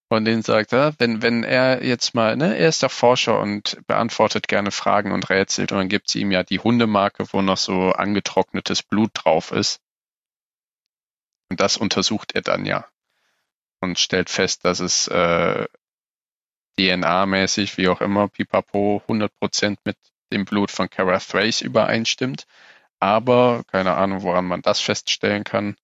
Und 0.10 0.26
den 0.26 0.42
sagt 0.42 0.74
er, 0.74 0.96
wenn, 0.98 1.22
wenn 1.22 1.44
er 1.44 1.84
jetzt 1.84 2.16
mal, 2.16 2.36
ne, 2.36 2.58
er 2.58 2.70
ist 2.70 2.82
der 2.82 2.90
Forscher 2.90 3.40
und 3.40 3.80
beantwortet 3.86 4.48
gerne 4.48 4.72
Fragen 4.72 5.12
und 5.12 5.30
rätselt 5.30 5.72
und 5.72 5.78
dann 5.78 5.90
gibt 5.90 6.10
sie 6.10 6.22
ihm 6.22 6.32
ja 6.32 6.44
die 6.44 6.60
Hundemarke, 6.60 7.32
wo 7.32 7.42
noch 7.42 7.58
so 7.58 7.92
angetrocknetes 7.92 8.82
Blut 8.84 9.12
drauf 9.14 9.52
ist. 9.52 9.80
Und 11.50 11.62
das 11.62 11.78
untersucht 11.78 12.34
er 12.34 12.42
dann 12.42 12.66
ja 12.66 12.88
und 13.82 14.00
stellt 14.00 14.30
fest, 14.30 14.66
dass 14.66 14.80
es 14.80 15.08
äh, 15.08 15.68
DNA-mäßig, 16.78 17.78
wie 17.78 17.90
auch 17.90 18.02
immer, 18.02 18.28
pipapo, 18.28 19.04
100% 19.08 19.78
mit 19.84 19.98
dem 20.32 20.46
Blut 20.46 20.72
von 20.72 20.90
Kara 20.90 21.20
Thrace 21.20 21.62
übereinstimmt. 21.62 22.46
Aber 23.00 23.64
keine 23.68 23.96
Ahnung, 23.96 24.24
woran 24.24 24.46
man 24.46 24.62
das 24.62 24.80
feststellen 24.80 25.44
kann. 25.44 25.76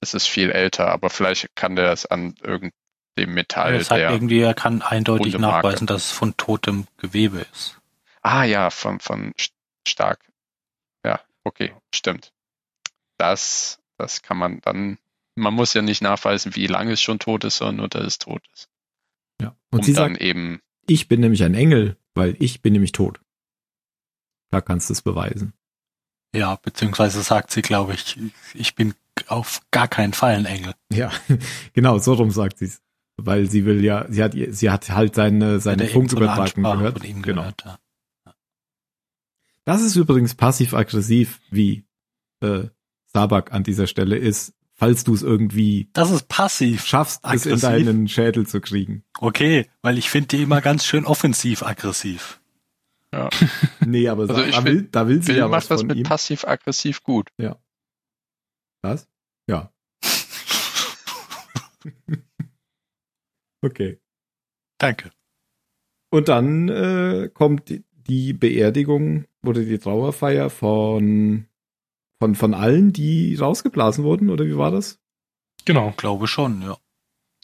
Es 0.00 0.14
ist 0.14 0.26
viel 0.26 0.50
älter, 0.50 0.88
aber 0.88 1.10
vielleicht 1.10 1.54
kann 1.54 1.76
der 1.76 1.92
es 1.92 2.06
an 2.06 2.34
irgendeinem 2.42 2.72
Metall 3.16 3.74
er 3.74 3.84
sagt 3.84 4.00
der. 4.00 4.10
irgendwie, 4.10 4.40
er 4.40 4.54
kann 4.54 4.82
eindeutig 4.82 5.38
nachweisen, 5.38 5.86
dass 5.86 6.06
es 6.06 6.10
von 6.10 6.36
totem 6.36 6.86
Gewebe 6.96 7.46
ist. 7.52 7.80
Ah 8.22 8.44
ja, 8.44 8.70
von, 8.70 9.00
von 9.00 9.32
St- 9.34 9.52
stark. 9.86 10.20
Ja, 11.04 11.20
okay, 11.44 11.72
stimmt. 11.94 12.32
Das, 13.18 13.78
das 13.98 14.22
kann 14.22 14.36
man 14.36 14.60
dann. 14.62 14.98
Man 15.36 15.54
muss 15.54 15.74
ja 15.74 15.82
nicht 15.82 16.00
nachweisen, 16.02 16.54
wie 16.54 16.66
lange 16.66 16.92
es 16.92 17.02
schon 17.02 17.18
tot 17.18 17.44
ist, 17.44 17.56
sondern 17.56 17.76
nur, 17.76 17.88
dass 17.88 18.04
es 18.06 18.18
tot 18.18 18.42
ist. 18.52 18.68
Ja. 19.40 19.56
Und 19.70 19.80
um 19.80 19.84
sie 19.84 19.92
dann 19.92 20.12
sagt, 20.14 20.22
eben 20.22 20.60
ich 20.86 21.08
bin 21.08 21.20
nämlich 21.20 21.42
ein 21.42 21.54
Engel, 21.54 21.96
weil 22.14 22.36
ich 22.38 22.62
bin 22.62 22.72
nämlich 22.72 22.92
tot. 22.92 23.20
Da 24.50 24.60
kannst 24.60 24.88
du 24.88 24.92
es 24.92 25.02
beweisen. 25.02 25.52
Ja, 26.34 26.56
beziehungsweise 26.56 27.22
sagt 27.22 27.50
sie, 27.50 27.62
glaube 27.62 27.94
ich, 27.94 28.18
ich 28.54 28.74
bin 28.74 28.94
auf 29.28 29.60
gar 29.70 29.88
keinen 29.88 30.12
Fall 30.12 30.34
ein 30.34 30.46
Engel. 30.46 30.74
Ja, 30.92 31.10
genau, 31.72 31.98
so 31.98 32.14
rum 32.14 32.30
sagt 32.30 32.58
sie 32.58 32.66
es. 32.66 32.80
Weil 33.16 33.48
sie 33.48 33.64
will 33.64 33.82
ja, 33.84 34.06
sie 34.10 34.22
hat, 34.24 34.34
sie 34.34 34.70
hat 34.70 34.90
halt 34.90 35.14
seine, 35.14 35.60
seine 35.60 35.82
er 35.84 35.88
so 35.88 35.94
Funkübertragung 35.94 36.64
gehört. 36.64 36.98
Von 36.98 37.06
ihm 37.08 37.22
Genau. 37.22 37.42
gehört, 37.42 37.64
ja. 37.64 37.78
Das 39.64 39.80
ist 39.82 39.96
übrigens 39.96 40.34
passiv-aggressiv, 40.34 41.40
wie 41.50 41.86
äh, 42.40 42.64
Sabak 43.06 43.52
an 43.52 43.62
dieser 43.62 43.86
Stelle 43.86 44.16
ist, 44.18 44.52
falls 44.74 45.04
du 45.04 45.14
es 45.14 45.22
irgendwie 45.22 45.88
Das 45.94 46.10
ist 46.10 46.28
passiv. 46.28 46.84
schaffst, 46.84 47.20
es 47.24 47.46
in 47.46 47.52
Aggressiv? 47.54 47.86
deinen 47.86 48.08
Schädel 48.08 48.46
zu 48.46 48.60
kriegen. 48.60 49.04
Okay, 49.20 49.70
weil 49.80 49.96
ich 49.96 50.10
finde 50.10 50.28
die 50.36 50.42
immer 50.42 50.60
ganz 50.60 50.84
schön 50.84 51.06
offensiv-aggressiv. 51.06 52.40
Nee, 53.86 54.08
aber 54.08 54.22
Also 54.28 54.34
da, 54.34 54.64
will, 54.64 54.88
da 54.90 55.06
will 55.06 55.22
sie 55.22 55.28
Bill 55.28 55.36
ja 55.36 55.44
was 55.50 55.64
macht 55.64 55.70
das 55.70 55.80
von 55.82 55.86
mit 55.86 56.02
passiv-aggressiv 56.04 57.02
gut. 57.04 57.28
Was? 58.82 59.08
Ja. 59.46 59.72
okay. 63.64 63.98
Danke. 64.78 65.10
Und 66.10 66.28
dann 66.28 66.68
äh, 66.68 67.28
kommt 67.32 67.70
die, 67.70 68.32
Beerdigung 68.32 69.24
oder 69.44 69.62
die 69.62 69.78
Trauerfeier 69.78 70.50
von, 70.50 71.46
von, 72.20 72.34
von 72.34 72.54
allen, 72.54 72.92
die 72.92 73.34
rausgeblasen 73.34 74.04
wurden, 74.04 74.30
oder 74.30 74.44
wie 74.44 74.56
war 74.56 74.70
das? 74.70 75.00
Genau. 75.64 75.92
Glaube 75.96 76.26
schon, 76.26 76.62
ja. 76.62 76.76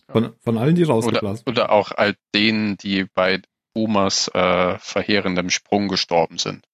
Von, 0.09 0.35
von 0.41 0.59
allen, 0.59 0.75
die 0.75 0.85
Oder, 0.85 0.95
rausgeblasen 0.95 1.45
oder 1.47 1.71
auch 1.71 1.93
all 1.93 2.17
denen, 2.35 2.77
die 2.77 3.05
bei 3.05 3.41
Boomers 3.75 4.29
äh, 4.35 4.79
verheerendem 4.79 5.51
Sprung 5.51 5.89
gestorben 5.89 6.39
sind. 6.39 6.67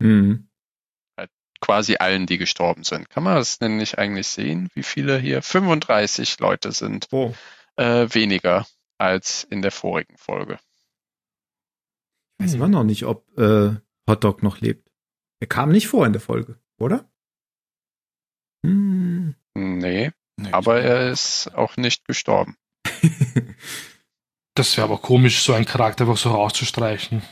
Mhm. 0.00 0.48
Quasi 1.60 1.96
allen, 1.96 2.26
die 2.26 2.36
gestorben 2.36 2.84
sind. 2.84 3.08
Kann 3.08 3.22
man 3.22 3.36
das 3.36 3.58
denn 3.58 3.78
nicht 3.78 3.98
eigentlich 3.98 4.26
sehen, 4.26 4.68
wie 4.74 4.82
viele 4.82 5.18
hier? 5.18 5.40
35 5.40 6.38
Leute 6.40 6.72
sind 6.72 7.08
Oh. 7.10 7.32
Äh, 7.76 8.06
weniger 8.12 8.66
als 8.98 9.44
in 9.44 9.62
der 9.62 9.72
vorigen 9.72 10.16
Folge. 10.16 10.58
Weiß 12.38 12.54
immer 12.54 12.68
noch 12.68 12.84
nicht, 12.84 13.04
ob 13.04 13.26
äh, 13.38 13.74
Hotdog 14.08 14.42
noch 14.42 14.60
lebt. 14.60 14.90
Er 15.40 15.46
kam 15.46 15.70
nicht 15.70 15.88
vor 15.88 16.06
in 16.06 16.12
der 16.12 16.20
Folge, 16.20 16.58
oder? 16.78 17.08
Hm. 18.64 19.34
Nee, 19.54 20.10
Nee, 20.36 20.50
aber 20.50 20.80
er 20.80 21.10
ist 21.10 21.50
auch 21.54 21.76
nicht 21.76 22.06
gestorben. 22.06 22.56
Das 24.54 24.76
wäre 24.76 24.86
aber 24.86 24.98
komisch, 24.98 25.42
so 25.42 25.52
einen 25.52 25.64
Charakter 25.64 26.04
einfach 26.04 26.16
so 26.16 26.30
rauszustreichen. 26.30 27.22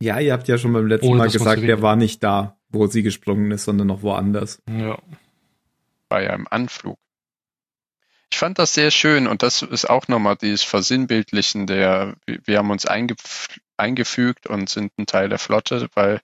ja, 0.00 0.18
ihr 0.18 0.32
habt 0.32 0.48
ja 0.48 0.58
schon 0.58 0.72
beim 0.72 0.88
letzten 0.88 1.06
Ohne, 1.06 1.18
Mal 1.18 1.30
gesagt, 1.30 1.62
der 1.62 1.82
war 1.82 1.94
nicht 1.94 2.22
da, 2.22 2.58
wo 2.68 2.88
sie 2.88 3.04
gesprungen 3.04 3.52
ist, 3.52 3.64
sondern 3.64 3.86
noch 3.86 4.02
woanders. 4.02 4.60
Ja. 4.68 4.98
bei 6.08 6.28
einem 6.28 6.48
Anflug. 6.50 6.98
Ich 8.34 8.38
fand 8.40 8.58
das 8.58 8.74
sehr 8.74 8.90
schön 8.90 9.28
und 9.28 9.44
das 9.44 9.62
ist 9.62 9.88
auch 9.88 10.08
nochmal 10.08 10.34
dieses 10.34 10.64
Versinnbildlichen 10.64 11.68
der, 11.68 12.16
wir 12.26 12.58
haben 12.58 12.72
uns 12.72 12.84
eingef 12.84 13.46
eingefügt 13.76 14.48
und 14.48 14.68
sind 14.68 14.90
ein 14.98 15.06
Teil 15.06 15.28
der 15.28 15.38
Flotte, 15.38 15.88
weil 15.94 16.20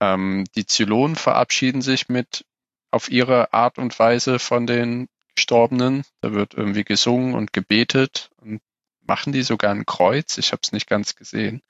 ähm, 0.00 0.44
die 0.54 0.66
Zylonen 0.66 1.16
verabschieden 1.16 1.82
sich 1.82 2.08
mit 2.08 2.46
auf 2.92 3.10
ihre 3.10 3.52
Art 3.52 3.78
und 3.78 3.98
Weise 3.98 4.38
von 4.38 4.68
den 4.68 5.08
Gestorbenen. 5.34 6.04
Da 6.20 6.32
wird 6.32 6.54
irgendwie 6.54 6.84
gesungen 6.84 7.34
und 7.34 7.52
gebetet 7.52 8.30
und 8.36 8.62
machen 9.00 9.32
die 9.32 9.42
sogar 9.42 9.72
ein 9.72 9.84
Kreuz. 9.84 10.38
Ich 10.38 10.52
habe 10.52 10.60
es 10.62 10.70
nicht 10.70 10.88
ganz 10.88 11.16
gesehen. 11.16 11.60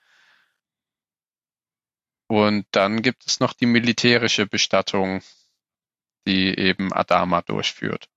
Und 2.26 2.66
dann 2.72 3.00
gibt 3.00 3.26
es 3.26 3.40
noch 3.40 3.54
die 3.54 3.64
militärische 3.64 4.44
Bestattung, 4.44 5.22
die 6.26 6.58
eben 6.58 6.92
Adama 6.92 7.40
durchführt. 7.40 8.11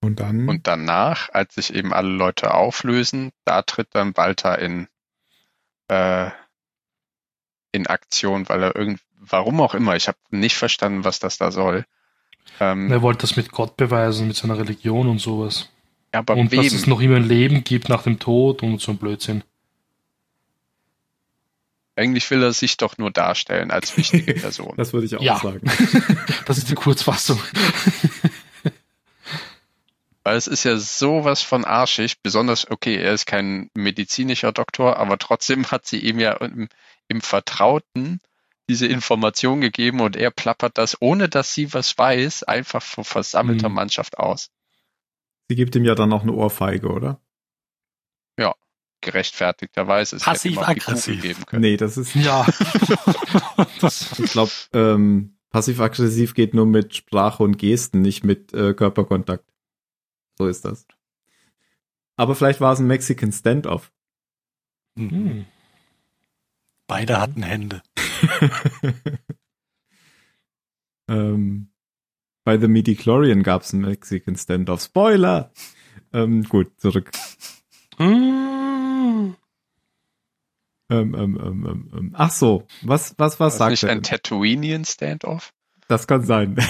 Und 0.00 0.20
dann 0.20 0.48
Und 0.48 0.66
danach, 0.66 1.28
als 1.32 1.56
sich 1.56 1.74
eben 1.74 1.92
alle 1.92 2.08
Leute 2.10 2.54
auflösen, 2.54 3.32
da 3.44 3.62
tritt 3.62 3.88
dann 3.92 4.16
Walter 4.16 4.58
in, 4.58 4.86
äh, 5.88 6.30
in 7.72 7.86
Aktion, 7.88 8.48
weil 8.48 8.62
er 8.62 8.76
irgend, 8.76 9.00
warum 9.18 9.60
auch 9.60 9.74
immer, 9.74 9.96
ich 9.96 10.06
habe 10.08 10.18
nicht 10.30 10.56
verstanden, 10.56 11.04
was 11.04 11.18
das 11.18 11.36
da 11.38 11.50
soll. 11.50 11.84
Ähm, 12.60 12.90
Er 12.92 13.02
wollte 13.02 13.22
das 13.22 13.36
mit 13.36 13.50
Gott 13.50 13.76
beweisen, 13.76 14.28
mit 14.28 14.36
seiner 14.36 14.56
Religion 14.58 15.08
und 15.08 15.18
sowas. 15.18 15.68
aber 16.12 16.34
und 16.36 16.52
dass 16.56 16.66
es 16.66 16.82
wem? 16.84 16.90
noch 16.90 17.00
immer 17.00 17.16
ein 17.16 17.24
Leben 17.28 17.64
gibt 17.64 17.88
nach 17.88 18.04
dem 18.04 18.18
Tod 18.20 18.62
und 18.62 18.80
so 18.80 18.92
ein 18.92 18.98
Blödsinn. 18.98 19.42
Eigentlich 21.96 22.30
will 22.30 22.42
er 22.44 22.52
sich 22.52 22.76
doch 22.76 22.96
nur 22.98 23.10
darstellen 23.10 23.72
als 23.72 23.96
wichtige 23.96 24.32
Person. 24.40 24.74
das 24.76 24.92
würde 24.92 25.06
ich 25.06 25.16
auch 25.16 25.20
Ja. 25.22 25.38
sagen. 25.40 25.60
Das 26.46 26.56
ist 26.56 26.70
die 26.70 26.74
Kurzfassung. 26.76 27.40
Weil 30.28 30.36
es 30.36 30.46
ist 30.46 30.64
ja 30.64 30.76
sowas 30.76 31.40
von 31.40 31.64
arschig, 31.64 32.20
besonders, 32.20 32.70
okay, 32.70 32.96
er 32.96 33.14
ist 33.14 33.24
kein 33.24 33.70
medizinischer 33.74 34.52
Doktor, 34.52 34.98
aber 34.98 35.16
trotzdem 35.16 35.70
hat 35.70 35.86
sie 35.86 36.00
ihm 36.00 36.18
ja 36.18 36.32
im, 36.34 36.68
im 37.08 37.22
Vertrauten 37.22 38.20
diese 38.68 38.86
Information 38.86 39.62
gegeben 39.62 40.00
und 40.02 40.16
er 40.16 40.30
plappert 40.30 40.76
das, 40.76 41.00
ohne 41.00 41.30
dass 41.30 41.54
sie 41.54 41.72
was 41.72 41.96
weiß, 41.96 42.42
einfach 42.42 42.82
vor 42.82 43.04
versammelter 43.04 43.70
Mhm. 43.70 43.76
Mannschaft 43.76 44.18
aus. 44.18 44.50
Sie 45.48 45.56
gibt 45.56 45.74
ihm 45.76 45.86
ja 45.86 45.94
dann 45.94 46.12
auch 46.12 46.24
eine 46.24 46.34
Ohrfeige, 46.34 46.88
oder? 46.88 47.22
Gerechtfertigterweise. 49.00 50.16
Es 50.16 50.24
die 50.24 50.28
Kugel 50.50 50.56
Passiv-aggressiv. 50.56 51.22
geben 51.22 51.46
können. 51.46 51.62
Nee, 51.62 51.78
das 51.78 51.96
ist, 51.96 52.14
Ja. 52.16 52.44
ich 53.82 54.30
glaube, 54.30 54.50
ähm, 54.74 55.38
passiv-aggressiv 55.48 56.34
geht 56.34 56.52
nur 56.52 56.66
mit 56.66 56.96
Sprache 56.96 57.42
und 57.42 57.56
Gesten, 57.56 58.02
nicht 58.02 58.24
mit 58.24 58.52
äh, 58.52 58.74
Körperkontakt. 58.74 59.47
So 60.38 60.46
ist 60.46 60.64
das. 60.64 60.86
Aber 62.16 62.36
vielleicht 62.36 62.60
war 62.60 62.72
es 62.72 62.78
ein 62.78 62.86
Mexican 62.86 63.32
Standoff. 63.32 63.92
Mhm. 64.94 65.10
hm. 65.10 65.46
Beide 66.86 67.20
hatten 67.20 67.42
Hände. 67.42 67.82
ähm, 71.08 71.70
bei 72.44 72.56
The 72.56 72.68
Midichlorian 72.68 73.42
gab 73.42 73.62
es 73.62 73.74
einen 73.74 73.82
Mexican 73.82 74.36
Standoff. 74.36 74.80
Spoiler! 74.82 75.52
Ähm, 76.12 76.44
gut, 76.44 76.80
zurück. 76.80 77.10
Hm. 77.98 79.34
Ähm, 80.90 81.14
ähm, 81.14 81.14
ähm, 81.14 81.38
ähm, 81.66 81.90
ähm. 81.92 82.14
Ach 82.14 82.30
so, 82.30 82.66
was, 82.82 83.14
was, 83.18 83.38
was 83.38 83.54
Ist 83.54 83.58
sagt 83.58 83.70
nicht 83.72 83.82
er? 83.82 83.90
ein? 83.90 84.02
Tatooinian 84.02 84.84
Standoff? 84.84 85.52
Das 85.88 86.06
kann 86.06 86.22
sein. 86.24 86.56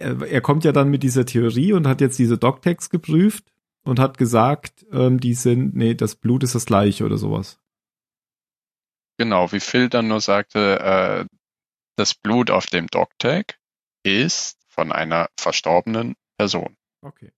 er, 0.00 0.40
kommt 0.40 0.64
ja 0.64 0.72
dann 0.72 0.90
mit 0.90 1.02
dieser 1.02 1.26
Theorie 1.26 1.72
und 1.72 1.86
hat 1.86 2.00
jetzt 2.00 2.18
diese 2.18 2.38
Doctext 2.38 2.90
geprüft 2.90 3.44
und 3.82 3.98
hat 3.98 4.18
gesagt, 4.18 4.86
ähm, 4.92 5.20
die 5.20 5.34
sind, 5.34 5.74
nee, 5.74 5.94
das 5.94 6.16
Blut 6.16 6.42
ist 6.42 6.54
das 6.54 6.66
gleiche 6.66 7.04
oder 7.04 7.18
sowas. 7.18 7.58
Genau, 9.18 9.52
wie 9.52 9.60
Phil 9.60 9.88
dann 9.88 10.08
nur 10.08 10.20
sagte, 10.20 10.80
äh, 10.80 11.36
das 11.96 12.14
Blut 12.14 12.50
auf 12.50 12.66
dem 12.66 12.86
Dogtag 12.86 13.58
ist 14.02 14.58
von 14.68 14.92
einer 14.92 15.28
verstorbenen 15.38 16.14
Person. 16.38 16.76
Okay. 17.02 17.32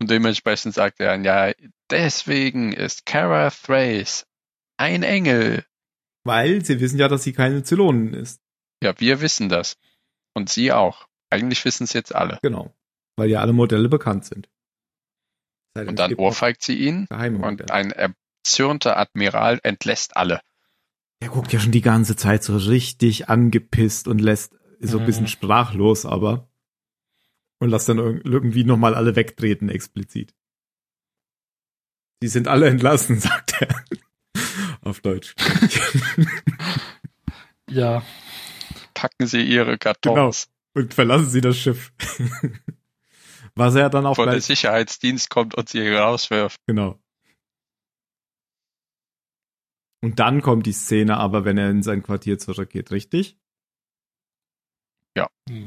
Und 0.00 0.10
dementsprechend 0.10 0.74
sagt 0.74 1.00
er, 1.00 1.20
ja, 1.20 1.52
deswegen 1.90 2.72
ist 2.72 3.04
Kara 3.04 3.50
Thrace 3.50 4.26
ein 4.78 5.02
Engel. 5.02 5.64
Weil 6.24 6.64
sie 6.64 6.80
wissen 6.80 6.98
ja, 6.98 7.08
dass 7.08 7.24
sie 7.24 7.32
keine 7.32 7.62
Zylonen 7.64 8.14
ist. 8.14 8.40
Ja, 8.82 8.98
wir 8.98 9.20
wissen 9.20 9.48
das. 9.48 9.76
Und 10.34 10.48
sie 10.48 10.72
auch. 10.72 11.07
Eigentlich 11.30 11.64
wissen 11.64 11.84
es 11.84 11.92
jetzt 11.92 12.14
alle. 12.14 12.38
Genau. 12.42 12.74
Weil 13.16 13.30
ja 13.30 13.40
alle 13.40 13.52
Modelle 13.52 13.88
bekannt 13.88 14.24
sind. 14.24 14.48
Sei 15.74 15.82
denn, 15.82 15.90
Und 15.90 15.98
dann 15.98 16.14
ohrfeigt 16.14 16.62
sie 16.62 16.76
ihn 16.78 17.06
und 17.10 17.70
ein 17.70 17.90
erzürnter 17.92 18.96
Admiral 18.96 19.60
entlässt 19.62 20.16
alle. 20.16 20.40
Er 21.20 21.28
guckt 21.28 21.52
ja 21.52 21.58
schon 21.60 21.72
die 21.72 21.80
ganze 21.82 22.14
Zeit 22.16 22.42
so 22.44 22.56
richtig 22.56 23.28
angepisst 23.28 24.06
und 24.08 24.20
lässt 24.20 24.54
so 24.80 24.98
ein 25.00 25.06
bisschen 25.06 25.24
Mhm. 25.24 25.28
sprachlos, 25.28 26.06
aber 26.06 26.48
und 27.60 27.70
lässt 27.70 27.88
dann 27.88 27.98
irg- 27.98 28.24
irgendwie 28.24 28.62
nochmal 28.64 28.94
alle 28.94 29.16
wegtreten 29.16 29.68
explizit. 29.68 30.32
Die 32.22 32.28
sind 32.28 32.46
alle 32.48 32.68
entlassen, 32.68 33.18
sagt 33.20 33.60
er. 33.60 33.84
Auf 34.82 35.00
Deutsch. 35.00 35.34
Ja, 37.68 38.02
Packen 38.94 39.26
sie 39.26 39.42
ihre 39.42 39.76
Kartons. 39.78 40.48
Und 40.78 40.94
verlassen 40.94 41.28
sie 41.28 41.40
das 41.40 41.56
Schiff. 41.58 41.92
Was 43.54 43.74
er 43.74 43.90
dann 43.90 44.06
auch 44.06 44.12
Bevor 44.16 44.30
der 44.30 44.40
Sicherheitsdienst 44.40 45.28
kommt 45.30 45.54
und 45.56 45.68
sie 45.68 45.86
rauswirft. 45.88 46.60
genau. 46.66 47.00
Und 50.00 50.20
dann 50.20 50.42
kommt 50.42 50.66
die 50.66 50.72
Szene 50.72 51.16
aber, 51.16 51.44
wenn 51.44 51.58
er 51.58 51.70
in 51.70 51.82
sein 51.82 52.02
Quartier 52.04 52.38
zurückgeht, 52.38 52.90
richtig? 52.92 53.36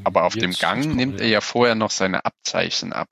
Aber 0.06 0.24
auf 0.24 0.34
dem 0.34 0.52
Jetzt 0.52 0.62
Gang 0.62 0.82
kommt's 0.84 0.96
nimmt 0.96 1.20
er 1.20 1.28
ja 1.28 1.42
vorher 1.42 1.76
noch 1.76 1.92
seine 1.92 2.24
Abzeichen 2.24 2.94
ab, 2.94 3.10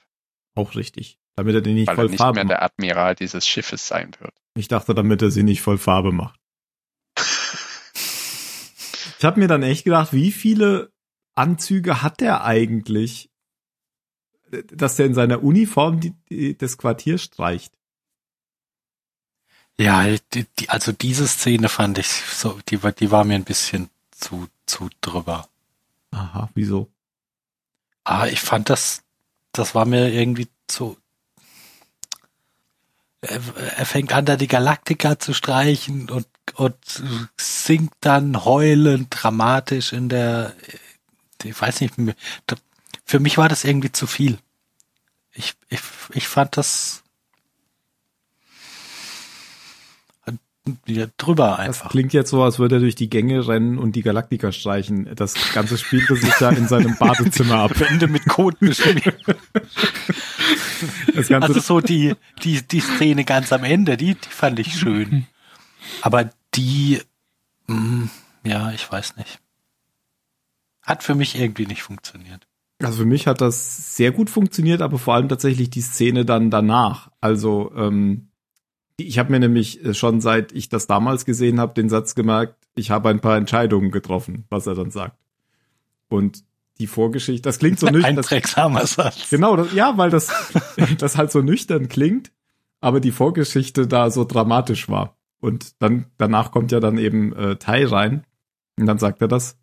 Auch 0.55 0.75
richtig. 0.75 1.19
Damit 1.35 1.55
er 1.55 1.61
den 1.61 1.75
nicht 1.75 1.87
weil 1.87 1.95
er 1.95 1.97
voll 1.97 2.09
nicht 2.09 2.17
Farbe 2.19 2.35
mehr 2.35 2.43
macht. 2.45 2.51
der 2.51 2.61
Admiral 2.63 3.15
dieses 3.15 3.45
Schiffes 3.47 3.87
sein 3.87 4.15
wird. 4.19 4.33
Ich 4.55 4.69
dachte, 4.69 4.93
damit 4.93 5.21
er 5.21 5.31
sie 5.31 5.43
nicht 5.43 5.61
voll 5.61 5.77
Farbe 5.77 6.11
macht. 6.13 6.39
Ich 9.17 9.25
habe 9.25 9.37
mir 9.37 9.49
dann 9.49 9.63
echt 9.63 9.83
gedacht, 9.83 10.13
wie 10.13 10.31
viele 10.31 10.93
Anzüge 11.39 12.01
hat 12.01 12.21
er 12.21 12.43
eigentlich, 12.43 13.29
dass 14.67 14.99
er 14.99 15.05
in 15.05 15.13
seiner 15.13 15.43
Uniform 15.43 15.99
die, 15.99 16.13
die, 16.29 16.57
das 16.57 16.77
Quartier 16.77 17.17
streicht? 17.17 17.73
Ja, 19.79 20.05
die, 20.33 20.45
also 20.67 20.91
diese 20.91 21.27
Szene 21.27 21.69
fand 21.69 21.97
ich 21.97 22.07
so, 22.07 22.59
die, 22.67 22.83
war- 22.83 22.91
die 22.91 23.11
war 23.11 23.23
mir 23.23 23.35
ein 23.35 23.45
bisschen 23.45 23.89
zu, 24.11 24.47
zu 24.65 24.89
drüber. 24.99 25.47
Aha, 26.11 26.49
wieso? 26.53 26.89
Ah, 28.03 28.27
ich 28.27 28.41
fand 28.41 28.69
das, 28.69 29.03
das 29.53 29.75
war 29.75 29.85
mir 29.85 30.11
irgendwie 30.11 30.49
zu. 30.67 30.97
Er, 33.21 33.39
er 33.77 33.85
fängt 33.85 34.11
an, 34.13 34.25
da 34.25 34.35
die 34.35 34.47
Galaktika 34.47 35.19
zu 35.19 35.33
streichen 35.33 36.09
und, 36.09 36.27
und 36.55 36.75
singt 37.37 37.93
dann 38.01 38.43
heulend 38.45 39.07
dramatisch 39.11 39.93
in 39.93 40.09
der, 40.09 40.55
ich 41.43 41.59
weiß 41.59 41.81
nicht, 41.81 41.93
für 43.05 43.19
mich 43.19 43.37
war 43.37 43.49
das 43.49 43.63
irgendwie 43.63 43.91
zu 43.91 44.07
viel. 44.07 44.37
Ich, 45.33 45.53
ich, 45.69 45.79
ich 46.13 46.27
fand 46.27 46.57
das 46.57 47.03
ja, 50.85 51.07
drüber 51.17 51.55
Das 51.57 51.59
einfach. 51.59 51.89
klingt 51.91 52.13
jetzt 52.13 52.29
so, 52.29 52.43
als 52.43 52.59
würde 52.59 52.75
er 52.75 52.79
durch 52.79 52.95
die 52.95 53.09
Gänge 53.09 53.47
rennen 53.47 53.77
und 53.77 53.95
die 53.95 54.01
Galaktika 54.01 54.51
streichen. 54.51 55.09
Das 55.15 55.33
Ganze 55.53 55.77
spielte 55.77 56.15
sich 56.15 56.39
ja 56.39 56.49
in 56.49 56.67
seinem 56.67 56.95
Badezimmer 56.99 57.55
ab. 57.59 57.79
Wände 57.79 58.07
mit 58.07 58.25
Code 58.25 58.57
beschmiert. 58.59 59.17
Das 61.13 61.27
Ganze, 61.27 61.47
Also 61.47 61.59
so 61.59 61.79
die, 61.81 62.15
die, 62.43 62.61
die 62.61 62.79
Szene 62.79 63.25
ganz 63.25 63.51
am 63.51 63.63
Ende, 63.63 63.97
die, 63.97 64.15
die 64.15 64.29
fand 64.29 64.59
ich 64.59 64.77
schön. 64.77 65.25
Aber 66.01 66.29
die, 66.55 67.01
mh, 67.67 68.09
ja, 68.43 68.71
ich 68.71 68.89
weiß 68.91 69.15
nicht. 69.17 69.39
Hat 70.89 71.03
für 71.03 71.13
mich 71.13 71.39
irgendwie 71.39 71.67
nicht 71.67 71.83
funktioniert. 71.83 72.47
Also 72.81 72.99
für 72.99 73.05
mich 73.05 73.27
hat 73.27 73.41
das 73.41 73.95
sehr 73.95 74.11
gut 74.11 74.27
funktioniert, 74.27 74.81
aber 74.81 74.97
vor 74.97 75.13
allem 75.13 75.29
tatsächlich 75.29 75.69
die 75.69 75.81
Szene 75.81 76.25
dann 76.25 76.49
danach. 76.49 77.11
Also 77.21 77.71
ähm, 77.75 78.29
ich 78.97 79.19
habe 79.19 79.29
mir 79.29 79.39
nämlich 79.39 79.85
äh, 79.85 79.93
schon 79.93 80.19
seit 80.19 80.51
ich 80.51 80.67
das 80.67 80.87
damals 80.87 81.25
gesehen 81.25 81.59
habe, 81.59 81.75
den 81.75 81.89
Satz 81.89 82.15
gemerkt, 82.15 82.55
ich 82.73 82.89
habe 82.89 83.09
ein 83.09 83.19
paar 83.19 83.37
Entscheidungen 83.37 83.91
getroffen, 83.91 84.45
was 84.49 84.65
er 84.65 84.73
dann 84.73 84.89
sagt. 84.89 85.15
Und 86.07 86.43
die 86.79 86.87
Vorgeschichte, 86.87 87.43
das 87.43 87.59
klingt 87.59 87.79
so 87.79 87.85
Ein 87.87 87.93
nüchtern. 87.93 88.15
Das, 88.15 88.25
Drecksamer 88.25 88.87
Satz. 88.87 89.29
genau, 89.29 89.57
das, 89.57 89.71
ja, 89.73 89.95
weil 89.95 90.09
das, 90.09 90.31
das 90.97 91.17
halt 91.17 91.31
so 91.31 91.41
nüchtern 91.43 91.87
klingt, 91.87 92.31
aber 92.81 92.99
die 92.99 93.11
Vorgeschichte 93.11 93.85
da 93.85 94.09
so 94.09 94.25
dramatisch 94.25 94.89
war. 94.89 95.17
Und 95.39 95.79
dann 95.83 96.07
danach 96.17 96.49
kommt 96.49 96.71
ja 96.71 96.79
dann 96.79 96.97
eben 96.97 97.31
äh, 97.33 97.57
Tai 97.57 97.85
rein 97.85 98.25
und 98.79 98.87
dann 98.87 98.97
sagt 98.97 99.21
er 99.21 99.27
das. 99.27 99.55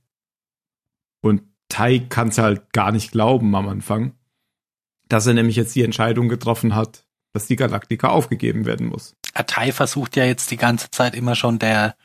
Und 1.26 1.42
Tai 1.68 1.98
kann 1.98 2.28
es 2.28 2.38
halt 2.38 2.72
gar 2.72 2.92
nicht 2.92 3.10
glauben 3.12 3.54
am 3.54 3.68
Anfang, 3.68 4.14
dass 5.08 5.26
er 5.26 5.34
nämlich 5.34 5.56
jetzt 5.56 5.74
die 5.74 5.82
Entscheidung 5.82 6.28
getroffen 6.28 6.74
hat, 6.74 7.04
dass 7.32 7.46
die 7.46 7.56
Galaktika 7.56 8.08
aufgegeben 8.08 8.64
werden 8.64 8.86
muss. 8.88 9.14
Atei 9.34 9.72
versucht 9.72 10.16
ja 10.16 10.24
jetzt 10.24 10.50
die 10.50 10.56
ganze 10.56 10.90
Zeit 10.90 11.14
immer 11.14 11.34
schon 11.34 11.58
der, 11.58 11.96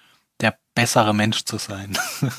der 0.41 0.57
bessere 0.75 1.13
Mensch 1.13 1.45
zu 1.45 1.57
sein. 1.57 1.97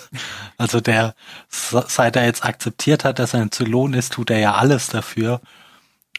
also 0.58 0.80
der, 0.80 1.14
seit 1.48 2.16
er 2.16 2.24
jetzt 2.24 2.44
akzeptiert 2.44 3.04
hat, 3.04 3.18
dass 3.18 3.34
er 3.34 3.40
ein 3.40 3.52
Zylon 3.52 3.94
ist, 3.94 4.12
tut 4.12 4.30
er 4.30 4.38
ja 4.38 4.54
alles 4.54 4.88
dafür, 4.88 5.40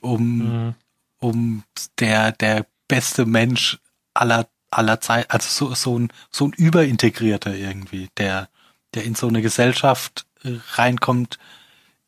um 0.02 0.38
Mhm. 0.38 0.76
um 1.20 1.64
der, 2.00 2.32
der 2.32 2.66
beste 2.88 3.26
Mensch 3.26 3.80
aller, 4.14 4.48
aller 4.72 5.00
Zeit, 5.02 5.30
also 5.32 5.68
so, 5.68 5.76
so 5.76 6.00
ein, 6.00 6.10
so 6.32 6.48
ein 6.48 6.54
Überintegrierter 6.54 7.56
irgendwie, 7.56 8.10
der, 8.18 8.50
der 8.94 9.04
in 9.04 9.16
so 9.16 9.28
eine 9.28 9.42
Gesellschaft 9.42 10.26
reinkommt, 10.44 11.40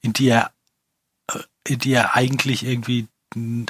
in 0.02 0.14
die 0.14 0.30
er, 0.30 0.52
äh, 1.28 1.40
in 1.68 1.80
die 1.80 1.94
er 1.94 2.16
eigentlich 2.16 2.66
irgendwie, 2.66 3.08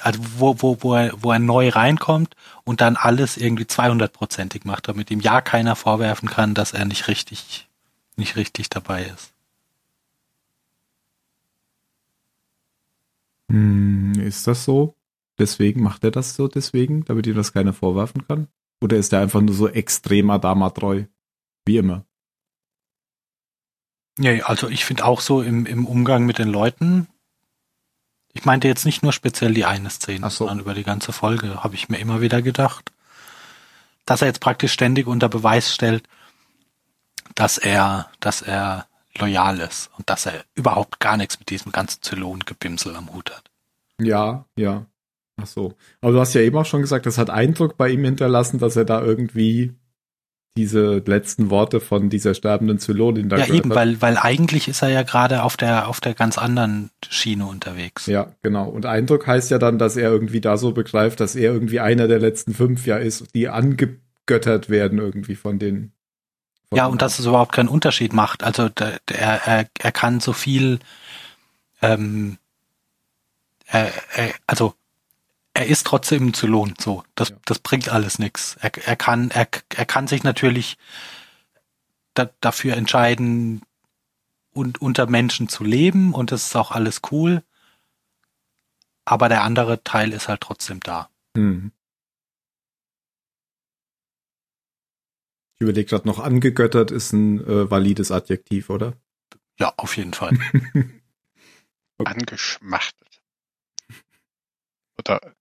also 0.02 0.20
wo, 0.38 0.56
wo, 0.62 0.78
wo 0.82 0.94
er, 0.96 1.14
wo 1.22 1.32
er 1.32 1.40
neu 1.40 1.70
reinkommt 1.70 2.36
und 2.64 2.82
dann 2.82 2.96
alles 2.96 3.38
irgendwie 3.38 3.64
200-prozentig 3.64 4.66
macht, 4.66 4.88
damit 4.88 5.12
ihm 5.12 5.20
ja 5.20 5.42
keiner 5.42 5.76
vorwerfen 5.76 6.30
kann, 6.30 6.54
dass 6.54 6.74
er 6.74 6.86
nicht 6.86 7.08
richtig, 7.08 7.68
nicht 8.16 8.36
richtig 8.36 8.70
dabei 8.70 9.06
ist. 9.06 9.32
Hm, 13.50 14.14
ist 14.20 14.48
das 14.48 14.64
so? 14.66 14.96
Deswegen 15.38 15.84
macht 15.84 16.04
er 16.04 16.12
das 16.12 16.36
so 16.36 16.48
deswegen, 16.48 17.04
damit 17.06 17.28
ihm 17.28 17.36
das 17.36 17.54
keiner 17.54 17.74
vorwerfen 17.74 18.26
kann? 18.28 18.48
Oder 18.82 18.98
ist 18.98 19.14
er 19.14 19.22
einfach 19.22 19.42
nur 19.42 19.56
so 19.56 19.68
extrem 19.68 20.30
Adama 20.30 20.70
treu? 20.70 21.06
Wie 21.66 21.78
immer. 21.78 22.06
Ja, 24.18 24.46
also 24.46 24.70
ich 24.70 24.86
finde 24.86 25.06
auch 25.06 25.22
so 25.22 25.42
im, 25.42 25.66
im 25.66 25.86
Umgang 25.86 26.26
mit 26.26 26.40
den 26.40 26.50
Leuten, 26.50 27.08
ich 28.34 28.46
meinte 28.46 28.68
jetzt 28.68 28.86
nicht 28.86 29.02
nur 29.02 29.14
speziell 29.14 29.54
die 29.54 29.66
eine 29.66 29.90
Szene, 29.90 30.30
so. 30.30 30.46
sondern 30.46 30.60
über 30.60 30.74
die 30.74 30.84
ganze 30.84 31.12
Folge 31.12 31.64
habe 31.64 31.76
ich 31.76 31.90
mir 31.90 31.98
immer 31.98 32.22
wieder 32.22 32.42
gedacht, 32.42 32.92
dass 34.06 34.22
er 34.22 34.28
jetzt 34.28 34.42
praktisch 34.42 34.74
ständig 34.74 35.08
unter 35.08 35.30
Beweis 35.30 35.74
stellt, 35.74 36.08
dass 37.34 37.58
er, 37.58 38.10
dass 38.20 38.42
er 38.42 38.88
loyal 39.18 39.60
ist 39.60 39.90
und 39.98 40.10
dass 40.10 40.26
er 40.26 40.44
überhaupt 40.54 41.00
gar 41.00 41.18
nichts 41.18 41.40
mit 41.40 41.50
diesem 41.50 41.72
ganzen 41.72 42.02
Zylon-Gebimsel 42.02 42.96
am 42.96 43.14
Hut 43.14 43.32
hat. 43.32 43.50
Ja, 44.00 44.46
ja. 44.58 44.86
Ach 45.38 45.48
so. 45.48 45.74
Aber 46.02 46.12
du 46.12 46.20
hast 46.20 46.34
ja 46.34 46.42
eben 46.42 46.58
auch 46.58 46.66
schon 46.66 46.82
gesagt, 46.82 47.06
das 47.06 47.18
hat 47.18 47.30
Eindruck 47.30 47.78
bei 47.78 47.90
ihm 47.90 48.04
hinterlassen, 48.04 48.60
dass 48.60 48.76
er 48.76 48.86
da 48.86 49.02
irgendwie 49.02 49.74
diese 50.58 51.04
letzten 51.06 51.50
Worte 51.50 51.82
von 51.82 52.10
dieser 52.10 52.34
sterbenden 52.34 52.80
Zylonin 52.80 53.28
da 53.28 53.38
Ja, 53.38 53.54
eben, 53.54 53.70
hat. 53.72 53.76
weil, 53.76 54.02
weil 54.02 54.18
eigentlich 54.18 54.70
ist 54.70 54.82
er 54.82 54.90
ja 54.90 55.04
gerade 55.04 55.44
auf 55.44 55.58
der, 55.58 55.88
auf 55.90 56.00
der 56.00 56.14
ganz 56.14 56.38
anderen 56.38 56.92
Schiene 57.10 57.46
unterwegs. 57.46 58.06
Ja, 58.06 58.32
genau. 58.42 58.70
Und 58.70 58.86
Eindruck 58.86 59.28
heißt 59.28 59.52
ja 59.52 59.58
dann, 59.58 59.78
dass 59.78 59.98
er 59.98 60.10
irgendwie 60.10 60.40
da 60.40 60.56
so 60.56 60.72
begreift, 60.72 61.20
dass 61.20 61.36
er 61.36 61.52
irgendwie 61.52 61.82
einer 61.82 62.08
der 62.08 62.20
letzten 62.20 62.54
fünf 62.54 62.86
ja 62.86 62.98
ist, 62.98 63.36
die 63.36 63.50
angegöttert 63.50 64.70
werden 64.70 65.00
irgendwie 65.00 65.36
von 65.36 65.60
den. 65.60 65.92
Von 66.70 66.78
Ja, 66.78 66.86
und 66.86 67.02
dass 67.02 67.20
es 67.20 67.26
überhaupt 67.26 67.52
keinen 67.52 67.70
Unterschied 67.70 68.14
macht. 68.14 68.42
Also 68.44 68.70
der, 68.70 69.00
der, 69.10 69.42
er, 69.46 69.66
er 69.78 69.92
kann 69.92 70.22
so 70.22 70.32
viel, 70.32 70.80
ähm, 71.82 72.38
er, 73.68 73.92
er, 74.16 74.34
also 74.48 74.74
er 75.56 75.66
ist 75.66 75.88
trotzdem 75.88 76.28
ein 76.28 76.34
Zylon, 76.36 76.76
so. 76.80 77.04
Das, 77.16 77.30
Ja. 77.30 77.38
das 77.46 77.60
bringt 77.60 77.90
alles 77.90 78.20
nichts. 78.20 78.58
Er, 78.62 78.72
er 78.86 78.96
kann, 78.96 79.32
er, 79.32 79.48
er 79.76 79.86
kann 79.86 80.08
sich 80.08 80.24
natürlich 80.24 80.78
da, 82.14 82.30
dafür 82.42 82.76
entscheiden, 82.78 83.62
und 84.56 84.82
unter 84.82 85.06
Menschen 85.08 85.50
zu 85.50 85.64
leben 85.64 86.14
und 86.14 86.32
das 86.32 86.46
ist 86.48 86.56
auch 86.56 86.72
alles 86.72 87.02
cool. 87.12 87.44
Aber 89.04 89.30
der 89.30 89.44
andere 89.44 89.84
Teil 89.84 90.14
ist 90.14 90.30
halt 90.30 90.42
trotzdem 90.42 90.80
da. 90.80 91.10
Hm. 91.36 91.72
Ich 95.56 95.62
überlege 95.62 95.90
gerade 95.90 96.08
noch, 96.08 96.20
angegöttert 96.20 96.92
ist 96.92 97.14
ein 97.14 97.40
äh, 97.46 97.70
valides 97.70 98.12
Adjektiv, 98.12 98.70
oder? 98.70 98.94
Ja, 99.60 99.74
auf 99.78 99.96
jeden 99.98 100.14
Fall. 100.14 100.34
Okay. 100.34 101.02
Angeschmachtet. 102.06 103.22
Oder, 104.98 105.36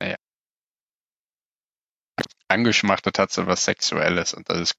naja. 0.00 0.16
Angeschmachtet 2.48 3.18
hat 3.18 3.32
so 3.32 3.46
was 3.46 3.64
Sexuelles 3.64 4.34
und 4.34 4.48
das 4.48 4.60
ist 4.60 4.74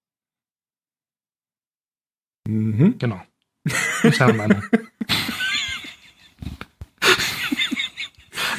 Mhm. 2.47 2.97
Genau. 2.97 3.21
Ich 4.03 4.21
habe 4.21 4.31
Meinung. 4.31 4.63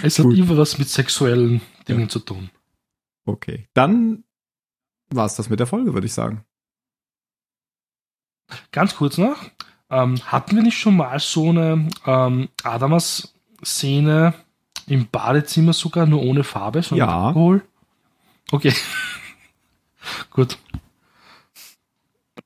es 0.03 0.19
hat 0.19 0.25
Gut. 0.27 0.37
immer 0.37 0.57
was 0.59 0.79
mit 0.79 0.89
sexuellen 0.89 1.61
Dingen 1.89 2.09
zu 2.11 2.19
tun. 2.21 2.51
Okay. 3.25 3.67
Dann 3.75 4.25
war's 5.11 5.37
das 5.37 5.49
mit 5.49 5.59
der 5.61 5.67
Folge, 5.67 5.95
würde 5.95 6.07
ich 6.07 6.13
sagen. 6.13 6.45
Ganz 8.73 8.95
kurz 8.97 9.19
noch, 9.19 9.43
ähm, 9.91 10.17
hatten 10.27 10.57
wir 10.57 10.63
nicht 10.63 10.79
schon 10.79 10.97
mal 10.97 11.19
so 11.19 11.49
eine 11.51 11.89
ähm, 12.07 12.49
Adamas-Szene 12.63 14.35
im 14.87 15.09
Badezimmer 15.09 15.73
sogar, 15.73 16.07
nur 16.07 16.23
ohne 16.23 16.45
Farbe, 16.45 16.83
sondern 16.83 17.09
Ja. 17.09 17.27
Alkohol? 17.29 17.63
Okay. 18.51 18.73
Gut. 20.31 20.59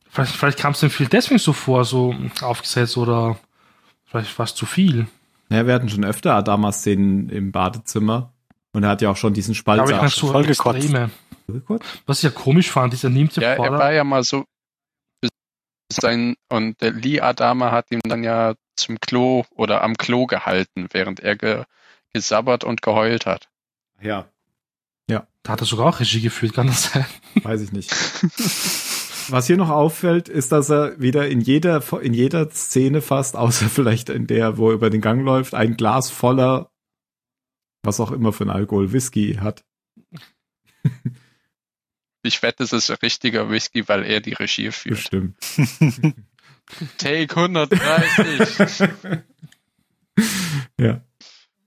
Vielleicht, 0.09 0.33
vielleicht 0.37 0.59
kam 0.59 0.73
es 0.73 0.81
dem 0.81 0.91
viel 0.91 1.07
deswegen 1.09 1.39
so 1.39 1.53
vor, 1.53 1.85
so 1.85 2.15
aufgesetzt 2.43 2.97
oder 2.97 3.39
vielleicht 4.05 4.39
war 4.39 4.45
es 4.45 4.55
zu 4.55 4.67
viel. 4.67 5.07
Ja, 5.49 5.67
wir 5.67 5.75
hatten 5.75 5.89
schon 5.89 6.05
öfter 6.05 6.35
Adama-Szenen 6.35 7.29
im 7.31 7.53
Badezimmer. 7.53 8.33
Und 8.75 8.85
er 8.85 8.91
hat 8.91 9.03
ja 9.03 9.11
auch 9.11 9.17
schon 9.17 9.35
diesen 9.35 9.55
Spalt 9.55 9.81
da- 9.89 10.09
so 10.09 10.29
voll 10.29 10.45
gekotzt. 10.45 10.93
Was 12.07 12.19
ich 12.19 12.25
ja 12.25 12.31
komisch 12.31 12.71
fand, 12.71 12.95
ist, 12.95 13.05
er 13.05 13.11
nimmt 13.11 13.37
ja, 13.37 13.43
Ja, 13.43 13.49
er 13.65 13.73
war 13.73 13.93
ja 13.93 14.05
mal 14.05 14.25
so 14.25 14.45
sein 15.93 16.37
und 16.49 16.81
der 16.81 16.93
Lee 16.93 17.21
Adama 17.21 17.71
hat 17.71 17.91
ihn 17.91 18.01
dann 18.05 18.23
ja 18.25 18.55
zum 18.77 18.99
Klo 19.01 19.45
oder 19.51 19.83
am 19.83 19.97
Klo 19.99 20.27
gehalten, 20.27 20.87
während 20.93 21.21
er 21.21 21.37
ge, 21.37 21.65
gesabbert 22.15 22.65
und 22.65 22.81
geheult 22.81 23.27
hat. 23.27 23.49
Ja, 24.01 24.27
da 25.43 25.53
hat 25.53 25.61
er 25.61 25.67
sogar 25.67 25.87
auch 25.87 26.01
Regie 26.01 26.21
geführt, 26.21 26.55
kann 26.55 26.67
das 26.67 26.93
sein? 26.93 27.07
weiß 27.43 27.61
ich 27.63 27.73
nicht. 27.73 27.91
Was 29.29 29.47
hier 29.47 29.57
noch 29.57 29.71
auffällt, 29.71 30.29
ist, 30.29 30.53
dass 30.53 30.71
er 30.71 31.01
wieder 31.01 31.29
in 31.29 31.41
jeder, 31.41 31.83
in 32.01 32.13
jeder 32.15 32.51
Szene 32.51 33.01
fast, 33.01 33.37
außer 33.37 33.69
vielleicht 33.69 34.09
in 34.09 34.27
der, 34.27 34.59
wo 34.59 34.69
er 34.71 34.75
über 34.75 34.91
den 34.91 35.01
Gang 35.01 35.25
läuft, 35.25 35.55
ein 35.55 35.77
Glas 35.77 36.11
voller, 36.11 36.71
was 37.83 38.01
auch 38.01 38.11
immer 38.11 38.33
für 38.33 38.45
ein 38.45 38.51
Alkohol, 38.51 38.93
Whisky 38.93 39.35
hat. 39.41 39.65
Ich 42.23 42.43
wette, 42.43 42.63
es 42.63 42.73
ist 42.73 42.91
ein 42.91 42.99
richtiger 43.03 43.51
Whisky, 43.51 43.89
weil 43.89 44.05
er 44.05 44.21
die 44.21 44.33
Regie 44.33 44.71
führt. 44.71 44.97
Bestimmt. 44.97 45.37
Take 46.99 47.37
130. 47.37 48.89
Ja. 50.79 51.01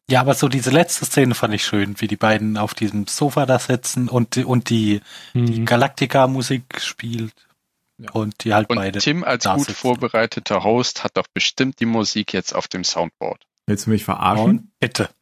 Ja, 0.10 0.22
aber 0.22 0.36
so 0.36 0.48
diese 0.48 0.70
letzte 0.70 1.06
Szene 1.06 1.34
fand 1.34 1.54
ich 1.56 1.66
schön, 1.66 2.00
wie 2.00 2.08
die 2.08 2.16
beiden 2.18 2.58
auf 2.58 2.76
diesem 2.76 3.08
Sofa 3.08 3.48
da 3.48 3.58
sitzen 3.58 4.08
und, 4.08 4.38
und 4.38 4.70
die, 4.70 5.02
die 5.34 5.62
Mhm. 5.62 5.66
Galactica-Musik 5.66 6.80
spielt. 6.80 7.34
Ja. 7.98 8.12
Und 8.12 8.44
die 8.44 8.54
halt 8.54 8.70
Und 8.70 8.76
beide. 8.76 9.00
Tim 9.00 9.24
als 9.24 9.46
da 9.46 9.56
gut 9.56 9.66
sitzen. 9.68 9.80
vorbereiteter 9.80 10.64
Host 10.64 11.04
hat 11.04 11.16
doch 11.18 11.26
bestimmt 11.34 11.80
die 11.80 11.86
Musik 11.86 12.34
jetzt 12.34 12.54
auf 12.54 12.68
dem 12.68 12.84
Soundboard. 12.84 13.42
Willst 13.68 13.86
du 13.88 13.92
mich 13.92 14.04
verarschen? 14.04 14.46
Und 14.46 14.80
bitte. 14.80 15.10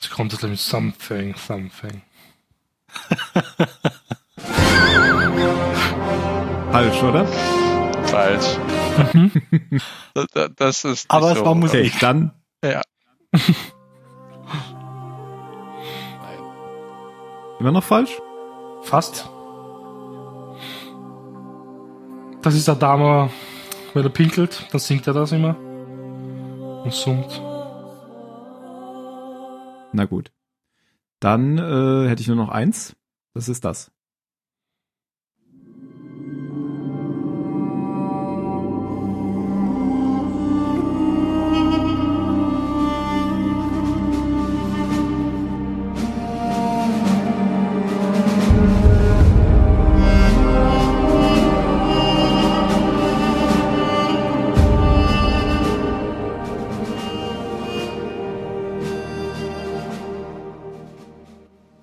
Jetzt 0.00 0.10
kommt 0.12 0.32
es 0.32 0.40
mit 0.42 0.58
Something, 0.58 1.34
Something. 1.36 2.02
Falsch, 6.72 7.02
oder? 7.02 7.26
Falsch. 8.10 8.58
Mhm. 9.12 9.30
Das, 10.14 10.26
das- 10.32 10.50
das 10.56 10.84
ist 10.84 10.84
nicht 11.04 11.10
Aber 11.10 11.32
es 11.32 11.38
so, 11.38 11.44
war 11.46 11.54
Musik. 11.54 11.86
Okay, 11.86 11.92
dann 12.00 12.32
Ja. 12.64 12.82
immer 17.60 17.72
noch 17.72 17.84
falsch? 17.84 18.18
Fast. 18.82 19.28
Das 22.42 22.54
ist 22.54 22.68
der 22.68 22.76
Dame, 22.76 23.30
wenn 23.94 24.04
er 24.04 24.10
pinkelt, 24.10 24.66
dann 24.70 24.80
singt 24.80 25.06
er 25.06 25.12
das 25.12 25.32
immer. 25.32 25.56
Und 26.84 26.92
summt. 26.92 27.42
Na 29.92 30.04
gut. 30.04 30.30
Dann 31.20 31.58
äh, 31.58 32.08
hätte 32.08 32.22
ich 32.22 32.28
nur 32.28 32.36
noch 32.36 32.48
eins. 32.48 32.94
Das 33.34 33.48
ist 33.48 33.64
das. 33.64 33.90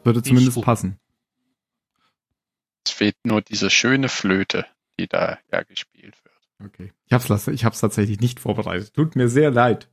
Würde 0.06 0.24
zumindest 0.24 0.62
passen. 0.62 1.00
Es 2.86 2.92
fehlt 2.92 3.18
nur 3.24 3.42
diese 3.42 3.70
schöne 3.70 4.08
Flöte, 4.10 4.66
die 5.00 5.08
da 5.08 5.40
ja 5.52 5.64
gespielt 5.64 6.16
wird. 6.24 6.70
Okay. 6.72 6.94
Ich 7.08 7.14
hab's, 7.14 7.48
ich 7.48 7.66
hab's 7.66 7.80
tatsächlich 7.82 8.20
nicht 8.20 8.40
vorbereitet. 8.40 8.94
Tut 8.94 9.16
mir 9.16 9.28
sehr 9.28 9.52
leid. 9.52 9.90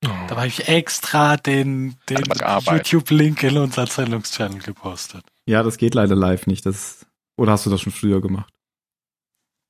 Da 0.00 0.36
habe 0.36 0.46
ich 0.46 0.68
extra 0.68 1.36
den, 1.36 1.96
den. 2.08 2.22
YouTube-Link 2.66 3.42
in 3.42 3.56
unser 3.56 3.86
Sendungschannel 3.86 4.60
gepostet. 4.60 5.24
Ja, 5.46 5.62
das 5.62 5.76
geht 5.76 5.94
leider 5.94 6.14
live 6.14 6.46
nicht. 6.46 6.66
Das, 6.66 7.06
oder 7.36 7.52
hast 7.52 7.66
du 7.66 7.70
das 7.70 7.80
schon 7.80 7.92
früher 7.92 8.20
gemacht? 8.20 8.52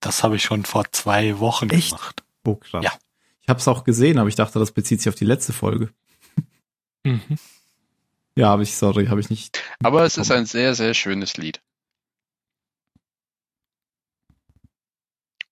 Das 0.01 0.23
habe 0.23 0.37
ich 0.37 0.43
schon 0.43 0.65
vor 0.65 0.85
zwei 0.93 1.39
Wochen 1.39 1.71
Echt? 1.71 1.91
gemacht. 1.91 2.25
Oh, 2.45 2.57
krass. 2.57 2.85
Ja. 2.85 2.93
Ich 3.41 3.49
hab's 3.49 3.67
auch 3.69 3.85
gesehen, 3.85 4.19
aber 4.19 4.29
ich 4.29 4.35
dachte, 4.35 4.59
das 4.59 4.73
bezieht 4.73 5.01
sich 5.01 5.09
auf 5.09 5.15
die 5.15 5.25
letzte 5.25 5.53
Folge. 5.53 5.91
Mhm. 7.05 7.39
Ja, 8.39 8.51
habe 8.51 8.63
ich, 8.63 8.77
sorry, 8.77 9.07
habe 9.07 9.19
ich 9.19 9.31
nicht. 9.31 9.61
Aber 9.83 10.05
es 10.05 10.17
ist 10.17 10.31
ein 10.31 10.47
sehr, 10.47 10.77
sehr 10.77 10.95
schönes 10.95 11.37
Lied. 11.37 11.61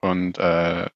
Und 0.00 0.38
äh, 0.38 0.88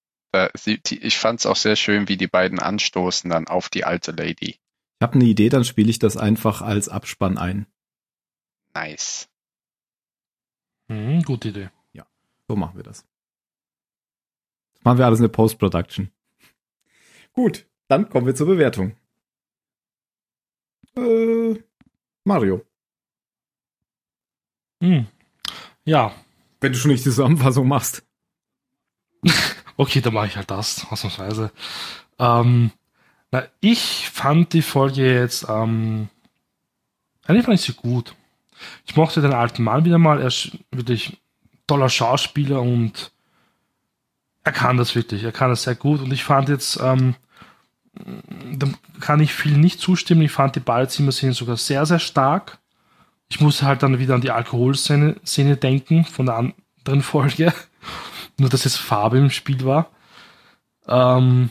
ich 0.54 1.18
fand 1.18 1.40
es 1.40 1.46
auch 1.46 1.56
sehr 1.56 1.74
schön, 1.74 2.08
wie 2.08 2.16
die 2.16 2.28
beiden 2.28 2.60
anstoßen 2.60 3.28
dann 3.28 3.48
auf 3.48 3.68
die 3.68 3.82
alte 3.82 4.12
Lady. 4.12 4.50
Ich 4.50 5.02
habe 5.02 5.14
eine 5.14 5.24
Idee, 5.24 5.48
dann 5.48 5.64
spiele 5.64 5.90
ich 5.90 5.98
das 5.98 6.16
einfach 6.16 6.62
als 6.62 6.88
Abspann 6.88 7.38
ein. 7.38 7.66
Nice. 8.72 9.28
Mhm, 10.86 11.22
gute 11.22 11.48
Idee. 11.48 11.70
So 12.46 12.54
machen 12.54 12.76
wir 12.76 12.84
das. 12.84 13.04
Das 14.74 14.84
machen 14.84 14.98
wir 14.98 15.06
alles 15.06 15.18
in 15.18 15.24
der 15.24 15.30
Post-Production. 15.30 16.12
Gut, 17.32 17.66
dann 17.88 18.08
kommen 18.08 18.26
wir 18.26 18.36
zur 18.36 18.46
Bewertung. 18.46 18.96
Äh, 20.96 21.62
Mario. 22.24 22.64
Mhm. 24.80 25.06
Ja, 25.84 26.12
Wenn 26.60 26.72
du 26.72 26.78
schon 26.78 26.90
nicht 26.90 27.04
die 27.04 27.10
Zusammenfassung 27.10 27.66
machst. 27.66 28.02
okay, 29.76 30.00
dann 30.00 30.14
mache 30.14 30.26
ich 30.26 30.36
halt 30.36 30.50
das, 30.50 30.86
ausnahmsweise. 30.90 31.52
Ähm, 32.18 32.70
na, 33.30 33.44
ich 33.60 34.10
fand 34.10 34.52
die 34.52 34.62
Folge 34.62 35.14
jetzt, 35.14 35.46
ähm, 35.48 36.08
eigentlich 37.24 37.46
fand 37.46 37.58
ich 37.58 37.64
sie 37.64 37.72
gut. 37.72 38.14
Ich 38.86 38.96
mochte 38.96 39.22
den 39.22 39.32
alten 39.32 39.62
Mann 39.62 39.84
wieder 39.84 39.98
mal, 39.98 40.20
er 40.20 40.26
ist 40.26 40.58
wirklich 40.70 41.18
toller 41.66 41.88
Schauspieler 41.88 42.60
und 42.60 43.12
er 44.44 44.52
kann 44.52 44.76
das 44.76 44.94
wirklich, 44.94 45.22
er 45.22 45.32
kann 45.32 45.50
das 45.50 45.62
sehr 45.62 45.76
gut 45.76 46.00
und 46.00 46.12
ich 46.12 46.24
fand 46.24 46.48
jetzt, 46.50 46.78
ähm, 46.82 47.14
da 47.92 48.68
kann 49.00 49.20
ich 49.20 49.32
viel 49.32 49.56
nicht 49.56 49.80
zustimmen, 49.80 50.22
ich 50.22 50.32
fand 50.32 50.56
die 50.56 50.60
Badezimmer-Szene 50.60 51.32
sogar 51.32 51.56
sehr, 51.56 51.84
sehr 51.86 51.98
stark. 51.98 52.58
Ich 53.28 53.40
muss 53.40 53.62
halt 53.62 53.82
dann 53.82 53.98
wieder 53.98 54.14
an 54.14 54.20
die 54.20 54.30
Alkoholszene 54.30 55.16
Szene 55.24 55.56
denken 55.56 56.04
von 56.04 56.26
der 56.26 56.36
anderen 56.36 57.02
Folge. 57.02 57.52
Nur, 58.38 58.48
dass 58.48 58.64
jetzt 58.64 58.78
Farbe 58.78 59.18
im 59.18 59.30
Spiel 59.30 59.64
war. 59.64 59.90
Ähm, 60.86 61.50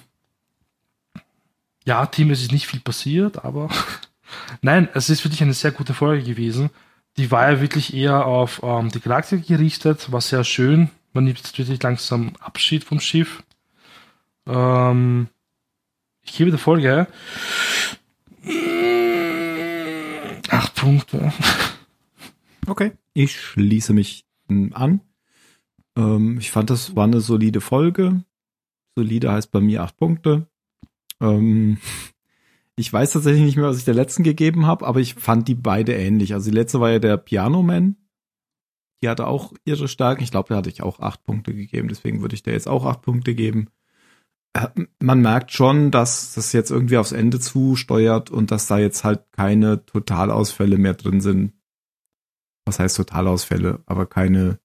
ja, 1.85 2.05
Team, 2.05 2.31
es 2.31 2.41
ist 2.41 2.51
nicht 2.51 2.67
viel 2.67 2.79
passiert, 2.79 3.43
aber 3.45 3.69
nein, 4.61 4.89
es 4.93 5.09
ist 5.09 5.23
wirklich 5.23 5.41
eine 5.41 5.53
sehr 5.53 5.71
gute 5.71 5.93
Folge 5.93 6.23
gewesen. 6.23 6.69
Die 7.17 7.31
war 7.31 7.51
ja 7.51 7.61
wirklich 7.61 7.93
eher 7.93 8.25
auf 8.25 8.61
ähm, 8.63 8.89
die 8.89 8.99
Galaktik 8.99 9.47
gerichtet, 9.47 10.11
war 10.11 10.21
sehr 10.21 10.43
schön. 10.43 10.89
Man 11.13 11.23
nimmt 11.23 11.37
jetzt 11.39 11.57
wirklich 11.57 11.81
langsam 11.81 12.33
Abschied 12.39 12.83
vom 12.83 12.99
Schiff. 12.99 13.43
Ähm, 14.45 15.27
ich 16.29 16.37
gebe 16.37 16.51
der 16.51 16.59
Folge 16.59 17.07
8 20.49 20.75
Punkte. 20.75 21.33
Okay. 22.67 22.91
Ich 23.13 23.39
schließe 23.39 23.93
mich 23.93 24.25
an. 24.47 25.01
Ähm, 25.95 26.37
ich 26.39 26.51
fand, 26.51 26.69
das 26.69 26.95
war 26.95 27.05
eine 27.05 27.19
solide 27.19 27.61
Folge. 27.61 28.23
Solide 28.95 29.31
heißt 29.31 29.51
bei 29.51 29.59
mir 29.59 29.83
acht 29.83 29.97
Punkte. 29.97 30.47
Ähm, 31.19 31.79
ich 32.75 32.91
weiß 32.91 33.11
tatsächlich 33.11 33.43
nicht 33.43 33.57
mehr, 33.57 33.65
was 33.65 33.77
ich 33.77 33.85
der 33.85 33.93
letzten 33.93 34.23
gegeben 34.23 34.65
habe, 34.65 34.85
aber 34.85 34.99
ich 34.99 35.15
fand 35.15 35.47
die 35.47 35.55
beide 35.55 35.93
ähnlich. 35.93 36.33
Also 36.33 36.49
die 36.49 36.55
letzte 36.55 36.79
war 36.79 36.91
ja 36.91 36.99
der 36.99 37.17
Piano 37.17 37.61
Man. 37.61 37.97
Die 39.01 39.09
hatte 39.09 39.27
auch 39.27 39.53
ihre 39.65 39.87
Stärken. 39.87 40.23
Ich 40.23 40.31
glaube, 40.31 40.49
da 40.49 40.57
hatte 40.57 40.69
ich 40.69 40.83
auch 40.83 40.99
acht 40.99 41.23
Punkte 41.23 41.53
gegeben. 41.53 41.87
Deswegen 41.87 42.21
würde 42.21 42.35
ich 42.35 42.43
der 42.43 42.53
jetzt 42.53 42.67
auch 42.67 42.85
acht 42.85 43.01
Punkte 43.01 43.33
geben. 43.33 43.69
Äh, 44.53 44.67
Man 44.99 45.21
merkt 45.21 45.51
schon, 45.51 45.91
dass 45.91 46.33
das 46.33 46.53
jetzt 46.53 46.71
irgendwie 46.71 46.97
aufs 46.97 47.11
Ende 47.11 47.39
zusteuert 47.39 48.29
und 48.29 48.51
dass 48.51 48.67
da 48.67 48.77
jetzt 48.77 49.03
halt 49.03 49.31
keine 49.31 49.85
Totalausfälle 49.85 50.77
mehr 50.77 50.93
drin 50.93 51.21
sind. 51.21 51.53
Was 52.65 52.79
heißt 52.79 52.97
Totalausfälle? 52.97 53.81
Aber 53.85 54.05
keine, 54.05 54.59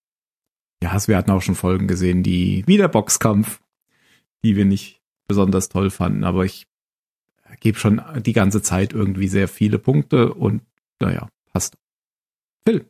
ja, 0.82 0.96
wir 1.06 1.16
hatten 1.16 1.30
auch 1.30 1.42
schon 1.42 1.54
Folgen 1.54 1.88
gesehen, 1.88 2.22
die, 2.22 2.64
wie 2.66 2.76
der 2.76 2.88
Boxkampf, 2.88 3.60
die 4.44 4.56
wir 4.56 4.64
nicht 4.64 5.02
besonders 5.26 5.68
toll 5.68 5.90
fanden. 5.90 6.24
Aber 6.24 6.44
ich 6.44 6.66
gebe 7.60 7.78
schon 7.78 8.02
die 8.22 8.32
ganze 8.32 8.62
Zeit 8.62 8.92
irgendwie 8.92 9.28
sehr 9.28 9.48
viele 9.48 9.78
Punkte 9.78 10.34
und 10.34 10.62
naja, 11.00 11.28
passt. 11.52 11.76
Phil. 12.66 12.86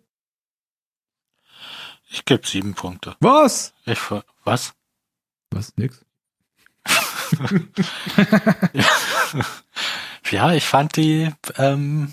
Ich 2.08 2.24
gebe 2.24 2.46
sieben 2.46 2.74
Punkte. 2.74 3.16
Was? 3.20 3.74
Ich, 3.86 4.00
was? 4.44 4.74
Was? 5.50 5.76
Nix? 5.76 6.03
Ja, 10.30 10.52
ich 10.52 10.66
fand 10.66 10.96
die 10.96 11.30
ähm, 11.56 12.12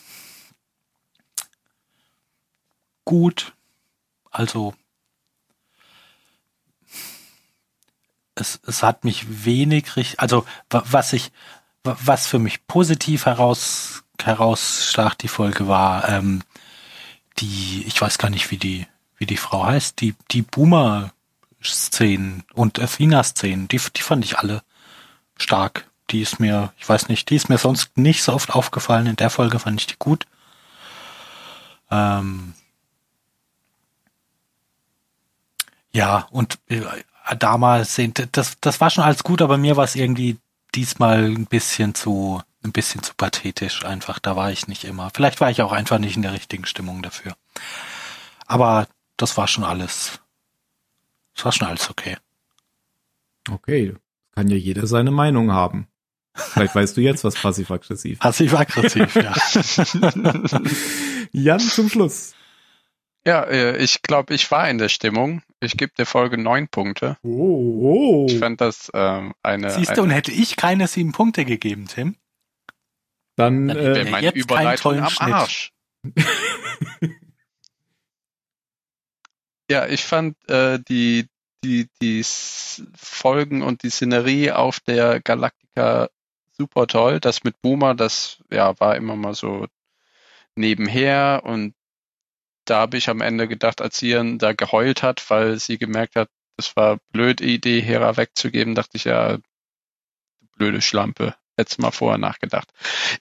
gut. 3.06 3.54
Also 4.30 4.74
es, 8.36 8.60
es 8.66 8.84
hat 8.84 9.04
mich 9.04 9.46
wenig 9.46 9.96
richtig, 9.96 10.20
also 10.20 10.46
wa- 10.70 10.84
was 10.86 11.14
ich, 11.14 11.32
wa- 11.84 11.98
was 12.04 12.28
für 12.28 12.40
mich 12.40 12.66
positiv 12.68 13.26
heraus 13.26 14.04
herausstach 14.22 15.16
die 15.16 15.28
Folge 15.28 15.68
war, 15.68 16.08
ähm, 16.08 16.44
die, 17.40 17.84
ich 17.88 18.00
weiß 18.00 18.20
gar 18.20 18.30
nicht, 18.30 18.52
wie 18.52 18.58
die, 18.58 18.86
wie 19.18 19.26
die 19.26 19.38
Frau 19.38 19.66
heißt, 19.66 20.00
die, 20.00 20.14
die 20.30 20.44
Boomer-Szenen 20.44 22.44
und 22.54 22.80
Athena-Szenen, 22.80 23.68
die, 23.68 23.82
die 23.96 24.02
fand 24.04 24.24
ich 24.24 24.38
alle 24.38 24.62
stark. 25.42 25.90
Die 26.10 26.22
ist 26.22 26.40
mir, 26.40 26.74
ich 26.78 26.88
weiß 26.88 27.08
nicht, 27.08 27.30
die 27.30 27.36
ist 27.36 27.50
mir 27.50 27.58
sonst 27.58 27.98
nicht 27.98 28.24
so 28.24 28.34
oft 28.34 28.52
aufgefallen. 28.52 29.08
In 29.08 29.16
der 29.16 29.30
Folge 29.30 29.60
fand 29.60 29.80
ich 29.80 29.88
die 29.88 29.96
gut. 29.98 30.26
Ähm 31.90 32.54
ja, 35.94 36.28
und 36.32 36.60
äh, 36.68 36.82
damals 37.38 38.00
das, 38.32 38.58
das 38.60 38.82
war 38.82 38.90
schon 38.90 39.04
alles 39.04 39.24
gut, 39.24 39.42
aber 39.42 39.58
mir 39.58 39.78
war 39.78 39.84
es 39.84 39.96
irgendwie 39.96 40.38
diesmal 40.74 41.26
ein 41.26 41.46
bisschen 41.46 41.96
zu, 41.96 42.42
ein 42.64 42.72
bisschen 42.72 43.04
zu 43.04 43.14
pathetisch 43.16 43.86
einfach. 43.86 44.20
Da 44.20 44.36
war 44.36 44.52
ich 44.52 44.68
nicht 44.68 44.84
immer. 44.84 45.12
Vielleicht 45.14 45.42
war 45.42 45.52
ich 45.52 45.62
auch 45.62 45.72
einfach 45.72 46.00
nicht 46.00 46.16
in 46.16 46.22
der 46.22 46.34
richtigen 46.34 46.66
Stimmung 46.66 47.02
dafür. 47.02 47.36
Aber 48.48 48.88
das 49.18 49.38
war 49.38 49.48
schon 49.48 49.64
alles. 49.64 50.20
Das 51.36 51.46
war 51.46 51.52
schon 51.52 51.68
alles 51.68 51.90
okay. 51.90 52.18
Okay. 53.50 53.96
Kann 54.36 54.48
ja 54.48 54.58
jeder 54.58 54.88
seine 54.88 55.12
Meinung 55.12 55.52
haben. 55.52 55.88
Vielleicht 56.34 56.76
weißt 56.76 56.96
du 56.96 57.02
jetzt, 57.02 57.24
was 57.24 57.36
passiv-aggressiv. 57.36 58.20
Passiv-aggressiv, 58.22 59.16
ja. 59.16 59.34
Jan 61.32 61.60
zum 61.60 61.90
Schluss. 61.90 62.34
Ja, 63.26 63.44
äh, 63.44 63.78
ich 63.78 64.02
glaube, 64.02 64.34
ich 64.34 64.50
war 64.50 64.70
in 64.70 64.78
der 64.78 64.90
Stimmung. 64.90 65.44
Ich 65.60 65.78
gebe 65.78 65.92
der 65.98 66.06
Folge 66.06 66.38
neun 66.38 66.70
Punkte. 66.70 67.18
Oh, 67.22 68.26
Ich 68.30 68.40
fand 68.40 68.62
das 68.62 68.90
ähm, 68.94 69.34
eine, 69.44 69.70
Siehst 69.70 69.92
du, 69.92 69.94
eine 69.94 70.02
und 70.04 70.10
hätte 70.10 70.32
ich 70.32 70.56
keine 70.56 70.88
sieben 70.88 71.12
Punkte 71.12 71.46
gegeben, 71.46 71.88
Tim, 71.88 72.16
Dann, 73.36 73.68
Dann 73.68 73.78
äh, 73.78 74.10
meine 74.10 74.28
jetzt 74.28 74.38
Überleitung 74.38 74.94
tollen 74.94 75.04
am 75.04 75.10
Schnitt. 75.10 75.34
Arsch. 75.34 75.72
ja, 79.70 79.86
ich 79.86 80.04
fand 80.04 80.36
äh, 80.50 80.80
die, 80.80 81.28
die, 81.64 81.90
die 82.02 82.24
Folgen 82.96 83.62
und 83.62 83.84
die 83.84 83.90
Szenerie 83.90 84.52
auf 84.52 84.80
der 84.80 85.20
Galactica 85.22 86.10
super 86.58 86.88
toll. 86.88 87.20
Das 87.20 87.44
mit 87.44 87.62
Boomer, 87.62 87.96
das 87.96 88.44
ja 88.52 88.80
war 88.80 88.96
immer 88.96 89.16
mal 89.16 89.34
so 89.34 89.68
nebenher 90.56 91.42
und 91.46 91.74
da 92.66 92.80
habe 92.80 92.98
ich 92.98 93.10
am 93.10 93.22
Ende 93.22 93.48
gedacht, 93.48 93.82
als 93.82 93.98
sie 93.98 94.38
da 94.38 94.54
geheult 94.54 95.04
hat, 95.04 95.28
weil 95.30 95.60
sie 95.60 95.78
gemerkt 95.78 96.16
hat, 96.16 96.30
das 96.58 96.76
war 96.76 97.00
blöde 97.12 97.44
Idee, 97.44 97.82
Hera 97.82 98.18
wegzugeben, 98.18 98.76
dachte 98.76 98.98
ich 98.98 99.06
ja, 99.06 99.40
blöde 100.58 100.82
Schlampe. 100.82 101.36
Hättest 101.58 101.80
mal 101.80 101.92
vorher 101.92 102.18
nachgedacht. 102.18 102.72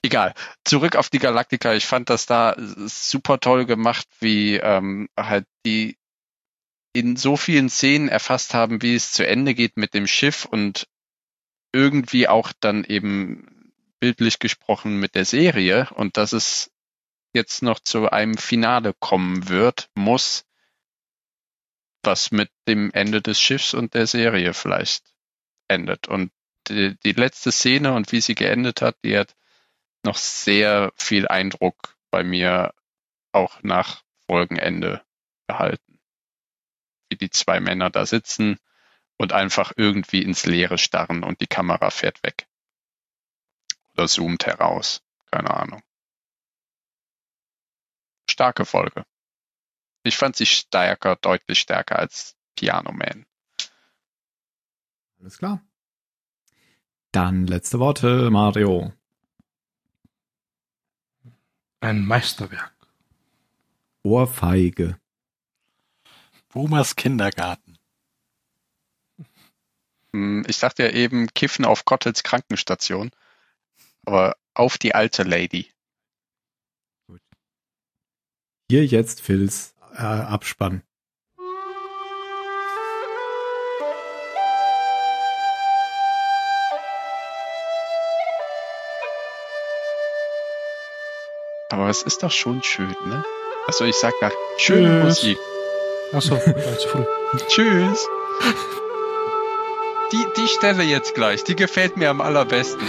Egal. 0.01 0.33
Zurück 0.63 0.95
auf 0.95 1.09
die 1.09 1.19
Galactica. 1.19 1.73
Ich 1.73 1.85
fand 1.85 2.09
das 2.09 2.25
da 2.25 2.55
super 2.57 3.39
toll 3.39 3.65
gemacht, 3.65 4.07
wie 4.19 4.55
ähm, 4.55 5.09
halt 5.17 5.45
die 5.65 5.97
in 6.93 7.15
so 7.15 7.37
vielen 7.37 7.69
Szenen 7.69 8.09
erfasst 8.09 8.53
haben, 8.53 8.81
wie 8.81 8.95
es 8.95 9.11
zu 9.11 9.25
Ende 9.25 9.53
geht 9.53 9.77
mit 9.77 9.93
dem 9.93 10.07
Schiff 10.07 10.45
und 10.45 10.87
irgendwie 11.73 12.27
auch 12.27 12.51
dann 12.59 12.83
eben 12.83 13.73
bildlich 13.99 14.39
gesprochen 14.39 14.99
mit 14.99 15.15
der 15.15 15.25
Serie 15.25 15.89
und 15.95 16.17
dass 16.17 16.33
es 16.33 16.71
jetzt 17.33 17.61
noch 17.61 17.79
zu 17.79 18.09
einem 18.09 18.37
Finale 18.37 18.93
kommen 18.99 19.47
wird, 19.47 19.89
muss, 19.95 20.45
was 22.03 22.31
mit 22.31 22.49
dem 22.67 22.91
Ende 22.91 23.21
des 23.21 23.39
Schiffs 23.39 23.73
und 23.73 23.93
der 23.93 24.07
Serie 24.07 24.53
vielleicht 24.53 25.13
endet. 25.67 26.07
Und 26.07 26.31
die, 26.67 26.97
die 27.03 27.13
letzte 27.13 27.51
Szene 27.51 27.93
und 27.93 28.11
wie 28.11 28.21
sie 28.21 28.35
geendet 28.35 28.81
hat, 28.81 28.97
die 29.05 29.17
hat 29.17 29.35
noch 30.03 30.17
sehr 30.17 30.91
viel 30.95 31.27
Eindruck 31.27 31.95
bei 32.09 32.23
mir 32.23 32.73
auch 33.31 33.61
nach 33.63 34.03
Folgenende 34.25 35.01
behalten. 35.47 35.90
Wie 37.11 37.17
die 37.17 37.29
zwei 37.29 37.59
Männer 37.59 37.89
da 37.89 38.05
sitzen 38.05 38.57
und 39.17 39.33
einfach 39.33 39.73
irgendwie 39.75 40.21
ins 40.21 40.45
Leere 40.45 40.77
starren 40.77 41.25
und 41.25 41.41
die 41.41 41.47
Kamera 41.47 41.89
fährt 41.89 42.23
weg. 42.23 42.47
Oder 43.93 44.07
zoomt 44.07 44.45
heraus. 44.45 45.03
Keine 45.29 45.53
Ahnung. 45.53 45.83
Starke 48.29 48.63
Folge. 48.63 49.05
Ich 50.03 50.15
fand 50.15 50.37
sie 50.37 50.45
stärker, 50.45 51.17
deutlich 51.17 51.59
stärker 51.59 51.99
als 51.99 52.37
Piano 52.55 52.93
Man. 52.93 53.25
Alles 55.19 55.37
klar. 55.37 55.61
Dann 57.11 57.45
letzte 57.45 57.77
Worte, 57.79 58.29
Mario. 58.31 58.93
Ein 61.81 62.05
Meisterwerk. 62.05 62.73
Ohrfeige. 64.03 65.00
Boomers 66.53 66.95
Kindergarten. 66.95 67.77
Hm, 70.13 70.43
Ich 70.47 70.57
sagte 70.57 70.83
ja 70.83 70.89
eben 70.91 71.27
Kiffen 71.33 71.65
auf 71.65 71.85
Gottels 71.85 72.23
Krankenstation. 72.23 73.11
Aber 74.05 74.35
auf 74.53 74.77
die 74.77 74.95
alte 74.95 75.23
Lady. 75.23 75.71
Hier 78.69 78.85
jetzt 78.85 79.21
Phils 79.21 79.73
äh, 79.93 79.97
Abspann. 79.97 80.81
Aber 91.69 91.89
es 91.89 92.01
ist 92.03 92.21
doch 92.23 92.31
schon 92.31 92.61
schön, 92.63 92.95
ne? 93.05 93.23
Also 93.67 93.85
ich 93.85 93.95
sag 93.95 94.13
da 94.19 94.29
schöne 94.57 94.89
Tschüss. 94.89 95.23
Musik. 95.23 95.37
Achso, 96.13 96.35
zu 96.35 96.87
früh. 96.89 97.03
Tschüss. 97.47 98.07
Die, 100.11 100.25
die 100.35 100.47
Stelle 100.47 100.83
jetzt 100.83 101.15
gleich, 101.15 101.43
die 101.45 101.55
gefällt 101.55 101.95
mir 101.95 102.09
am 102.09 102.19
allerbesten. 102.19 102.85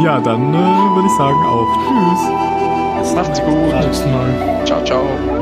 Ja, 0.00 0.20
dann 0.20 0.54
äh, 0.54 0.94
würde 0.94 1.08
ich 1.08 1.16
sagen 1.16 1.44
auch 1.46 1.76
Tschüss. 1.88 3.14
Macht's 3.14 3.40
gut. 3.40 3.74
Nächsten 3.74 4.12
Mal. 4.12 4.62
Ciao, 4.64 4.84
ciao. 4.84 5.35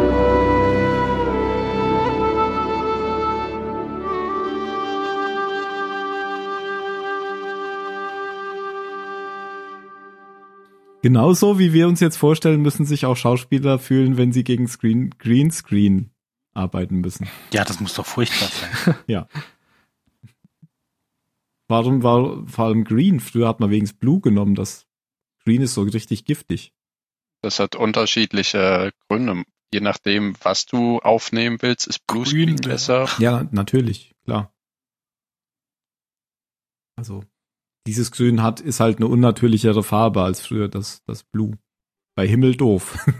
Genauso 11.05 11.59
wie 11.59 11.74
wir 11.74 11.86
uns 11.86 12.00
jetzt 12.00 12.16
vorstellen, 12.16 12.62
müssen 12.62 12.86
sich 12.86 13.05
auch 13.05 13.14
Schauspieler 13.14 13.78
fühlen, 13.78 14.16
wenn 14.16 14.32
sie 14.32 14.42
gegen 14.42 14.66
Screen, 14.66 15.11
Greenscreen 15.18 16.11
arbeiten 16.55 17.02
müssen. 17.02 17.28
Ja, 17.52 17.62
das 17.62 17.78
muss 17.78 17.92
doch 17.92 18.07
furchtbar 18.07 18.48
sein. 18.48 18.94
Ja. 19.07 19.28
warum 21.68 22.02
war 22.02 22.46
vor 22.46 22.64
allem 22.64 22.84
Green? 22.84 23.20
Früher 23.20 23.48
hat 23.48 23.61
man 23.61 23.68
wegen 23.68 23.86
Blue 23.98 24.22
genommen. 24.22 24.55
Das 24.55 24.86
Green 25.44 25.61
ist 25.61 25.74
so 25.74 25.82
richtig 25.82 26.24
giftig. 26.24 26.72
Das 27.42 27.61
hat 27.61 27.76
unterschiedliche 27.76 28.90
Gründe. 29.07 29.44
Je 29.74 29.80
nachdem, 29.80 30.34
was 30.42 30.64
du 30.64 31.00
aufnehmen 31.00 31.59
willst, 31.61 31.86
ist 31.86 32.07
Blue 32.07 32.24
Grün, 32.24 32.57
Screen 32.57 32.57
besser. 32.57 33.11
Ja, 33.18 33.46
natürlich, 33.50 34.14
klar. 34.24 34.55
Also, 36.96 37.24
dieses 37.87 38.11
Grün 38.11 38.43
hat, 38.43 38.61
ist 38.61 38.80
halt 38.80 38.97
eine 38.99 39.07
unnatürlichere 39.09 39.82
Farbe 39.82 40.22
als 40.22 40.41
früher 40.41 40.68
das, 40.68 41.03
das 41.07 41.22
Blue. 41.24 41.59
Bei 42.14 42.26
Himmel 42.26 42.57
doof. 42.57 42.99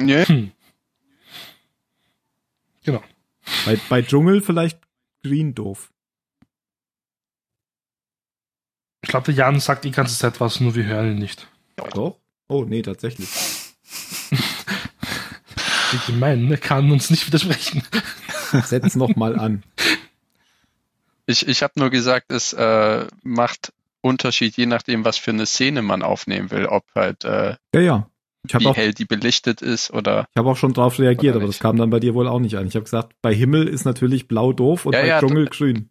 Nee, 0.00 0.24
Hm. 0.24 0.50
Genau. 2.84 3.02
bei, 3.64 3.78
bei 3.88 4.02
Dschungel 4.02 4.40
vielleicht 4.40 4.80
Green 5.22 5.54
doof. 5.54 5.92
Ich 9.02 9.10
glaube, 9.10 9.26
der 9.26 9.34
Jan 9.34 9.60
sagt 9.60 9.84
die 9.84 9.92
ganze 9.92 10.16
Zeit 10.18 10.40
was, 10.40 10.58
nur 10.60 10.74
wir 10.74 10.86
hören 10.86 11.12
ihn 11.12 11.18
nicht. 11.18 11.46
Doch? 11.76 12.18
Oh, 12.48 12.64
nee, 12.64 12.82
tatsächlich. 12.82 13.28
Wie 15.90 16.12
gemein, 16.12 16.50
er 16.50 16.58
kann 16.58 16.90
uns 16.90 17.10
nicht 17.10 17.26
widersprechen. 17.26 17.82
Setz 18.64 18.96
noch 18.96 19.14
mal 19.14 19.38
an. 19.38 19.62
Ich, 21.26 21.46
ich 21.46 21.62
habe 21.62 21.74
nur 21.78 21.90
gesagt, 21.90 22.30
es 22.32 22.52
äh, 22.52 23.06
macht 23.22 23.72
Unterschied, 24.00 24.56
je 24.56 24.66
nachdem, 24.66 25.04
was 25.04 25.16
für 25.16 25.30
eine 25.30 25.46
Szene 25.46 25.82
man 25.82 26.02
aufnehmen 26.02 26.50
will. 26.50 26.66
Ob 26.66 26.84
halt, 26.94 27.24
äh, 27.24 27.56
Ja, 27.74 27.80
ja. 27.80 28.08
Ich 28.44 28.54
habe 28.54 28.64
wie 28.64 28.68
auch, 28.68 28.76
hell 28.76 28.92
die 28.92 29.04
belichtet 29.04 29.62
ist 29.62 29.92
oder. 29.92 30.26
ich 30.34 30.36
hab 30.36 30.46
auch 30.46 30.56
schon 30.56 30.72
drauf 30.72 30.98
reagiert, 30.98 31.36
aber 31.36 31.46
das 31.46 31.60
kam 31.60 31.76
dann 31.76 31.90
bei 31.90 32.00
dir 32.00 32.14
wohl 32.14 32.26
auch 32.26 32.40
nicht 32.40 32.56
an. 32.56 32.66
Ich 32.66 32.74
habe 32.74 32.82
gesagt, 32.82 33.14
bei 33.22 33.32
Himmel 33.32 33.68
ist 33.68 33.84
natürlich 33.84 34.26
blau 34.26 34.52
doof 34.52 34.84
und 34.84 34.94
Ja, 34.94 35.00
bei 35.00 35.06
ja, 35.06 35.20
Dschungel 35.20 35.46
grün. 35.46 35.90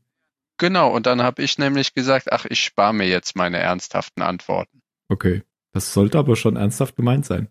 Genau, 0.58 0.94
und 0.94 1.06
dann 1.06 1.24
habe 1.24 1.42
ich 1.42 1.58
nämlich 1.58 1.94
gesagt, 1.94 2.32
ach, 2.34 2.46
ich 2.46 2.62
spare 2.62 2.94
mir 2.94 3.08
jetzt 3.08 3.38
meine 3.38 3.58
ernsthaften 3.58 4.22
Antworten. 4.22 4.82
Okay. 5.08 5.44
Das 5.72 5.94
sollte 5.94 6.20
aber 6.20 6.36
schon 6.36 6.58
ernsthaft 6.58 6.98
gemeint 6.98 7.26
sein. 7.26 7.48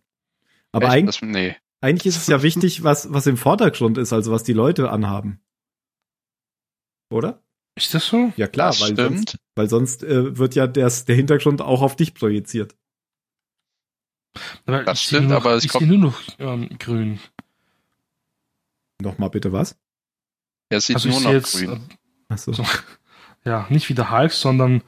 Aber 0.70 0.84
Echt? 0.88 0.94
eigentlich, 0.94 1.20
Das, 1.20 1.28
nee. 1.28 1.56
eigentlich 1.80 2.06
ist 2.06 2.18
es 2.18 2.26
ja 2.26 2.42
wichtig, 2.42 2.84
was, 2.84 3.10
was 3.10 3.26
im 3.26 3.38
Vordergrund 3.38 3.96
ist, 3.96 4.12
also 4.12 4.30
was 4.30 4.42
die 4.42 4.52
Leute 4.52 4.90
anhaben. 4.90 5.40
Oder? 7.10 7.42
Ist 7.80 7.94
das 7.94 8.06
so? 8.06 8.32
Ja 8.36 8.46
klar, 8.46 8.68
das 8.70 8.80
weil 8.80 8.92
stimmt. 8.92 9.30
sonst, 9.30 9.38
weil 9.54 9.68
sonst 9.68 10.02
äh, 10.04 10.36
wird 10.38 10.54
ja 10.54 10.66
der, 10.66 10.90
der 10.90 11.16
Hintergrund 11.16 11.62
auch 11.62 11.82
auf 11.82 11.96
dich 11.96 12.14
projiziert. 12.14 12.76
Weil 14.66 14.84
Das 14.84 15.02
stimmt, 15.02 15.28
nur, 15.28 15.36
aber 15.38 15.54
es 15.54 15.64
ich 15.64 15.70
kommt- 15.72 15.88
sehe 15.88 15.98
nur 15.98 16.10
noch 16.10 16.20
ähm, 16.38 16.68
grün. 16.78 17.18
Nochmal 19.00 19.30
bitte 19.30 19.52
was? 19.52 19.76
Er 20.68 20.80
sieht 20.80 20.96
Also 20.96 21.08
nur 21.08 21.20
noch 21.20 21.32
jetzt, 21.32 21.56
grün. 21.58 21.72
äh, 21.72 21.78
Ach 22.28 22.38
so. 22.38 22.52
So. 22.52 22.64
ja, 23.44 23.66
nicht 23.70 23.88
wie 23.88 23.94
der 23.94 24.10
Hulk, 24.10 24.32
sondern 24.32 24.82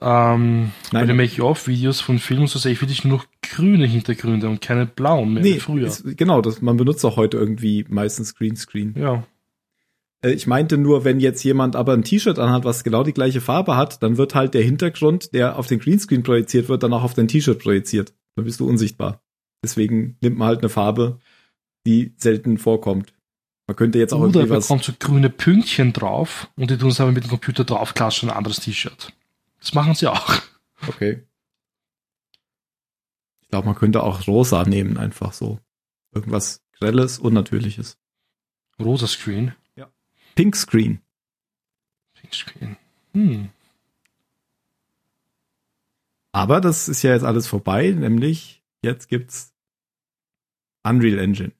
ähm, 0.00 0.72
bei 0.92 1.04
den 1.04 1.16
Make-off-Videos 1.16 2.00
von 2.00 2.18
Filmen 2.18 2.46
so 2.46 2.58
sehe 2.58 2.72
ich 2.72 2.80
wirklich 2.80 3.04
nur 3.04 3.18
noch 3.18 3.26
grüne 3.42 3.86
Hintergründe 3.86 4.48
und 4.48 4.60
keine 4.62 4.86
blauen 4.86 5.34
mehr 5.34 5.42
Nee, 5.42 5.56
wie 5.56 5.60
früher. 5.60 5.86
Ist, 5.88 6.16
genau, 6.16 6.40
das, 6.40 6.62
man 6.62 6.76
benutzt 6.78 7.04
auch 7.04 7.16
heute 7.16 7.36
irgendwie 7.36 7.84
meistens 7.88 8.34
Greenscreen. 8.34 8.94
ja. 8.96 9.24
Äh, 10.22 10.32
ich 10.32 10.46
meinte 10.46 10.78
nur, 10.78 11.04
wenn 11.04 11.20
jetzt 11.20 11.42
jemand 11.42 11.76
aber 11.76 11.92
ein 11.92 12.04
T-Shirt 12.04 12.38
anhat, 12.38 12.64
was 12.64 12.84
genau 12.84 13.02
die 13.04 13.12
gleiche 13.14 13.40
Farbe 13.40 13.76
hat, 13.76 14.02
dann 14.02 14.16
wird 14.16 14.34
halt 14.34 14.54
der 14.54 14.62
Hintergrund, 14.62 15.34
der 15.34 15.58
auf 15.58 15.66
den 15.66 15.80
Greenscreen 15.80 16.22
projiziert 16.22 16.68
wird, 16.68 16.82
dann 16.82 16.92
auch 16.92 17.02
auf 17.02 17.14
dein 17.14 17.28
T-Shirt 17.28 17.58
projiziert. 17.58 18.14
Dann 18.36 18.44
bist 18.44 18.60
du 18.60 18.68
unsichtbar. 18.68 19.22
Deswegen 19.62 20.16
nimmt 20.20 20.38
man 20.38 20.48
halt 20.48 20.60
eine 20.60 20.68
Farbe, 20.68 21.18
die 21.86 22.14
selten 22.16 22.58
vorkommt. 22.58 23.12
Man 23.66 23.76
könnte 23.76 23.98
jetzt 23.98 24.12
auch 24.12 24.20
Oder 24.20 24.40
irgendwie 24.40 24.56
was. 24.56 24.66
bekommt 24.66 24.84
so 24.84 24.92
grüne 24.98 25.30
Pünktchen 25.30 25.92
drauf 25.92 26.50
und 26.56 26.70
die 26.70 26.78
tun 26.78 26.90
es 26.90 27.00
aber 27.00 27.12
mit 27.12 27.24
dem 27.24 27.30
Computer 27.30 27.64
draufklatschen, 27.64 28.30
ein 28.30 28.36
anderes 28.36 28.60
T-Shirt. 28.60 29.12
Das 29.60 29.74
machen 29.74 29.94
sie 29.94 30.08
auch. 30.08 30.34
Okay. 30.88 31.22
Ich 33.42 33.48
glaube, 33.48 33.66
man 33.66 33.76
könnte 33.76 34.02
auch 34.02 34.26
rosa 34.26 34.64
nehmen, 34.64 34.96
einfach 34.96 35.32
so. 35.32 35.60
Irgendwas 36.12 36.62
grelles, 36.78 37.18
unnatürliches. 37.18 37.98
Rosa 38.80 39.06
Screen, 39.06 39.52
Pink 40.34 40.56
Screen. 40.56 41.00
Pink 42.14 42.34
Screen. 42.34 42.76
Hm. 43.14 43.50
Aber 46.32 46.60
das 46.60 46.88
ist 46.88 47.02
ja 47.02 47.12
jetzt 47.12 47.24
alles 47.24 47.46
vorbei, 47.46 47.90
nämlich 47.90 48.62
jetzt 48.82 49.08
gibt's 49.08 49.52
Unreal 50.82 51.18
Engine. 51.18 51.52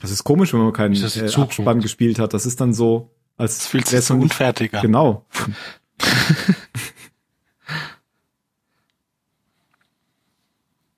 Das 0.00 0.10
ist 0.10 0.24
komisch, 0.24 0.52
wenn 0.54 0.60
man 0.60 0.72
keinen 0.72 0.94
äh? 0.94 1.30
Abspann 1.36 1.80
gespielt 1.80 2.18
hat. 2.18 2.32
Das 2.32 2.46
ist 2.46 2.58
dann 2.60 2.72
so, 2.72 3.14
als 3.36 3.58
Das 3.58 3.66
fühlt 3.66 3.86
sich 3.86 4.00
so 4.00 4.14
noch 4.14 4.22
nicht- 4.22 4.32
unfertig 4.32 4.72
an. 4.74 4.80
Genau. 4.82 5.26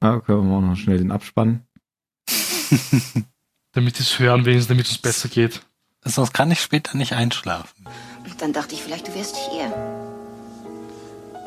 ah, 0.01 0.21
können 0.21 0.49
wir 0.49 0.57
auch 0.57 0.61
noch 0.61 0.77
schnell 0.77 0.99
den 0.99 1.11
Abspann. 1.11 1.67
Damit 3.73 3.97
sie 3.97 4.03
es 4.03 4.19
hören, 4.19 4.45
wenigstens 4.45 4.69
damit 4.69 4.87
es 4.87 4.99
besser 4.99 5.29
geht. 5.29 5.63
Sonst 6.05 6.35
kann 6.35 6.51
ich 6.51 6.61
später 6.61 6.97
nicht 6.97 7.15
einschlafen. 7.15 7.87
Dann 8.39 8.53
dachte 8.53 8.75
ich, 8.75 8.83
vielleicht 8.83 9.09
du 9.09 9.15
wärst 9.15 9.37
hier. 9.51 9.73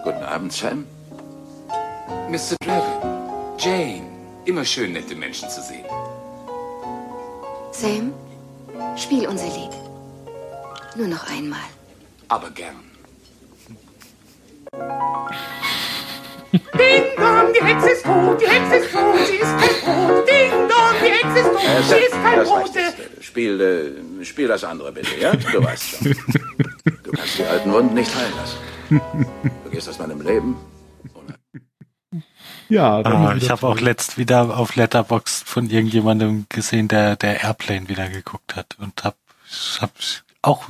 Guten 0.04 0.24
Abend, 0.24 0.54
Sam. 0.54 0.86
Mr. 2.30 2.56
Draven. 2.64 3.58
Jane. 3.60 4.08
Immer 4.46 4.64
schön, 4.64 4.94
nette 4.94 5.16
Menschen 5.16 5.50
zu 5.50 5.62
sehen. 5.62 5.86
Sam, 7.72 8.14
spiel 8.96 9.28
unser 9.28 9.48
Lied. 9.48 9.72
Nur 10.96 11.08
noch 11.08 11.30
einmal. 11.30 11.60
Aber 12.30 12.50
gern. 12.52 12.76
Ding 16.52 17.04
dong, 17.18 17.54
die 17.54 17.66
Hexe 17.66 17.90
ist 17.90 18.06
tot, 18.06 18.42
die 18.42 18.48
Hexe 18.48 18.76
ist 18.76 18.94
tot, 18.94 19.28
sie 19.28 19.36
ist 19.36 19.58
kein 19.58 19.75
Hexe 21.76 21.96
ist 21.98 22.00
tot, 22.00 22.00
sie 22.00 22.06
ist 22.06 22.12
kein 22.24 22.36
das 22.40 22.48
Brot. 22.50 22.58
reicht 22.62 22.76
jetzt. 22.76 23.24
Spiel, 23.26 23.62
äh, 24.22 24.26
spiel 24.26 24.48
das 24.48 24.64
andere 24.64 24.92
bitte, 24.92 25.20
ja? 25.20 25.36
Du 25.36 25.64
weißt 25.64 25.84
schon. 25.90 26.16
Du 27.04 27.12
kannst 27.12 27.38
die 27.40 27.44
alten 27.44 27.72
Wunden 27.72 27.94
nicht 27.94 28.12
heilen 28.16 28.34
lassen. 28.36 28.58
Du 29.64 29.70
gehst 29.72 29.90
aus 29.90 30.00
meinem 30.00 30.22
Leben. 30.22 30.56
ohne- 31.14 32.24
Ja, 32.70 32.98
Ah, 33.02 33.36
ich 33.36 33.50
habe 33.50 33.68
auch 33.68 33.80
letzt 33.80 34.18
wieder 34.18 34.58
auf 34.58 34.76
Letterbox 34.76 35.44
von 35.46 35.70
irgendjemandem 35.70 36.46
gesehen, 36.50 36.88
der 36.88 37.16
der 37.16 37.42
Airplane 37.44 37.90
wieder 37.90 38.10
geguckt 38.10 38.56
hat 38.56 38.78
und 38.80 39.04
hab, 39.04 39.18
hab 39.82 39.92
auch 40.42 40.70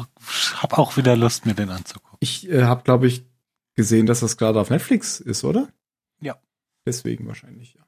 hab 0.55 0.77
auch 0.77 0.97
wieder 0.97 1.15
Lust 1.15 1.45
mir 1.45 1.53
den 1.53 1.69
anzugucken. 1.69 2.17
Ich 2.21 2.49
äh, 2.49 2.63
habe, 2.63 2.83
glaube 2.83 3.07
ich, 3.07 3.25
gesehen, 3.75 4.05
dass 4.05 4.21
das 4.21 4.37
gerade 4.37 4.59
auf 4.59 4.69
Netflix 4.69 5.19
ist, 5.19 5.43
oder? 5.43 5.67
Ja. 6.21 6.35
Deswegen 6.85 7.27
wahrscheinlich, 7.27 7.73
ja. 7.75 7.84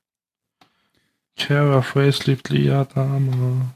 Terra 1.38 1.82
Phrase 1.82 2.24
liebt 2.26 2.50
Lia 2.50 2.86
Dama. 2.86 3.74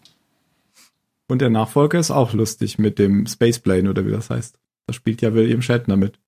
Und 1.27 1.39
der 1.39 1.49
Nachfolger 1.49 1.99
ist 1.99 2.11
auch 2.11 2.33
lustig 2.33 2.77
mit 2.77 2.99
dem 2.99 3.25
Spaceplane 3.25 3.89
oder 3.89 4.05
wie 4.05 4.11
das 4.11 4.29
heißt. 4.29 4.59
Da 4.87 4.93
spielt 4.93 5.21
ja 5.21 5.33
William 5.33 5.61
Shatner 5.61 5.95
mit. 5.95 6.19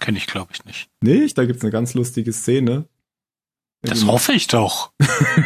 Kenne 0.00 0.18
ich 0.18 0.26
glaube 0.26 0.52
ich 0.52 0.64
nicht. 0.64 0.88
Nicht? 1.00 1.36
Da 1.36 1.46
gibt's 1.46 1.62
eine 1.62 1.72
ganz 1.72 1.94
lustige 1.94 2.32
Szene. 2.32 2.86
Das 3.82 4.06
hoffe 4.06 4.32
ich 4.32 4.46
doch. 4.46 4.92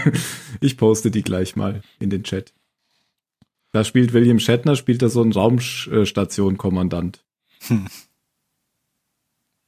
ich 0.60 0.76
poste 0.76 1.10
die 1.10 1.22
gleich 1.22 1.56
mal 1.56 1.82
in 1.98 2.10
den 2.10 2.24
Chat. 2.24 2.52
Da 3.72 3.84
spielt 3.84 4.12
William 4.12 4.38
Shatner, 4.38 4.76
spielt 4.76 5.02
da 5.02 5.08
so 5.08 5.22
einen 5.22 5.32
Raumstation-Kommandant. 5.32 7.24
Hm. 7.66 7.86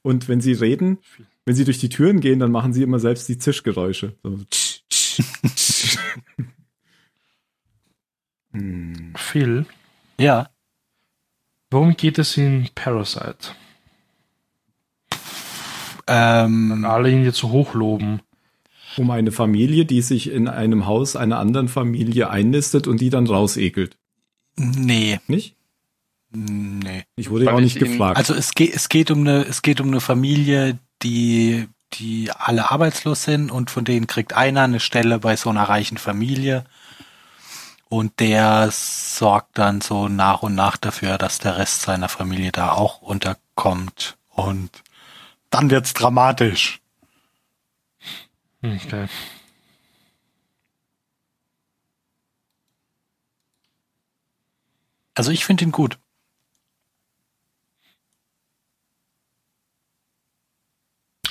Und 0.03 0.27
wenn 0.27 0.41
sie 0.41 0.53
reden, 0.53 0.99
wenn 1.45 1.55
sie 1.55 1.65
durch 1.65 1.79
die 1.79 1.89
Türen 1.89 2.19
gehen, 2.19 2.39
dann 2.39 2.51
machen 2.51 2.73
sie 2.73 2.83
immer 2.83 2.99
selbst 2.99 3.27
die 3.29 3.37
Zischgeräusche. 3.37 4.15
So. 4.23 4.39
Hm. 8.53 9.13
Phil, 9.15 9.65
Ja, 10.19 10.49
worum 11.69 11.95
geht 11.95 12.19
es 12.19 12.35
in 12.37 12.67
Parasite? 12.75 13.55
ähm, 16.07 16.83
Alle 16.85 17.09
ihn 17.11 17.23
jetzt 17.23 17.37
so 17.37 17.49
hochloben. 17.51 18.21
Um 18.97 19.09
eine 19.09 19.31
Familie, 19.31 19.85
die 19.85 20.01
sich 20.01 20.29
in 20.29 20.49
einem 20.49 20.85
Haus 20.85 21.15
einer 21.15 21.39
anderen 21.39 21.69
Familie 21.69 22.29
einnistet 22.29 22.87
und 22.87 22.99
die 22.99 23.09
dann 23.09 23.25
rausekelt. 23.25 23.97
nee, 24.57 25.19
Nicht? 25.27 25.55
nee. 26.31 27.03
Ich 27.15 27.29
wurde 27.29 27.45
ja 27.45 27.53
auch 27.53 27.61
nicht 27.61 27.79
gefragt. 27.79 28.17
Also 28.17 28.33
es 28.33 28.53
geht, 28.53 28.73
es 28.75 28.89
geht 28.89 29.11
um 29.11 29.21
eine, 29.21 29.43
es 29.45 29.61
geht 29.61 29.79
um 29.79 29.87
eine 29.87 30.01
Familie, 30.01 30.77
die, 31.03 31.67
die 31.93 32.31
alle 32.31 32.71
arbeitslos 32.71 33.23
sind 33.23 33.51
und 33.51 33.69
von 33.71 33.85
denen 33.85 34.07
kriegt 34.07 34.33
einer 34.33 34.63
eine 34.63 34.79
Stelle 34.79 35.19
bei 35.19 35.35
so 35.35 35.49
einer 35.49 35.63
reichen 35.63 35.97
Familie. 35.97 36.65
Und 37.89 38.19
der 38.21 38.69
sorgt 38.71 39.57
dann 39.57 39.81
so 39.81 40.07
nach 40.07 40.43
und 40.43 40.55
nach 40.55 40.77
dafür, 40.77 41.17
dass 41.17 41.39
der 41.39 41.57
Rest 41.57 41.81
seiner 41.81 42.07
Familie 42.07 42.51
da 42.53 42.71
auch 42.71 43.01
unterkommt. 43.01 44.17
Und 44.29 44.69
dann 45.49 45.69
wird's 45.69 45.93
dramatisch. 45.93 46.79
Hm, 48.61 48.79
Okay. 48.85 49.07
Also 55.13 55.31
ich 55.31 55.45
finde 55.45 55.65
ihn 55.65 55.71
gut. 55.71 55.99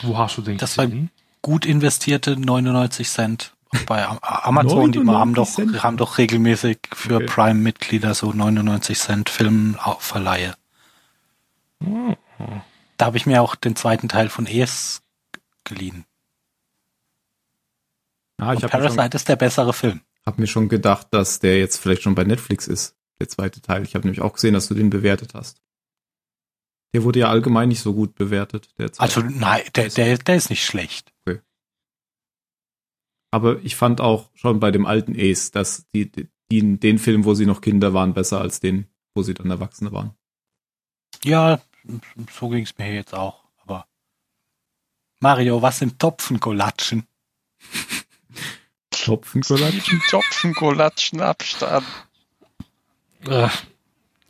Wo 0.02 0.16
hast 0.18 0.36
du 0.38 0.42
den 0.42 0.58
Das 0.58 0.76
war- 0.78 0.86
gesehen? 0.86 1.10
Gut 1.42 1.64
investierte 1.64 2.36
99 2.38 3.08
Cent 3.08 3.54
bei 3.86 4.06
Am- 4.06 4.18
Amazon. 4.20 4.92
Die 4.92 4.98
99 4.98 5.14
haben 5.20 5.34
doch, 5.34 5.48
Cent? 5.48 5.82
haben 5.82 5.96
doch 5.96 6.18
regelmäßig 6.18 6.78
für 6.92 7.16
Okay. 7.16 7.26
Prime-Mitglieder 7.26 8.14
so 8.14 8.32
99 8.32 8.98
Cent 8.98 9.30
Filmverleihe. 9.30 10.54
Da 11.78 13.06
habe 13.06 13.16
ich 13.16 13.24
mir 13.26 13.40
auch 13.42 13.54
den 13.54 13.76
zweiten 13.76 14.08
Teil 14.08 14.28
von 14.28 14.46
Es 14.46 15.00
geliehen. 15.64 16.04
Ah, 18.38 18.52
ich 18.54 18.60
mir, 18.62 18.68
schon- 18.68 18.70
Parasite 18.70 19.16
ist 19.16 19.28
der 19.28 19.36
bessere 19.36 19.72
Film. 19.72 20.00
hab 20.26 20.38
mir 20.38 20.46
schon 20.46 20.68
gedacht, 20.68 21.08
dass 21.12 21.40
der 21.40 21.58
jetzt 21.58 21.78
vielleicht 21.78 22.02
schon 22.02 22.14
bei 22.14 22.24
Netflix 22.24 22.66
ist, 22.66 22.94
der 23.18 23.28
zweite 23.28 23.60
Teil. 23.62 23.82
Ich 23.84 23.94
habe 23.94 24.06
nämlich 24.06 24.20
auch 24.22 24.34
gesehen, 24.34 24.54
dass 24.54 24.68
du 24.68 24.74
den 24.74 24.90
bewertet 24.90 25.32
hast. 25.34 25.60
Der 26.92 27.04
wurde 27.04 27.20
ja 27.20 27.28
allgemein 27.28 27.68
nicht 27.68 27.80
so 27.80 27.94
gut 27.94 28.14
bewertet. 28.16 28.68
Der 28.78 28.92
zweite. 28.92 29.00
Also 29.00 29.20
nein, 29.20 29.62
der, 29.74 29.88
der, 29.88 30.18
der 30.18 30.36
ist 30.36 30.50
nicht 30.50 30.64
schlecht. 30.64 31.12
Aber 33.30 33.60
ich 33.62 33.76
fand 33.76 34.00
auch 34.00 34.28
schon 34.34 34.60
bei 34.60 34.70
dem 34.70 34.86
alten 34.86 35.14
Ace, 35.16 35.50
dass 35.52 35.86
die, 35.94 36.10
die, 36.50 36.78
den 36.78 36.98
Film, 36.98 37.24
wo 37.24 37.34
sie 37.34 37.46
noch 37.46 37.60
Kinder 37.60 37.94
waren, 37.94 38.12
besser 38.12 38.40
als 38.40 38.60
den, 38.60 38.86
wo 39.14 39.22
sie 39.22 39.34
dann 39.34 39.50
Erwachsene 39.50 39.92
waren. 39.92 40.14
Ja, 41.22 41.60
so 42.38 42.48
ging 42.48 42.64
es 42.64 42.76
mir 42.76 42.92
jetzt 42.92 43.14
auch. 43.14 43.44
Aber 43.58 43.86
Mario, 45.20 45.62
was 45.62 45.78
sind 45.78 45.98
Topfengolatschen? 45.98 47.06
Topfenkolatschen? 48.90 50.02
Topfengolatschen 50.08 51.20
Abstand. 51.20 51.86
Äh, 53.26 53.48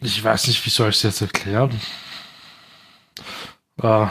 ich 0.01 0.23
weiß 0.23 0.47
nicht, 0.49 0.65
wie 0.67 0.71
soll 0.71 0.91
ich 0.91 0.97
es 0.97 1.03
jetzt 1.03 1.21
erklären? 1.23 1.81
Äh, 3.83 4.07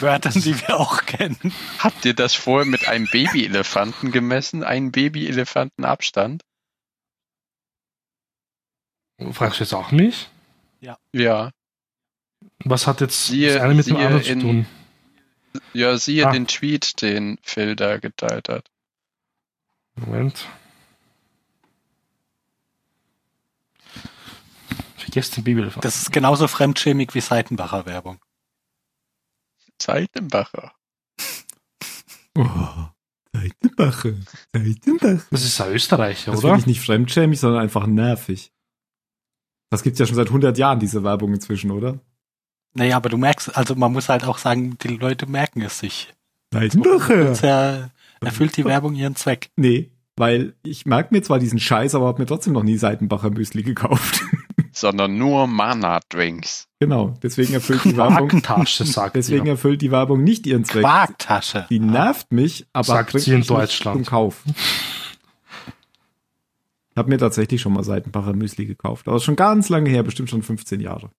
Wörtern, 0.00 0.32
die 0.34 0.60
wir 0.60 0.78
auch 0.78 1.04
kennen. 1.06 1.52
Habt 1.78 2.04
ihr 2.04 2.14
das 2.14 2.34
vorher 2.34 2.66
mit 2.66 2.86
einem 2.88 3.06
Babyelefanten 3.06 4.12
gemessen? 4.12 4.62
Einen 4.62 4.92
Babyelefanten 4.92 5.84
Abstand? 5.84 6.42
fragst 9.32 9.60
du 9.60 9.64
jetzt 9.64 9.72
auch 9.72 9.90
mich? 9.92 10.28
Ja. 11.12 11.50
Was 12.64 12.86
hat 12.86 13.00
jetzt 13.00 13.26
Siehe- 13.28 13.54
das 13.54 13.62
eine 13.62 13.74
mit 13.74 13.86
dem 13.86 13.96
anderen 13.96 14.22
zu 14.22 14.38
tun? 14.38 14.66
Ja, 15.72 15.96
siehe 15.96 16.26
Ah. 16.26 16.32
den 16.32 16.46
Tweet, 16.46 17.00
den 17.00 17.38
Phil 17.42 17.74
da 17.76 17.96
geteilt 17.98 18.48
hat. 18.50 18.68
Moment. 19.94 20.46
Den 25.16 25.44
Babyelefant. 25.44 25.84
Das 25.84 25.96
ist 25.96 26.12
genauso 26.12 26.46
fremdschämig 26.48 27.14
wie 27.14 27.20
Seitenbacher 27.20 27.86
Werbung. 27.86 28.18
Seitenbacher. 29.80 30.72
Oh, 32.36 32.44
Seitenbache. 33.32 34.16
Seitenbache. 34.52 35.26
Das 35.30 35.44
ist 35.44 35.60
ein 35.60 35.72
Österreicher, 35.72 36.32
Das 36.32 36.40
oder? 36.40 36.48
finde 36.54 36.60
ich 36.60 36.66
nicht 36.66 36.80
fremdschämig, 36.80 37.40
sondern 37.40 37.62
einfach 37.62 37.86
nervig. 37.86 38.52
Das 39.70 39.82
gibt's 39.82 39.98
ja 39.98 40.06
schon 40.06 40.16
seit 40.16 40.28
100 40.28 40.56
Jahren, 40.58 40.78
diese 40.78 41.02
Werbung 41.02 41.34
inzwischen, 41.34 41.70
oder? 41.70 41.98
Naja, 42.74 42.96
aber 42.96 43.08
du 43.08 43.16
merkst, 43.16 43.56
also 43.56 43.74
man 43.74 43.92
muss 43.92 44.08
halt 44.08 44.24
auch 44.24 44.38
sagen, 44.38 44.76
die 44.78 44.88
Leute 44.88 45.26
merken 45.26 45.62
es 45.62 45.78
sich. 45.78 46.12
Seitenbache. 46.52 47.24
Das 47.24 47.40
ja, 47.40 47.90
erfüllt 48.20 48.56
die 48.56 48.64
Werbung 48.64 48.94
ihren 48.94 49.16
Zweck. 49.16 49.50
Nee, 49.56 49.90
weil 50.16 50.54
ich 50.62 50.86
merke 50.86 51.14
mir 51.14 51.22
zwar 51.22 51.38
diesen 51.38 51.58
Scheiß, 51.58 51.94
aber 51.94 52.06
habe 52.06 52.20
mir 52.20 52.26
trotzdem 52.26 52.52
noch 52.52 52.62
nie 52.62 52.76
Seitenbacher 52.76 53.30
Müsli 53.30 53.62
gekauft. 53.62 54.22
Sondern 54.78 55.16
nur 55.16 55.46
Mana-Drinks. 55.46 56.68
genau, 56.80 57.14
deswegen 57.22 57.54
erfüllt 57.54 57.82
die 57.84 57.96
Werbung, 57.96 58.28
deswegen 59.14 59.46
ihr. 59.46 59.52
erfüllt 59.52 59.80
die 59.80 59.90
Werbung 59.90 60.22
nicht 60.22 60.46
ihren 60.46 60.66
Zweck. 60.66 60.82
Quarktasche. 60.82 61.66
Die 61.70 61.78
nervt 61.78 62.30
mich, 62.30 62.66
aber 62.74 62.84
Sagt 62.84 63.12
bringt 63.12 63.24
sie 63.24 63.30
in 63.30 63.38
mich 63.38 63.48
nicht 63.48 63.58
Deutschland. 63.58 63.96
zum 63.96 64.04
Kauf. 64.04 64.42
Ich 66.90 66.96
habe 66.98 67.08
mir 67.08 67.16
tatsächlich 67.18 67.60
schon 67.62 67.72
mal 67.72 67.84
Seitenbacher 67.84 68.34
Müsli 68.34 68.66
gekauft, 68.66 69.08
aber 69.08 69.18
schon 69.20 69.36
ganz 69.36 69.70
lange 69.70 69.88
her, 69.88 70.02
bestimmt 70.02 70.28
schon 70.28 70.42
15 70.42 70.80
Jahre. 70.80 71.10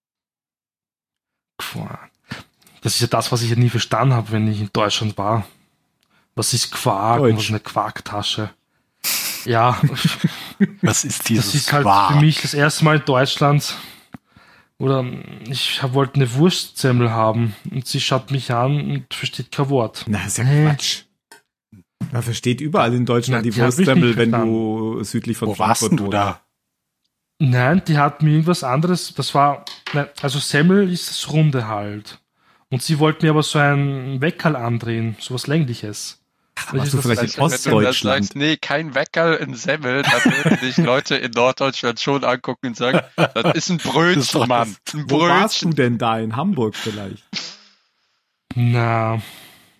Quark. 1.58 2.12
Das 2.82 2.94
ist 2.94 3.02
ja 3.02 3.08
das, 3.08 3.32
was 3.32 3.42
ich 3.42 3.50
ja 3.50 3.56
nie 3.56 3.70
verstanden 3.70 4.14
habe, 4.14 4.32
wenn 4.32 4.48
ich 4.48 4.62
in 4.62 4.70
Deutschland 4.72 5.18
war. 5.18 5.48
Was 6.36 6.54
ist 6.54 6.72
Quark 6.72 7.22
und 7.22 7.26
Deutsch. 7.30 7.38
was 7.38 7.44
ist 7.46 7.50
eine 7.50 7.60
Quarktasche? 7.60 8.50
Ja, 9.46 9.80
Was 10.82 11.04
ist 11.06 11.30
dieses 11.30 11.46
das 11.46 11.56
ist 11.56 11.74
halt 11.74 11.84
Quark? 11.84 12.14
für 12.14 12.20
mich 12.20 12.42
das 12.42 12.54
erste 12.54 12.86
Mal 12.86 12.98
in 12.98 13.06
Deutschland. 13.06 13.76
Oder 14.80 15.06
ich 15.50 15.82
wollte 15.94 16.16
eine 16.16 16.34
Wurstsemmel 16.36 17.10
haben 17.12 17.56
und 17.72 17.88
sie 17.88 18.00
schaut 18.00 18.30
mich 18.30 18.52
an 18.52 18.92
und 18.92 19.14
versteht 19.14 19.52
kein 19.52 19.70
Wort. 19.70 20.06
Na, 20.08 20.24
ist 20.26 20.38
ja 20.38 20.44
Hä? 20.44 20.66
Quatsch. 20.66 21.04
Man 22.12 22.22
versteht 22.22 22.62
überall 22.62 22.94
in 22.94 23.06
Deutschland 23.06 23.40
Na, 23.40 23.42
die 23.42 23.50
die 23.50 23.62
Wurstsemmel, 23.62 24.16
wenn 24.18 24.32
du 24.32 25.04
südlich 25.04 25.36
von 25.38 25.50
Wo 25.50 25.60
warst 25.60 25.82
Frankfurt 25.82 26.00
denn 26.00 26.06
du 26.06 26.12
da? 26.12 26.42
Nein, 27.40 27.82
die 27.88 27.98
hat 27.98 28.22
mir 28.22 28.32
irgendwas 28.32 28.64
anderes. 28.64 29.14
Das 29.16 29.34
war, 29.36 29.66
nein, 29.94 30.08
also 30.22 30.40
Semmel 30.40 30.92
ist 30.92 31.10
das 31.10 31.32
Runde 31.32 31.68
halt. 31.68 32.20
Und 32.70 32.82
sie 32.82 33.00
wollte 33.00 33.26
mir 33.26 33.32
aber 33.32 33.44
so 33.44 33.60
ein 33.60 34.22
Weckerl 34.22 34.56
andrehen, 34.56 35.16
sowas 35.20 35.48
Längliches. 35.48 36.20
Warst 36.72 36.94
du 36.94 37.02
vielleicht 37.02 37.22
in 37.24 37.28
Wenn 37.30 37.44
du 37.46 37.50
das 37.50 37.54
Ostdeutschland? 37.68 38.26
sagst, 38.26 38.36
nee, 38.36 38.58
kein 38.58 38.96
Weckerl 38.96 39.36
in 39.36 39.54
Semmel, 39.56 40.02
dann 40.04 40.24
würden 40.26 40.60
dich 40.60 40.78
Leute 40.78 41.16
in 41.16 41.32
Norddeutschland 41.32 42.00
schon 42.00 42.24
angucken 42.24 42.68
und 42.68 42.78
sagen, 42.78 43.00
das 43.16 43.56
ist 43.56 43.70
ein 43.70 43.78
Das 43.84 43.86
ist 43.86 43.92
Brötchen, 43.94 44.40
doch 44.42 44.48
Mann. 44.48 44.76
das- 44.86 44.94
Ein 44.96 45.10
Wo 45.10 45.20
warst 45.22 45.62
du 45.62 45.66
Brötchen. 45.68 45.76
denn 45.76 45.98
da? 45.98 46.20
In 46.20 46.36
Hamburg 46.36 46.76
vielleicht? 46.76 47.24
Na, 48.56 49.22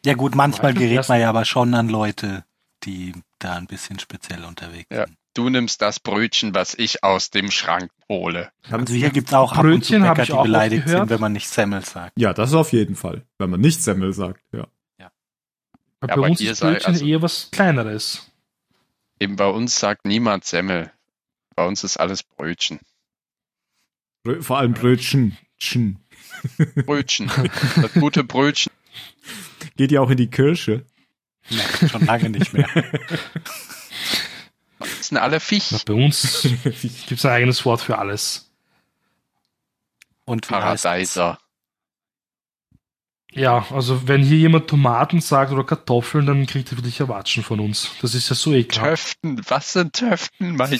Ja 0.06 0.14
gut, 0.14 0.36
manchmal 0.36 0.74
gerät 0.74 1.00
das- 1.00 1.10
man 1.10 1.20
ja 1.20 1.30
aber 1.30 1.46
schon 1.46 1.74
an 1.74 1.90
Leute, 1.90 2.44
die 2.84 3.14
da 3.40 3.54
ein 3.56 3.68
bisschen 3.68 4.00
speziell 4.00 4.44
unterwegs 4.46 4.88
Ja. 4.92 5.06
sind. 5.06 5.18
Du 5.34 5.50
nimmst 5.50 5.84
das 5.84 6.00
Brötchen, 6.00 6.56
was 6.56 6.74
ich 6.74 7.04
aus 7.04 7.30
dem 7.30 7.52
Schrank 7.52 7.92
hole. 8.10 8.50
Also 8.72 8.94
hier 8.96 9.12
gibt's 9.12 9.34
auch 9.34 9.52
ab 9.52 9.64
und 9.66 9.84
zu 9.86 9.92
Brötchen 9.94 10.04
hab 10.08 10.16
Bäcker, 10.16 10.24
ich 10.34 10.36
die 10.36 10.44
beleidigt 10.44 10.88
sind, 10.90 11.10
wenn 11.12 11.20
man 11.22 11.32
nicht 11.34 11.48
Semmel 11.48 11.86
sagt. 11.86 12.14
Ja, 12.20 12.34
das 12.34 12.54
auf 12.54 12.72
jeden 12.74 12.96
Fall. 12.96 13.24
Wenn 13.38 13.52
man 13.52 13.60
nicht 13.62 13.84
Semmel 13.84 14.14
sagt, 14.14 14.42
ja. 14.52 14.66
Bei 16.00 16.14
aber 16.14 16.22
uns 16.24 16.40
ihr 16.42 16.52
ist 16.52 16.62
Brötchen 16.62 16.94
also- 16.94 17.06
eher 17.06 17.22
was 17.22 17.50
Kleineres. 17.52 18.30
Eben 19.20 19.36
bei 19.36 19.48
uns 19.48 19.76
sagt 19.80 20.06
niemand 20.06 20.46
Semmel. 20.46 20.92
Bei 21.56 21.66
uns 21.66 21.84
ist 21.84 21.98
alles 21.98 22.22
Brötchen. 22.24 22.80
Brö 24.24 24.42
vor 24.44 24.60
allem 24.60 24.74
Brötchen. 24.74 25.38
Tschen. 25.58 26.00
Brötchen. 26.86 27.32
Das 27.82 27.94
gute 27.94 28.24
Brötchen. 28.24 28.72
Geht 29.76 29.92
ja 29.92 30.02
auch 30.02 30.10
in 30.12 30.18
die 30.18 30.30
Kirche. 30.30 30.86
Nee, 31.50 31.88
schon 31.88 32.06
lange 32.06 32.30
nicht 32.30 32.54
mehr. 32.54 32.68
Das 34.80 35.08
sind 35.08 35.18
alle 35.18 35.40
Fisch. 35.40 35.72
Bei 35.86 35.94
uns 35.94 36.42
gibt's 37.08 37.26
ein 37.26 37.32
eigenes 37.32 37.66
Wort 37.66 37.82
für 37.82 37.98
alles. 37.98 38.52
Und? 40.26 40.48
Paradeiser. 40.48 41.40
Ja, 43.34 43.66
also 43.72 44.08
wenn 44.08 44.24
hier 44.24 44.38
jemand 44.38 44.68
Tomaten 44.68 45.22
sagt 45.22 45.52
oder 45.52 45.64
Kartoffeln, 45.64 46.26
dann 46.26 46.48
kriegt 46.48 46.72
er 46.72 46.78
wirklich 46.78 47.00
Erwatschen 47.00 47.44
von 47.44 47.60
uns. 47.60 47.92
Das 48.02 48.16
ist 48.16 48.30
ja 48.30 48.36
so 48.36 48.54
ekelhaft. 48.54 49.22
Töften. 49.22 49.42
Was 49.48 49.74
sind 49.74 49.94
Töften, 49.94 50.56
mein? 50.56 50.80